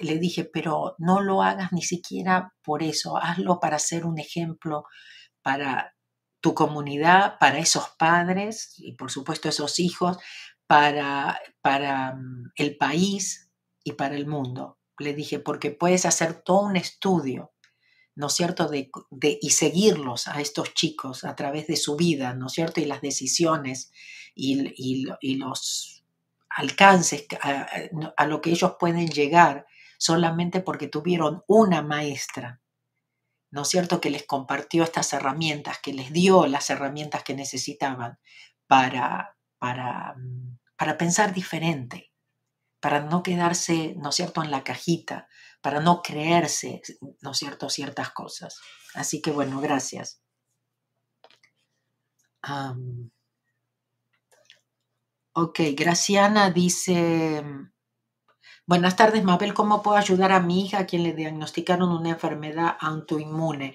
le 0.00 0.18
dije, 0.18 0.44
pero 0.44 0.94
no 0.98 1.20
lo 1.20 1.42
hagas 1.42 1.72
ni 1.72 1.82
siquiera 1.82 2.54
por 2.62 2.82
eso, 2.82 3.16
hazlo 3.16 3.60
para 3.60 3.78
ser 3.78 4.04
un 4.06 4.18
ejemplo 4.18 4.84
para 5.42 5.94
tu 6.40 6.54
comunidad, 6.54 7.38
para 7.38 7.58
esos 7.58 7.90
padres 7.98 8.74
y 8.78 8.92
por 8.92 9.10
supuesto 9.10 9.48
esos 9.48 9.78
hijos, 9.80 10.18
para, 10.66 11.40
para 11.62 12.14
mm, 12.14 12.52
el 12.56 12.76
país 12.76 13.50
y 13.82 13.92
para 13.92 14.16
el 14.16 14.26
mundo. 14.26 14.78
Le 14.98 15.14
dije, 15.14 15.38
porque 15.38 15.70
puedes 15.70 16.06
hacer 16.06 16.42
todo 16.42 16.60
un 16.60 16.76
estudio 16.76 17.54
¿no 18.16 18.28
es 18.28 18.34
cierto?, 18.34 18.68
de, 18.68 18.90
y 19.40 19.50
seguirlos 19.50 20.28
a 20.28 20.40
estos 20.40 20.74
chicos 20.74 21.24
a 21.24 21.34
través 21.34 21.66
de 21.66 21.76
su 21.76 21.96
vida, 21.96 22.34
¿no 22.34 22.46
es 22.46 22.52
cierto?, 22.52 22.80
y 22.80 22.84
las 22.84 23.00
decisiones 23.00 23.90
y, 24.34 25.36
los 25.36 26.03
alcances 26.56 27.26
a, 27.40 28.26
lo 28.26 28.40
que 28.40 28.50
ellos 28.50 28.76
pueden 28.78 29.08
llegar 29.08 29.66
solamente 29.98 30.60
porque 30.60 30.88
tuvieron 30.88 31.42
una 31.48 31.82
maestra, 31.82 32.60
¿no 33.50 33.62
es 33.62 33.68
cierto?, 33.68 34.00
que 34.00 34.10
les 34.10 34.24
compartió 34.26 34.84
estas 34.84 35.12
herramientas, 35.12 35.78
que 35.82 35.92
les 35.92 36.12
dio 36.12 36.46
las 36.46 36.70
herramientas 36.70 37.24
que 37.24 37.34
necesitaban 37.34 38.18
para, 38.66 39.36
para, 39.58 40.14
para 40.76 40.96
pensar 40.96 41.32
diferente, 41.32 42.12
para 42.80 43.00
no 43.00 43.22
quedarse, 43.22 43.94
¿no 43.96 44.10
es 44.10 44.14
cierto?, 44.14 44.42
en 44.42 44.50
la 44.50 44.62
cajita, 44.62 45.28
para 45.60 45.80
no 45.80 46.02
creerse, 46.02 46.82
¿no 47.20 47.32
es 47.32 47.38
cierto?, 47.38 47.68
ciertas 47.68 48.10
cosas. 48.10 48.60
Así 48.94 49.20
que 49.20 49.32
bueno, 49.32 49.60
gracias. 49.60 50.20
Ok, 55.34 55.60
Graciana 55.76 56.50
dice, 56.50 57.44
buenas 58.66 58.96
tardes 58.96 59.24
Mabel, 59.24 59.52
¿cómo 59.54 59.82
puedo 59.82 59.96
ayudar 59.96 60.32
a 60.32 60.40
mi 60.40 60.64
hija 60.64 60.78
a 60.80 60.86
quien 60.86 61.02
le 61.02 61.12
diagnosticaron 61.12 61.90
una 61.90 62.10
enfermedad 62.10 62.76
autoinmune? 62.80 63.74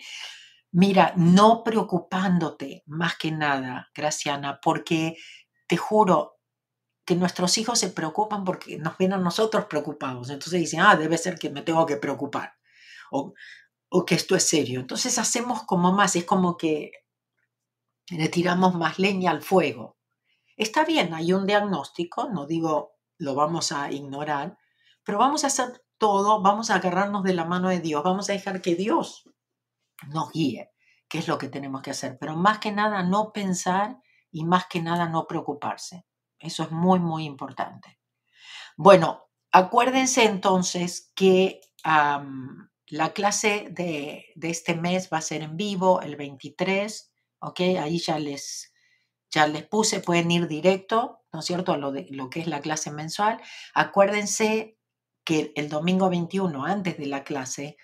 Mira, 0.72 1.14
no 1.18 1.64
preocupándote 1.64 2.84
más 2.88 3.18
que 3.18 3.32
nada, 3.32 3.89
Graciana, 3.93 4.60
porque 4.62 5.18
te 5.68 5.78
juro, 5.78 6.39
que 7.10 7.16
nuestros 7.16 7.57
hijos 7.57 7.80
se 7.80 7.89
preocupan 7.89 8.45
porque 8.45 8.78
nos 8.78 8.95
ven 8.99 9.14
a 9.14 9.18
nosotros 9.18 9.66
preocupados. 9.66 10.30
Entonces 10.30 10.60
dicen, 10.60 10.82
ah, 10.82 10.95
debe 10.95 11.18
ser 11.18 11.39
que 11.39 11.49
me 11.49 11.64
tengo 11.64 11.84
que 11.88 11.97
preocupar 11.97 12.53
o, 13.10 13.34
o 13.89 14.05
que 14.05 14.14
esto 14.14 14.36
es 14.36 14.43
serio. 14.47 14.80
Entonces 14.80 15.18
hacemos 15.18 15.64
como 15.64 15.91
más, 15.91 16.16
es 16.16 16.26
como 16.26 16.55
que 16.55 16.91
le 18.12 18.30
tiramos 18.30 18.76
más 18.76 18.99
leña 18.99 19.32
al 19.32 19.41
fuego. 19.41 19.99
Está 20.60 20.84
bien, 20.84 21.14
hay 21.14 21.32
un 21.32 21.47
diagnóstico, 21.47 22.28
no 22.28 22.45
digo 22.45 22.97
lo 23.18 23.34
vamos 23.34 23.72
a 23.72 23.93
ignorar, 23.93 24.57
pero 25.05 25.18
vamos 25.18 25.45
a 25.45 25.47
hacer 25.47 25.86
todo, 25.97 26.41
vamos 26.41 26.70
a 26.70 26.76
agarrarnos 26.76 27.24
de 27.24 27.34
la 27.34 27.45
mano 27.45 27.70
de 27.70 27.80
Dios, 27.80 28.03
vamos 28.03 28.30
a 28.30 28.34
dejar 28.34 28.62
que 28.62 28.76
Dios 28.76 29.24
nos 30.10 30.34
guíe, 30.34 30.70
qué 31.07 31.20
es 31.20 31.30
lo 31.30 31.38
que 31.38 31.47
tenemos 31.47 31.82
que 31.82 31.91
hacer, 31.91 32.18
pero 32.20 32.36
más 32.36 32.60
que 32.60 32.74
nada 32.74 33.03
no 33.03 33.32
pensar 33.32 34.01
y 34.34 34.43
más 34.43 34.66
que 34.68 34.82
nada 34.82 35.07
no 35.07 35.28
preocuparse. 35.28 36.05
Eso 36.38 36.64
es 36.64 36.72
muy, 36.72 36.99
muy 36.99 37.24
importante. 37.24 37.97
Bueno, 38.76 39.30
acuérdense 39.53 40.26
entonces 40.26 41.14
que 41.16 41.62
la 41.86 43.14
clase 43.14 43.70
de, 43.72 44.26
este 44.41 44.76
mes 44.76 45.10
va 45.12 45.20
a 45.20 45.22
ser 45.22 45.41
en 45.41 45.55
vivo 45.55 46.01
el 46.01 46.18
23, 46.18 47.14
¿ok? 47.39 47.62
Ahí 47.80 47.99
ya 47.99 48.20
les, 48.20 48.74
ya 49.32 49.48
les 49.48 49.66
puse, 49.66 50.00
pueden 50.00 50.32
ir 50.32 50.48
directo, 50.48 51.22
¿no 51.32 51.40
es 51.40 51.46
cierto?, 51.46 51.74
a 51.74 51.78
lo, 51.78 51.92
de, 51.92 52.08
lo 52.10 52.30
que 52.30 52.42
es 52.42 52.48
la 52.48 52.62
clase 52.62 52.92
mensual. 52.92 53.42
Acuérdense 53.74 54.78
que 55.24 55.54
el 55.56 55.70
domingo 55.70 56.10
21, 56.10 56.66
antes 56.66 56.98
de 56.98 57.06
la 57.06 57.24
clase, 57.24 57.78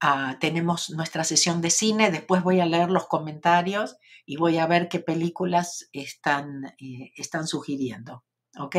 ah, 0.00 0.36
tenemos 0.40 0.90
nuestra 0.90 1.24
sesión 1.24 1.60
de 1.60 1.70
cine, 1.70 2.10
después 2.10 2.42
voy 2.42 2.60
a 2.60 2.66
leer 2.66 2.90
los 2.90 3.06
comentarios 3.06 3.96
y 4.24 4.36
voy 4.36 4.58
a 4.58 4.66
ver 4.66 4.88
qué 4.88 5.00
películas 5.00 5.88
están, 5.92 6.74
eh, 6.78 7.12
están 7.16 7.46
sugiriendo. 7.46 8.24
¿Ok? 8.58 8.76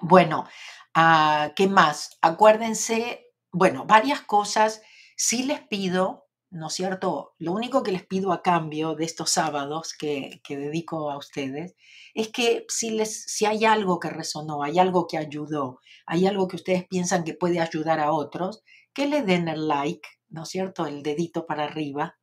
Bueno, 0.00 0.46
ah, 0.94 1.52
¿qué 1.56 1.66
más? 1.66 2.18
Acuérdense, 2.20 3.26
bueno, 3.50 3.86
varias 3.86 4.20
cosas. 4.20 4.82
Sí 5.16 5.42
les 5.44 5.60
pido, 5.62 6.25
¿no 6.50 6.68
es 6.68 6.74
cierto? 6.74 7.34
Lo 7.38 7.52
único 7.52 7.82
que 7.82 7.92
les 7.92 8.06
pido 8.06 8.32
a 8.32 8.42
cambio 8.42 8.94
de 8.94 9.04
estos 9.04 9.30
sábados 9.30 9.94
que, 9.98 10.40
que 10.44 10.56
dedico 10.56 11.10
a 11.10 11.18
ustedes 11.18 11.74
es 12.14 12.28
que 12.28 12.64
si, 12.68 12.90
les, 12.90 13.24
si 13.24 13.46
hay 13.46 13.64
algo 13.64 13.98
que 14.00 14.10
resonó, 14.10 14.62
hay 14.62 14.78
algo 14.78 15.06
que 15.06 15.18
ayudó, 15.18 15.80
hay 16.06 16.26
algo 16.26 16.48
que 16.48 16.56
ustedes 16.56 16.86
piensan 16.86 17.24
que 17.24 17.34
puede 17.34 17.60
ayudar 17.60 18.00
a 18.00 18.12
otros, 18.12 18.62
que 18.94 19.06
le 19.06 19.22
den 19.22 19.48
el 19.48 19.68
like, 19.68 20.08
¿no 20.28 20.44
es 20.44 20.48
cierto? 20.48 20.86
El 20.86 21.02
dedito 21.02 21.46
para 21.46 21.64
arriba, 21.64 22.16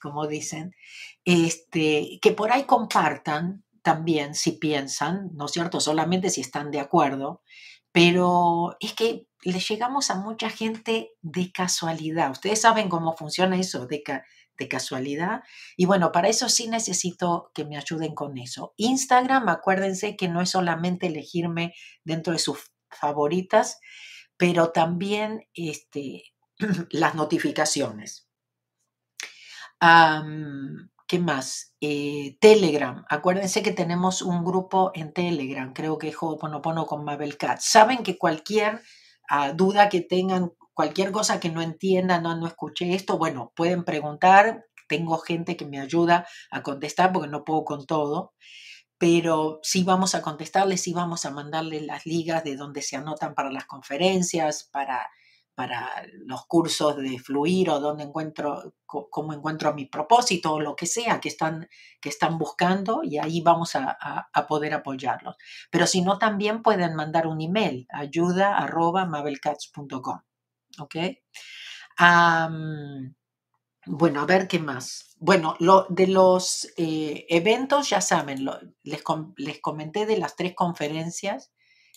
como 0.00 0.26
dicen, 0.26 0.74
este, 1.24 2.18
que 2.20 2.32
por 2.32 2.52
ahí 2.52 2.64
compartan 2.64 3.64
también 3.82 4.34
si 4.34 4.52
piensan, 4.52 5.30
¿no 5.34 5.46
es 5.46 5.52
cierto? 5.52 5.80
Solamente 5.80 6.30
si 6.30 6.40
están 6.40 6.72
de 6.72 6.80
acuerdo, 6.80 7.42
pero 7.96 8.76
es 8.78 8.92
que 8.92 9.26
le 9.42 9.58
llegamos 9.58 10.10
a 10.10 10.16
mucha 10.16 10.50
gente 10.50 11.12
de 11.22 11.50
casualidad. 11.50 12.30
Ustedes 12.30 12.60
saben 12.60 12.90
cómo 12.90 13.16
funciona 13.16 13.58
eso 13.58 13.86
de, 13.86 14.04
de 14.58 14.68
casualidad. 14.68 15.42
Y 15.78 15.86
bueno, 15.86 16.12
para 16.12 16.28
eso 16.28 16.50
sí 16.50 16.68
necesito 16.68 17.50
que 17.54 17.64
me 17.64 17.78
ayuden 17.78 18.14
con 18.14 18.36
eso. 18.36 18.74
Instagram, 18.76 19.48
acuérdense 19.48 20.14
que 20.14 20.28
no 20.28 20.42
es 20.42 20.50
solamente 20.50 21.06
elegirme 21.06 21.72
dentro 22.04 22.34
de 22.34 22.38
sus 22.38 22.70
favoritas, 22.90 23.80
pero 24.36 24.72
también 24.72 25.48
este, 25.54 26.24
las 26.90 27.14
notificaciones. 27.14 28.28
¿Qué 31.08 31.20
más? 31.20 31.74
Eh, 31.80 32.36
Telegram. 32.40 33.04
Acuérdense 33.08 33.62
que 33.62 33.70
tenemos 33.70 34.22
un 34.22 34.44
grupo 34.44 34.90
en 34.94 35.12
Telegram, 35.12 35.72
creo 35.72 35.98
que 35.98 36.08
es 36.08 36.16
Ho'oponopono 36.20 36.86
con 36.86 37.04
Mabel 37.04 37.36
Cat. 37.36 37.60
Saben 37.60 38.02
que 38.02 38.18
cualquier 38.18 38.82
ah, 39.30 39.52
duda 39.52 39.88
que 39.88 40.00
tengan, 40.00 40.52
cualquier 40.74 41.12
cosa 41.12 41.38
que 41.38 41.50
no 41.50 41.62
entiendan, 41.62 42.24
no, 42.24 42.36
no 42.36 42.46
escuché 42.48 42.94
esto, 42.94 43.18
bueno, 43.18 43.52
pueden 43.54 43.84
preguntar. 43.84 44.66
Tengo 44.88 45.18
gente 45.18 45.56
que 45.56 45.66
me 45.66 45.80
ayuda 45.80 46.26
a 46.50 46.62
contestar 46.62 47.12
porque 47.12 47.28
no 47.28 47.44
puedo 47.44 47.64
con 47.64 47.86
todo 47.86 48.34
pero 48.98 49.60
sí 49.62 49.84
vamos 49.84 50.14
a 50.14 50.22
contestarles, 50.22 50.82
sí 50.82 50.92
vamos 50.92 51.26
a 51.26 51.30
mandarles 51.30 51.82
las 51.82 52.06
ligas 52.06 52.44
de 52.44 52.56
donde 52.56 52.82
se 52.82 52.96
anotan 52.96 53.34
para 53.34 53.52
las 53.52 53.66
conferencias, 53.66 54.68
para 54.72 55.06
para 55.56 55.90
los 56.26 56.46
cursos 56.46 56.98
de 56.98 57.18
fluir 57.18 57.70
o 57.70 57.80
dónde 57.80 58.04
encuentro, 58.04 58.74
cómo 58.84 59.32
encuentro 59.32 59.72
mi 59.72 59.86
propósito 59.86 60.52
o 60.52 60.60
lo 60.60 60.76
que 60.76 60.84
sea 60.84 61.18
que 61.18 61.30
están, 61.30 61.66
que 61.98 62.10
están 62.10 62.36
buscando 62.36 63.02
y 63.02 63.16
ahí 63.16 63.40
vamos 63.40 63.74
a, 63.74 63.96
poder 64.46 64.74
apoyarlos. 64.74 65.34
Pero 65.70 65.86
si 65.86 66.02
no, 66.02 66.18
también 66.18 66.62
pueden 66.62 66.94
mandar 66.94 67.26
un 67.26 67.40
email, 67.40 67.88
ayuda. 67.90 68.58
¿Ok? 70.78 70.96
bueno, 73.86 74.20
a 74.20 74.26
ver 74.26 74.46
qué 74.48 74.58
más. 74.58 75.16
Bueno, 75.18 75.56
lo, 75.58 75.86
de 75.88 76.06
los 76.06 76.68
eh, 76.76 77.24
eventos, 77.30 77.88
ya 77.88 78.02
saben, 78.02 78.44
les, 78.82 79.02
les 79.36 79.60
comenté 79.62 80.04
de 80.04 80.18
las 80.18 80.36
tres 80.36 80.54
conferencias 80.54 81.50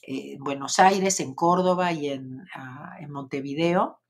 eh, 0.07 0.37
Buenos 0.39 0.79
Aires, 0.79 1.19
en 1.19 1.33
Córdoba 1.33 1.91
y 1.91 2.09
en, 2.09 2.45
ah, 2.55 2.97
Montevideo. 3.07 4.01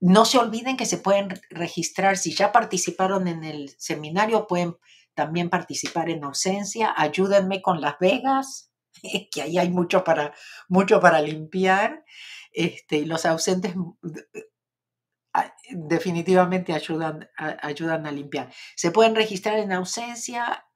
no 0.00 0.24
se 0.24 0.38
olviden 0.38 0.76
que 0.76 0.86
se 0.86 0.98
pueden 0.98 1.28
registrar, 1.50 2.16
si 2.16 2.34
ya 2.34 2.52
participaron 2.52 3.28
en 3.28 3.44
el 3.44 3.74
seminario, 3.78 4.46
pueden 4.46 4.76
también 5.14 5.48
participar 5.48 6.10
en 6.10 6.24
ausencia. 6.24 6.92
Ayúdenme 6.96 7.62
con 7.62 7.80
Las 7.80 7.98
Vegas, 7.98 8.70
que 9.32 9.42
ahí 9.42 9.58
hay 9.58 9.70
mucho 9.70 10.04
para, 10.04 10.34
mucho 10.68 11.00
para 11.00 11.20
limpiar. 11.20 12.04
Este, 12.52 13.04
los 13.06 13.26
ausentes 13.26 13.74
ah, 15.32 15.54
definitivamente 15.70 16.72
ayudan, 16.72 17.28
ayudan 17.36 18.06
a 18.06 18.12
limpiar. 18.12 18.52
Se 18.76 18.90
pueden 18.90 19.14
registrar 19.14 19.58
en 19.58 19.72
ausencia. 19.72 20.66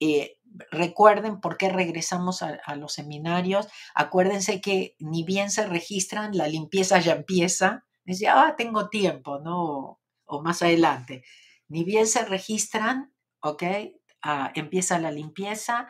Eh, 0.00 0.38
recuerden 0.70 1.40
por 1.40 1.56
qué 1.56 1.68
regresamos 1.68 2.42
a, 2.42 2.76
los 2.76 2.92
seminarios. 2.94 3.68
Acuérdense 3.94 4.60
que 4.60 4.96
ni 4.98 5.24
bien 5.24 5.50
se 5.50 5.66
registran, 5.66 6.36
la 6.36 6.48
limpieza 6.48 7.00
ya 7.00 7.14
empieza. 7.14 7.84
Decía, 8.04 8.42
ah, 8.42 8.56
tengo 8.56 8.88
tiempo, 8.88 9.38
¿no? 9.40 10.00
O 10.24 10.42
más 10.42 10.62
adelante. 10.62 11.24
Ni 11.68 11.84
bien 11.84 12.06
se 12.06 12.24
registran, 12.24 13.12
¿ok? 13.40 13.62
Ah, 14.22 14.52
empieza 14.54 14.98
la 14.98 15.10
limpieza. 15.10 15.88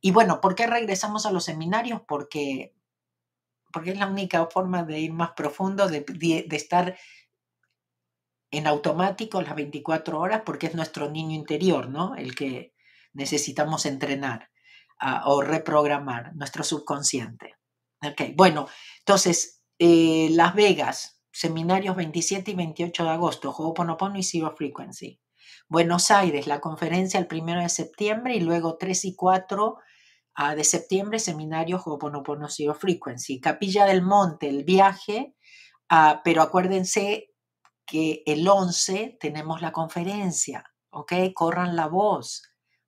y 0.00 0.10
bueno, 0.10 0.40
¿por 0.40 0.54
qué 0.54 0.66
regresamos 0.66 1.26
a 1.26 1.32
los 1.32 1.44
seminarios? 1.44 2.02
Porque, 2.06 2.74
porque 3.72 3.90
es 3.90 3.98
la 3.98 4.06
única 4.06 4.46
forma 4.46 4.82
de 4.82 5.00
ir 5.00 5.12
más 5.12 5.32
profundo, 5.32 5.88
de, 5.88 6.00
de 6.00 6.56
estar 6.56 6.96
en 8.50 8.66
automático 8.66 9.42
las 9.42 9.54
24 9.54 10.20
horas 10.20 10.42
porque 10.44 10.66
es 10.66 10.74
nuestro 10.74 11.10
niño 11.10 11.34
interior, 11.34 11.88
¿no? 11.88 12.14
El 12.16 12.34
que 12.34 12.74
necesitamos 13.12 13.86
entrenar 13.86 14.50
ah, 15.00 15.24
o 15.26 15.42
reprogramar, 15.42 16.34
nuestro 16.36 16.62
subconsciente. 16.62 17.56
Okay. 18.02 18.34
Bueno, 18.36 18.68
entonces, 18.98 19.62
eh, 19.78 20.28
Las 20.32 20.54
Vegas, 20.54 21.22
seminarios 21.32 21.96
27 21.96 22.50
y 22.50 22.54
28 22.54 23.04
de 23.04 23.10
agosto, 23.10 23.50
Ho'oponopono 23.50 24.18
y 24.18 24.22
Zero 24.22 24.54
Frequency. 24.56 25.20
Buenos 25.68 26.10
Aires, 26.10 26.46
la 26.46 26.60
conferencia 26.60 27.18
el 27.18 27.28
1 27.30 27.62
de 27.62 27.68
septiembre 27.68 28.36
y 28.36 28.40
luego 28.40 28.76
3 28.76 29.04
y 29.06 29.16
4 29.16 29.76
ah, 30.34 30.54
de 30.54 30.64
septiembre, 30.64 31.18
seminario 31.18 31.82
Ho'oponopono 31.84 32.48
Zero 32.48 32.74
Frequency. 32.74 33.40
Capilla 33.40 33.86
del 33.86 34.02
Monte, 34.02 34.48
el 34.48 34.64
viaje, 34.64 35.34
ah, 35.88 36.20
pero 36.22 36.42
acuérdense 36.42 37.34
que 37.86 38.22
el 38.26 38.46
11 38.46 39.18
tenemos 39.20 39.62
la 39.62 39.72
conferencia, 39.72 40.64
¿ok? 40.90 41.12
Corran 41.34 41.76
la 41.76 41.86
voz. 41.86 42.42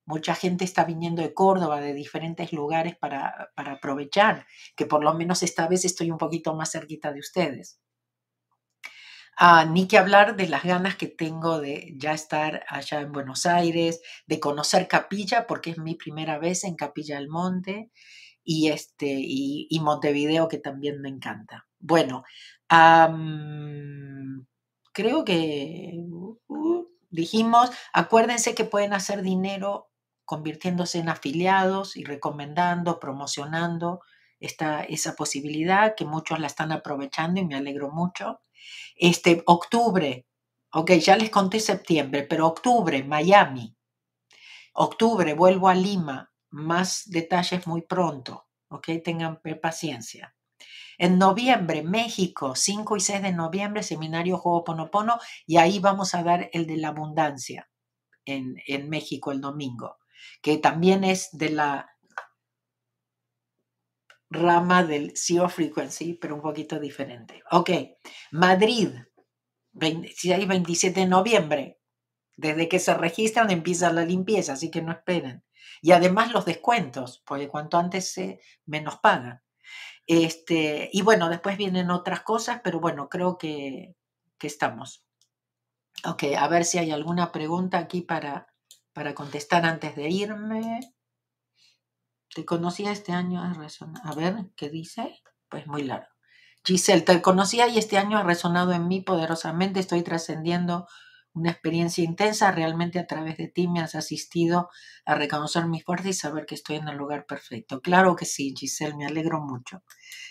Mucha 0.05 0.35
gente 0.35 0.65
está 0.65 0.83
viniendo 0.83 1.21
de 1.21 1.33
Córdoba, 1.33 1.81
de 1.81 1.93
diferentes 1.93 2.51
lugares 2.53 2.97
para, 2.97 3.51
para 3.55 3.73
aprovechar, 3.73 4.45
que 4.75 4.85
por 4.85 5.03
lo 5.03 5.13
menos 5.13 5.43
esta 5.43 5.67
vez 5.67 5.85
estoy 5.85 6.11
un 6.11 6.17
poquito 6.17 6.55
más 6.55 6.71
cerquita 6.71 7.13
de 7.13 7.19
ustedes. 7.19 7.79
Ah, 9.41 9.63
ni 9.63 9.87
que 9.87 9.97
hablar 9.97 10.35
de 10.35 10.49
las 10.49 10.63
ganas 10.65 10.97
que 10.97 11.07
tengo 11.07 11.61
de 11.61 11.93
ya 11.95 12.11
estar 12.11 12.65
allá 12.67 12.99
en 12.99 13.13
Buenos 13.13 13.45
Aires, 13.45 14.01
de 14.27 14.37
conocer 14.41 14.89
Capilla, 14.89 15.47
porque 15.47 15.69
es 15.69 15.77
mi 15.77 15.95
primera 15.95 16.37
vez 16.39 16.65
en 16.65 16.75
Capilla 16.75 17.15
del 17.15 17.29
Monte, 17.29 17.89
y, 18.43 18.67
este, 18.67 19.07
y, 19.07 19.79
Montevideo, 19.81 20.49
que 20.49 20.57
también 20.57 20.99
me 21.01 21.07
encanta. 21.07 21.67
Bueno, 21.79 22.23
creo 24.99 25.23
que 25.23 25.93
uh, 26.47 26.85
dijimos, 27.09 27.71
acuérdense 27.93 28.53
que 28.53 28.65
pueden 28.65 28.91
hacer 28.91 29.21
dinero 29.21 29.89
convirtiéndose 30.25 30.99
en 30.99 31.07
afiliados 31.07 31.95
y 31.95 32.03
recomendando, 32.03 32.99
promocionando 32.99 34.01
esta, 34.41 34.83
esa 34.83 35.15
posibilidad, 35.15 35.95
que 35.95 36.03
muchos 36.03 36.39
la 36.39 36.47
están 36.47 36.73
aprovechando 36.73 37.39
y 37.39 37.45
me 37.45 37.55
alegro 37.55 37.91
mucho. 37.91 38.41
Este, 38.97 39.41
octubre, 39.45 40.27
ok, 40.73 40.91
ya 40.91 41.15
les 41.15 41.29
conté 41.29 41.61
septiembre, 41.61 42.23
pero 42.23 42.45
octubre, 42.45 43.01
Miami. 43.01 43.77
Octubre, 44.73 45.33
vuelvo 45.33 45.69
a 45.69 45.75
Lima. 45.75 46.29
Más 46.49 47.03
detalles 47.05 47.67
muy 47.67 47.83
pronto, 47.83 48.47
ok, 48.67 48.87
tengan 49.01 49.39
paciencia. 49.61 50.35
En 50.99 51.17
noviembre, 51.17 51.81
México, 51.81 52.55
5 52.55 52.97
y 52.97 52.99
6 52.99 53.21
de 53.21 53.31
noviembre, 53.31 53.83
seminario 53.83 54.37
Juego 54.37 54.65
Ponopono, 54.65 55.17
y 55.47 55.57
ahí 55.57 55.79
vamos 55.79 56.13
a 56.13 56.23
dar 56.23 56.49
el 56.51 56.67
de 56.67 56.75
la 56.77 56.89
abundancia 56.89 57.69
en, 58.25 58.57
en 58.67 58.89
México 58.89 59.31
el 59.31 59.39
domingo, 59.39 59.97
que 60.41 60.57
también 60.57 61.05
es 61.05 61.29
de 61.31 61.49
la 61.51 61.89
rama 64.29 64.83
del 64.83 65.13
Zero 65.15 65.49
Frequency, 65.49 66.15
pero 66.15 66.35
un 66.35 66.41
poquito 66.41 66.79
diferente. 66.79 67.41
Ok, 67.51 67.71
Madrid, 68.31 68.89
26 69.71 70.47
27 70.47 70.99
de 70.99 71.07
noviembre. 71.07 71.79
Desde 72.35 72.69
que 72.69 72.79
se 72.79 72.93
registran 72.93 73.51
empieza 73.51 73.91
la 73.91 74.05
limpieza, 74.05 74.53
así 74.53 74.69
que 74.69 74.81
no 74.81 74.91
esperen. 74.91 75.43
Y 75.81 75.91
además 75.91 76.31
los 76.31 76.45
descuentos, 76.45 77.23
porque 77.25 77.47
cuanto 77.47 77.77
antes 77.77 78.11
se 78.11 78.39
menos 78.65 78.97
pagan. 78.97 79.41
Este, 80.09 80.89
y 80.91 81.03
bueno, 81.03 81.29
después 81.29 81.55
vienen 81.55 81.91
otras 81.91 82.21
cosas, 82.21 82.61
pero 82.63 82.79
bueno, 82.79 83.09
creo 83.09 83.37
que, 83.37 83.95
que 84.39 84.47
estamos. 84.47 85.05
Ok, 86.03 86.23
a 86.35 86.47
ver 86.47 86.65
si 86.65 86.79
hay 86.79 86.89
alguna 86.89 87.31
pregunta 87.31 87.77
aquí 87.77 88.01
para, 88.01 88.47
para 88.91 89.13
contestar 89.13 89.67
antes 89.67 89.95
de 89.95 90.09
irme. 90.09 90.79
Te 92.33 92.43
conocía 92.43 92.91
este 92.91 93.11
año, 93.11 93.39
a 93.39 94.15
ver, 94.15 94.47
¿qué 94.55 94.69
dice? 94.69 95.21
Pues 95.47 95.67
muy 95.67 95.83
largo. 95.83 96.09
Giselle, 96.65 97.03
te 97.03 97.21
conocía 97.21 97.67
y 97.67 97.77
este 97.77 97.99
año 97.99 98.17
ha 98.17 98.23
resonado 98.23 98.73
en 98.73 98.87
mí 98.87 99.01
poderosamente. 99.01 99.79
Estoy 99.79 100.01
trascendiendo 100.01 100.87
una 101.39 101.51
experiencia 101.51 102.03
intensa. 102.03 102.51
Realmente 102.51 102.99
a 102.99 103.07
través 103.07 103.37
de 103.37 103.47
ti 103.47 103.67
me 103.67 103.81
has 103.81 103.95
asistido 103.95 104.69
a 105.05 105.15
reconocer 105.15 105.65
mi 105.67 105.81
fuerza 105.81 106.09
y 106.09 106.13
saber 106.13 106.45
que 106.45 106.55
estoy 106.55 106.77
en 106.77 106.87
el 106.87 106.97
lugar 106.97 107.25
perfecto. 107.25 107.81
Claro 107.81 108.15
que 108.15 108.25
sí, 108.25 108.53
Giselle, 108.57 108.95
me 108.95 109.05
alegro 109.05 109.41
mucho. 109.41 109.83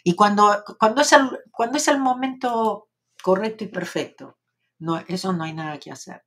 Y 0.04 0.14
cuando, 0.14 0.64
cuando, 0.78 1.00
es, 1.02 1.12
el, 1.12 1.30
cuando 1.50 1.78
es 1.78 1.88
el 1.88 1.98
momento 1.98 2.88
correcto 3.22 3.64
y 3.64 3.68
perfecto, 3.68 4.38
no, 4.78 4.98
eso 5.08 5.32
no 5.32 5.44
hay 5.44 5.54
nada 5.54 5.78
que 5.78 5.90
hacer. 5.90 6.22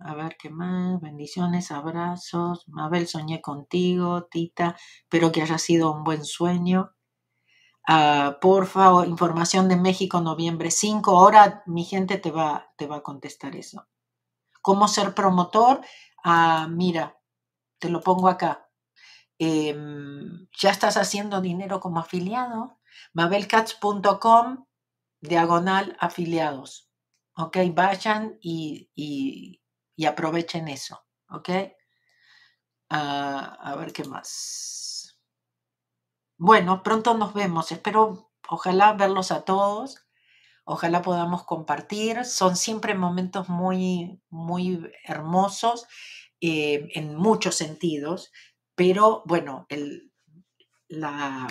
A 0.00 0.14
ver 0.14 0.36
qué 0.38 0.48
más. 0.50 1.00
Bendiciones, 1.00 1.70
abrazos. 1.72 2.64
Mabel, 2.68 3.08
soñé 3.08 3.40
contigo, 3.40 4.26
Tita. 4.30 4.76
Espero 5.02 5.32
que 5.32 5.42
haya 5.42 5.58
sido 5.58 5.92
un 5.92 6.04
buen 6.04 6.24
sueño. 6.24 6.92
Uh, 7.88 8.38
porfa, 8.40 9.06
información 9.06 9.66
de 9.68 9.76
México, 9.76 10.20
noviembre 10.20 10.70
5. 10.70 11.18
Ahora 11.18 11.62
mi 11.66 11.84
gente 11.84 12.18
te 12.18 12.30
va, 12.30 12.70
te 12.76 12.86
va 12.86 12.96
a 12.96 13.02
contestar 13.02 13.56
eso. 13.56 13.86
¿Cómo 14.62 14.88
ser 14.88 15.14
promotor? 15.14 15.80
Ah, 16.24 16.68
mira, 16.70 17.18
te 17.78 17.88
lo 17.90 18.00
pongo 18.02 18.28
acá. 18.28 18.68
Em, 19.38 20.48
ya 20.62 20.70
estás 20.70 20.96
haciendo 20.98 21.40
dinero 21.40 21.80
como 21.80 22.00
afiliado. 22.00 22.78
Mabelcats.com, 23.14 24.66
diagonal 25.20 25.96
afiliados. 26.00 26.90
Ok, 27.36 27.58
vayan 27.74 28.38
y, 28.42 28.90
y 29.96 30.06
aprovechen 30.06 30.68
eso, 30.68 31.00
¿ok? 31.30 31.50
Ah, 32.90 33.56
a 33.62 33.76
ver 33.76 33.92
qué 33.94 34.04
más. 34.04 34.87
Bueno, 36.38 36.82
pronto 36.84 37.14
nos 37.14 37.34
vemos. 37.34 37.72
Espero, 37.72 38.30
ojalá 38.48 38.92
verlos 38.94 39.32
a 39.32 39.44
todos. 39.44 40.06
Ojalá 40.64 41.02
podamos 41.02 41.44
compartir. 41.44 42.24
Son 42.24 42.56
siempre 42.56 42.94
momentos 42.94 43.48
muy, 43.48 44.20
muy 44.30 44.88
hermosos 45.04 45.86
eh, 46.40 46.88
en 46.94 47.16
muchos 47.16 47.56
sentidos, 47.56 48.30
pero 48.76 49.22
bueno, 49.26 49.66
la, 50.88 51.48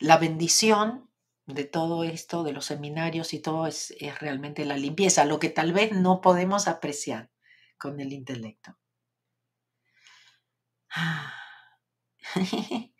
la 0.00 0.18
bendición 0.18 1.08
de 1.46 1.64
todo 1.64 2.02
esto, 2.02 2.42
de 2.42 2.52
los 2.52 2.64
seminarios 2.64 3.32
y 3.32 3.40
todo, 3.40 3.66
es, 3.68 3.94
realmente 4.18 4.64
la 4.64 4.76
limpieza, 4.76 5.24
lo 5.24 5.38
que 5.38 5.50
tal 5.50 5.72
vez 5.72 5.92
no 5.92 6.20
podemos 6.20 6.66
apreciar 6.66 7.30
con 7.78 8.00
el 8.00 8.12
intelecto. 8.12 8.76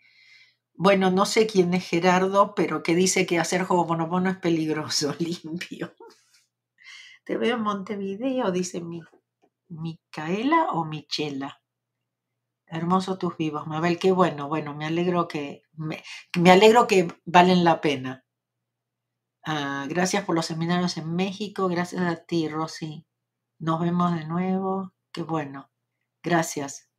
Bueno, 0.73 1.11
no 1.11 1.27
sé 1.27 1.45
quién 1.45 1.75
es 1.75 1.87
Gerardo, 1.87 2.55
pero 2.55 2.81
que 2.81 2.95
dice 2.95 3.27
que 3.27 3.37
hacer 3.37 3.67
Ho'oponopono 3.69 4.31
es 4.31 4.37
peligroso, 4.37 5.13
limpio. 5.19 5.93
Te 7.23 7.37
veo 7.37 7.57
en 7.57 7.61
Montevideo, 7.61 8.51
dice 8.51 8.81
mi, 8.81 8.99
Micaela 9.69 10.69
o 10.71 10.83
Michela. 10.85 11.61
Hermoso 12.65 13.19
tus 13.19 13.37
vivos, 13.37 13.67
Mabel, 13.67 13.99
qué 13.99 14.11
bueno, 14.11 14.47
bueno, 14.47 14.73
me 14.73 14.85
alegro 14.87 15.27
que 15.27 15.61
me 15.73 16.51
alegro 16.51 16.87
que 16.87 17.07
valen 17.25 17.63
la 17.63 17.79
pena. 17.79 18.25
Ah, 19.45 19.85
gracias 19.89 20.23
por 20.25 20.35
los 20.35 20.45
seminarios 20.45 20.97
en 20.97 21.15
México. 21.15 21.67
Gracias 21.67 22.01
a 22.01 22.15
ti, 22.25 22.47
Rosy. 22.47 23.05
Nos 23.59 23.79
vemos 23.81 24.15
de 24.15 24.25
nuevo. 24.25 24.93
Qué 25.11 25.23
bueno. 25.23 25.71
Gracias. 26.23 26.90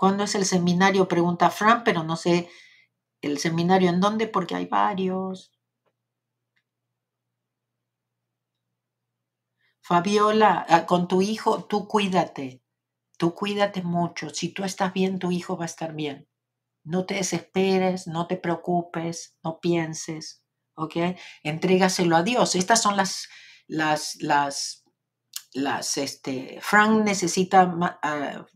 ¿Cuándo 0.00 0.24
es 0.24 0.34
el 0.34 0.46
seminario? 0.46 1.08
Pregunta 1.08 1.50
Fran, 1.50 1.84
pero 1.84 2.02
no 2.02 2.16
sé 2.16 2.48
el 3.20 3.38
seminario 3.38 3.90
en 3.90 4.00
dónde 4.00 4.28
porque 4.28 4.54
hay 4.54 4.64
varios. 4.64 5.52
Fabiola, 9.82 10.64
ah, 10.70 10.86
con 10.86 11.06
tu 11.06 11.20
hijo, 11.20 11.64
tú 11.64 11.86
cuídate. 11.86 12.62
Tú 13.18 13.34
cuídate 13.34 13.82
mucho. 13.82 14.30
Si 14.30 14.48
tú 14.54 14.64
estás 14.64 14.94
bien, 14.94 15.18
tu 15.18 15.32
hijo 15.32 15.58
va 15.58 15.64
a 15.64 15.66
estar 15.66 15.92
bien. 15.92 16.26
No 16.82 17.04
te 17.04 17.16
desesperes, 17.16 18.06
no 18.06 18.26
te 18.26 18.38
preocupes, 18.38 19.36
no 19.44 19.60
pienses. 19.60 20.42
¿ok? 20.76 20.96
Entrégaselo 21.42 22.16
a 22.16 22.22
Dios. 22.22 22.54
Estas 22.54 22.80
son 22.80 22.96
las, 22.96 23.28
las, 23.66 24.16
las, 24.22 24.82
las, 25.52 25.98
este, 25.98 26.58
Frank 26.62 27.04
necesita 27.04 27.70
ah, 28.02 28.46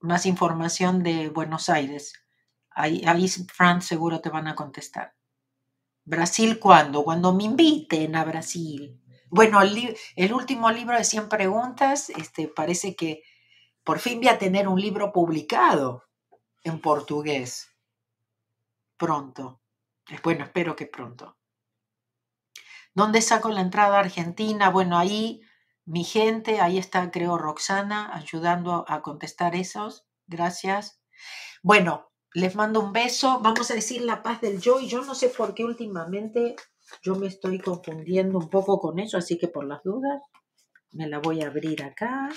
más 0.00 0.26
información 0.26 1.02
de 1.02 1.28
Buenos 1.28 1.68
Aires. 1.68 2.14
Ahí, 2.70 3.02
ahí, 3.06 3.28
Frank, 3.28 3.82
seguro 3.82 4.20
te 4.20 4.30
van 4.30 4.46
a 4.48 4.54
contestar. 4.54 5.14
¿Brasil 6.04 6.58
cuándo? 6.58 7.04
Cuando 7.04 7.34
me 7.34 7.44
inviten 7.44 8.16
a 8.16 8.24
Brasil. 8.24 9.00
Bueno, 9.30 9.60
el, 9.60 9.96
el, 10.16 10.32
último 10.32 10.70
libro 10.70 10.96
de 10.96 11.04
100 11.04 11.28
preguntas, 11.28 12.10
este, 12.10 12.48
parece 12.48 12.96
que 12.96 13.22
por 13.84 13.98
fin 13.98 14.18
voy 14.18 14.28
a 14.28 14.38
tener 14.38 14.68
un 14.68 14.80
libro 14.80 15.12
publicado 15.12 16.04
en 16.62 16.80
portugués. 16.80 17.74
Pronto. 18.96 19.60
Bueno, 20.22 20.44
espero 20.44 20.74
que 20.74 20.86
pronto. 20.86 21.36
¿Dónde 22.94 23.20
saco 23.20 23.50
la 23.50 23.60
entrada 23.60 23.96
a 23.96 24.00
Argentina? 24.00 24.70
Bueno, 24.70 24.98
ahí 24.98 25.42
mi 25.88 26.04
gente, 26.04 26.60
ahí 26.60 26.76
está, 26.76 27.10
creo, 27.10 27.38
Roxana, 27.38 28.14
ayudando 28.14 28.84
a 28.88 29.00
contestar 29.00 29.56
esos. 29.56 30.06
Gracias. 30.26 31.00
Bueno, 31.62 32.10
les 32.34 32.54
mando 32.56 32.80
un 32.80 32.92
beso. 32.92 33.40
Vamos 33.40 33.70
a 33.70 33.74
decir 33.74 34.02
la 34.02 34.22
paz 34.22 34.42
del 34.42 34.60
yo. 34.60 34.80
Y 34.80 34.88
yo 34.88 35.02
no 35.02 35.14
sé 35.14 35.30
por 35.30 35.54
qué 35.54 35.64
últimamente 35.64 36.56
yo 37.02 37.14
me 37.14 37.26
estoy 37.26 37.58
confundiendo 37.58 38.36
un 38.36 38.50
poco 38.50 38.78
con 38.78 38.98
eso, 38.98 39.16
así 39.16 39.38
que 39.38 39.48
por 39.48 39.64
las 39.64 39.82
dudas 39.82 40.22
me 40.92 41.08
la 41.08 41.20
voy 41.20 41.42
a 41.42 41.46
abrir 41.46 41.82
acá. 41.82 42.28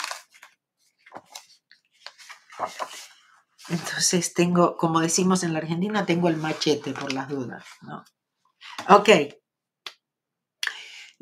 Entonces 3.68 4.34
tengo, 4.34 4.78
como 4.78 5.02
decimos 5.02 5.43
en 5.43 5.52
la 5.52 5.60
Argentina, 5.60 6.06
tengo 6.06 6.30
el 6.30 6.38
machete 6.38 6.93
por 6.93 7.12
las 7.12 7.28
dudas, 7.28 7.66
¿no? 7.82 8.06
Ok. 8.95 9.10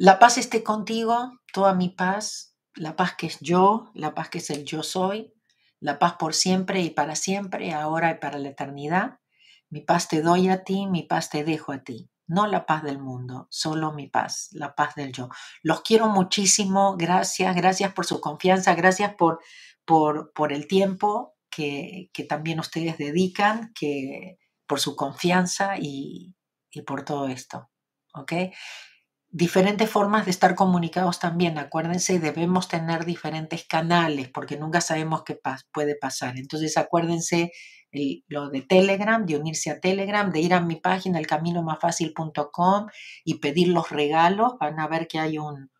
La 0.02 0.18
paz 0.18 0.38
esté 0.38 0.64
contigo, 0.64 1.42
toda 1.52 1.74
mi 1.74 1.90
paz, 1.90 2.56
la 2.74 2.96
paz 2.96 3.16
que 3.18 3.28
es 3.28 3.38
yo, 3.42 3.92
la 3.94 4.16
paz 4.16 4.30
que 4.30 4.38
es 4.38 4.50
el 4.50 4.64
yo 4.64 4.82
soy, 4.82 5.34
la 5.82 6.00
paz 6.00 6.14
por 6.18 6.34
siempre 6.34 6.80
y 6.80 6.90
para 6.90 7.18
siempre, 7.18 7.74
ahora 7.74 8.12
y 8.12 8.16
para 8.16 8.38
la 8.40 8.48
eternidad. 8.48 9.20
Mi 9.70 9.82
paz 9.82 10.08
te 10.08 10.22
doy 10.22 10.48
a 10.48 10.64
ti, 10.64 10.88
mi 10.88 11.04
paz 11.04 11.30
te 11.30 11.44
dejo 11.44 11.74
a 11.74 11.84
ti. 11.84 12.10
No 12.28 12.48
la 12.48 12.66
paz 12.66 12.84
del 12.84 12.98
mundo, 12.98 13.48
solo 13.52 13.92
mi 13.92 14.08
paz, 14.08 14.48
la 14.54 14.74
paz 14.74 14.96
del 14.96 15.12
yo. 15.12 15.28
Los 15.64 15.82
quiero 15.82 16.08
muchísimo, 16.08 16.96
gracias, 16.96 17.54
gracias 17.54 17.92
por 17.92 18.06
su 18.06 18.22
confianza, 18.22 18.76
gracias 18.76 19.16
por, 19.16 19.42
por, 19.84 20.32
por 20.32 20.54
el 20.54 20.70
tiempo 20.70 21.36
que, 21.50 22.10
que, 22.14 22.24
también 22.24 22.62
ustedes 22.62 22.98
dedican, 22.98 23.74
que, 23.74 24.38
por 24.66 24.80
su 24.80 24.96
confianza 24.96 25.74
y, 25.78 26.38
y 26.72 26.84
por 26.84 27.04
todo 27.04 27.28
esto. 27.28 27.70
¿Ok? 28.14 28.32
Diferentes 29.32 29.90
formas 29.90 30.26
de 30.26 30.32
estar 30.32 30.56
comunicados 30.56 31.20
también. 31.20 31.58
Acuérdense, 31.58 32.20
debemos 32.20 32.68
tener 32.68 33.06
diferentes 33.06 33.66
canales 33.66 34.30
porque 34.30 34.58
nunca 34.58 34.82
sabemos 34.82 35.24
qué 35.24 35.40
puede 35.72 35.96
pasar. 35.96 36.38
Entonces, 36.38 36.78
acuérdense 36.78 37.52
lo 38.28 38.50
de 38.50 38.62
Telegram, 38.62 39.26
de 39.26 39.38
unirse 39.38 39.72
a 39.72 39.80
Telegram, 39.80 40.32
de 40.32 40.40
ir 40.42 40.54
a 40.54 40.62
mi 40.62 40.76
página, 40.76 41.20
elcaminomasfacil.com 41.20 42.88
y 43.24 43.36
pedir 43.36 43.70
los 43.70 43.90
regalos. 43.90 44.54
Van 44.60 44.80
a 44.80 44.88
ver 44.88 45.08
que 45.08 45.20
hay 45.20 45.38
un, 45.38 45.72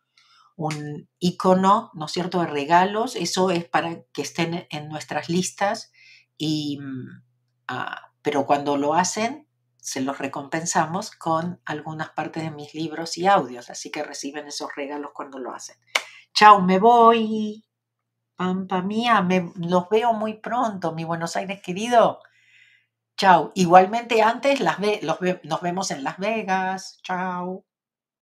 un 0.56 1.08
icono, 1.18 1.90
¿no 1.94 2.06
es 2.06 2.12
cierto?, 2.12 2.40
de 2.40 2.46
regalos. 2.46 3.16
Eso 3.16 3.50
es 3.50 3.64
para 3.64 4.02
que 4.12 4.22
estén 4.22 4.66
en 4.70 4.88
nuestras 4.88 5.28
listas. 5.28 5.92
Y, 6.36 6.78
mm, 6.80 7.22
ah, 7.68 8.12
pero 8.22 8.46
cuando 8.46 8.76
lo 8.76 8.94
hacen, 8.94 9.46
se 9.82 10.00
los 10.00 10.18
recompensamos 10.18 11.10
con 11.10 11.60
algunas 11.64 12.10
partes 12.10 12.42
de 12.42 12.50
mis 12.50 12.74
libros 12.74 13.16
y 13.18 13.26
audios, 13.26 13.70
así 13.70 13.90
que 13.90 14.02
reciben 14.02 14.46
esos 14.46 14.74
regalos 14.74 15.12
cuando 15.14 15.38
lo 15.38 15.52
hacen. 15.52 15.76
Chao, 16.34 16.60
me 16.60 16.78
voy. 16.78 17.64
Pampa 18.36 18.82
mía, 18.82 19.20
me, 19.22 19.52
los 19.56 19.88
veo 19.88 20.12
muy 20.12 20.34
pronto, 20.34 20.92
mi 20.92 21.04
Buenos 21.04 21.36
Aires 21.36 21.60
querido. 21.62 22.20
Chao. 23.16 23.52
Igualmente 23.54 24.22
antes 24.22 24.60
las 24.60 24.80
ve, 24.80 25.00
los 25.02 25.18
nos 25.44 25.60
vemos 25.60 25.90
en 25.90 26.04
Las 26.04 26.18
Vegas. 26.18 27.00
Chao. 27.02 27.64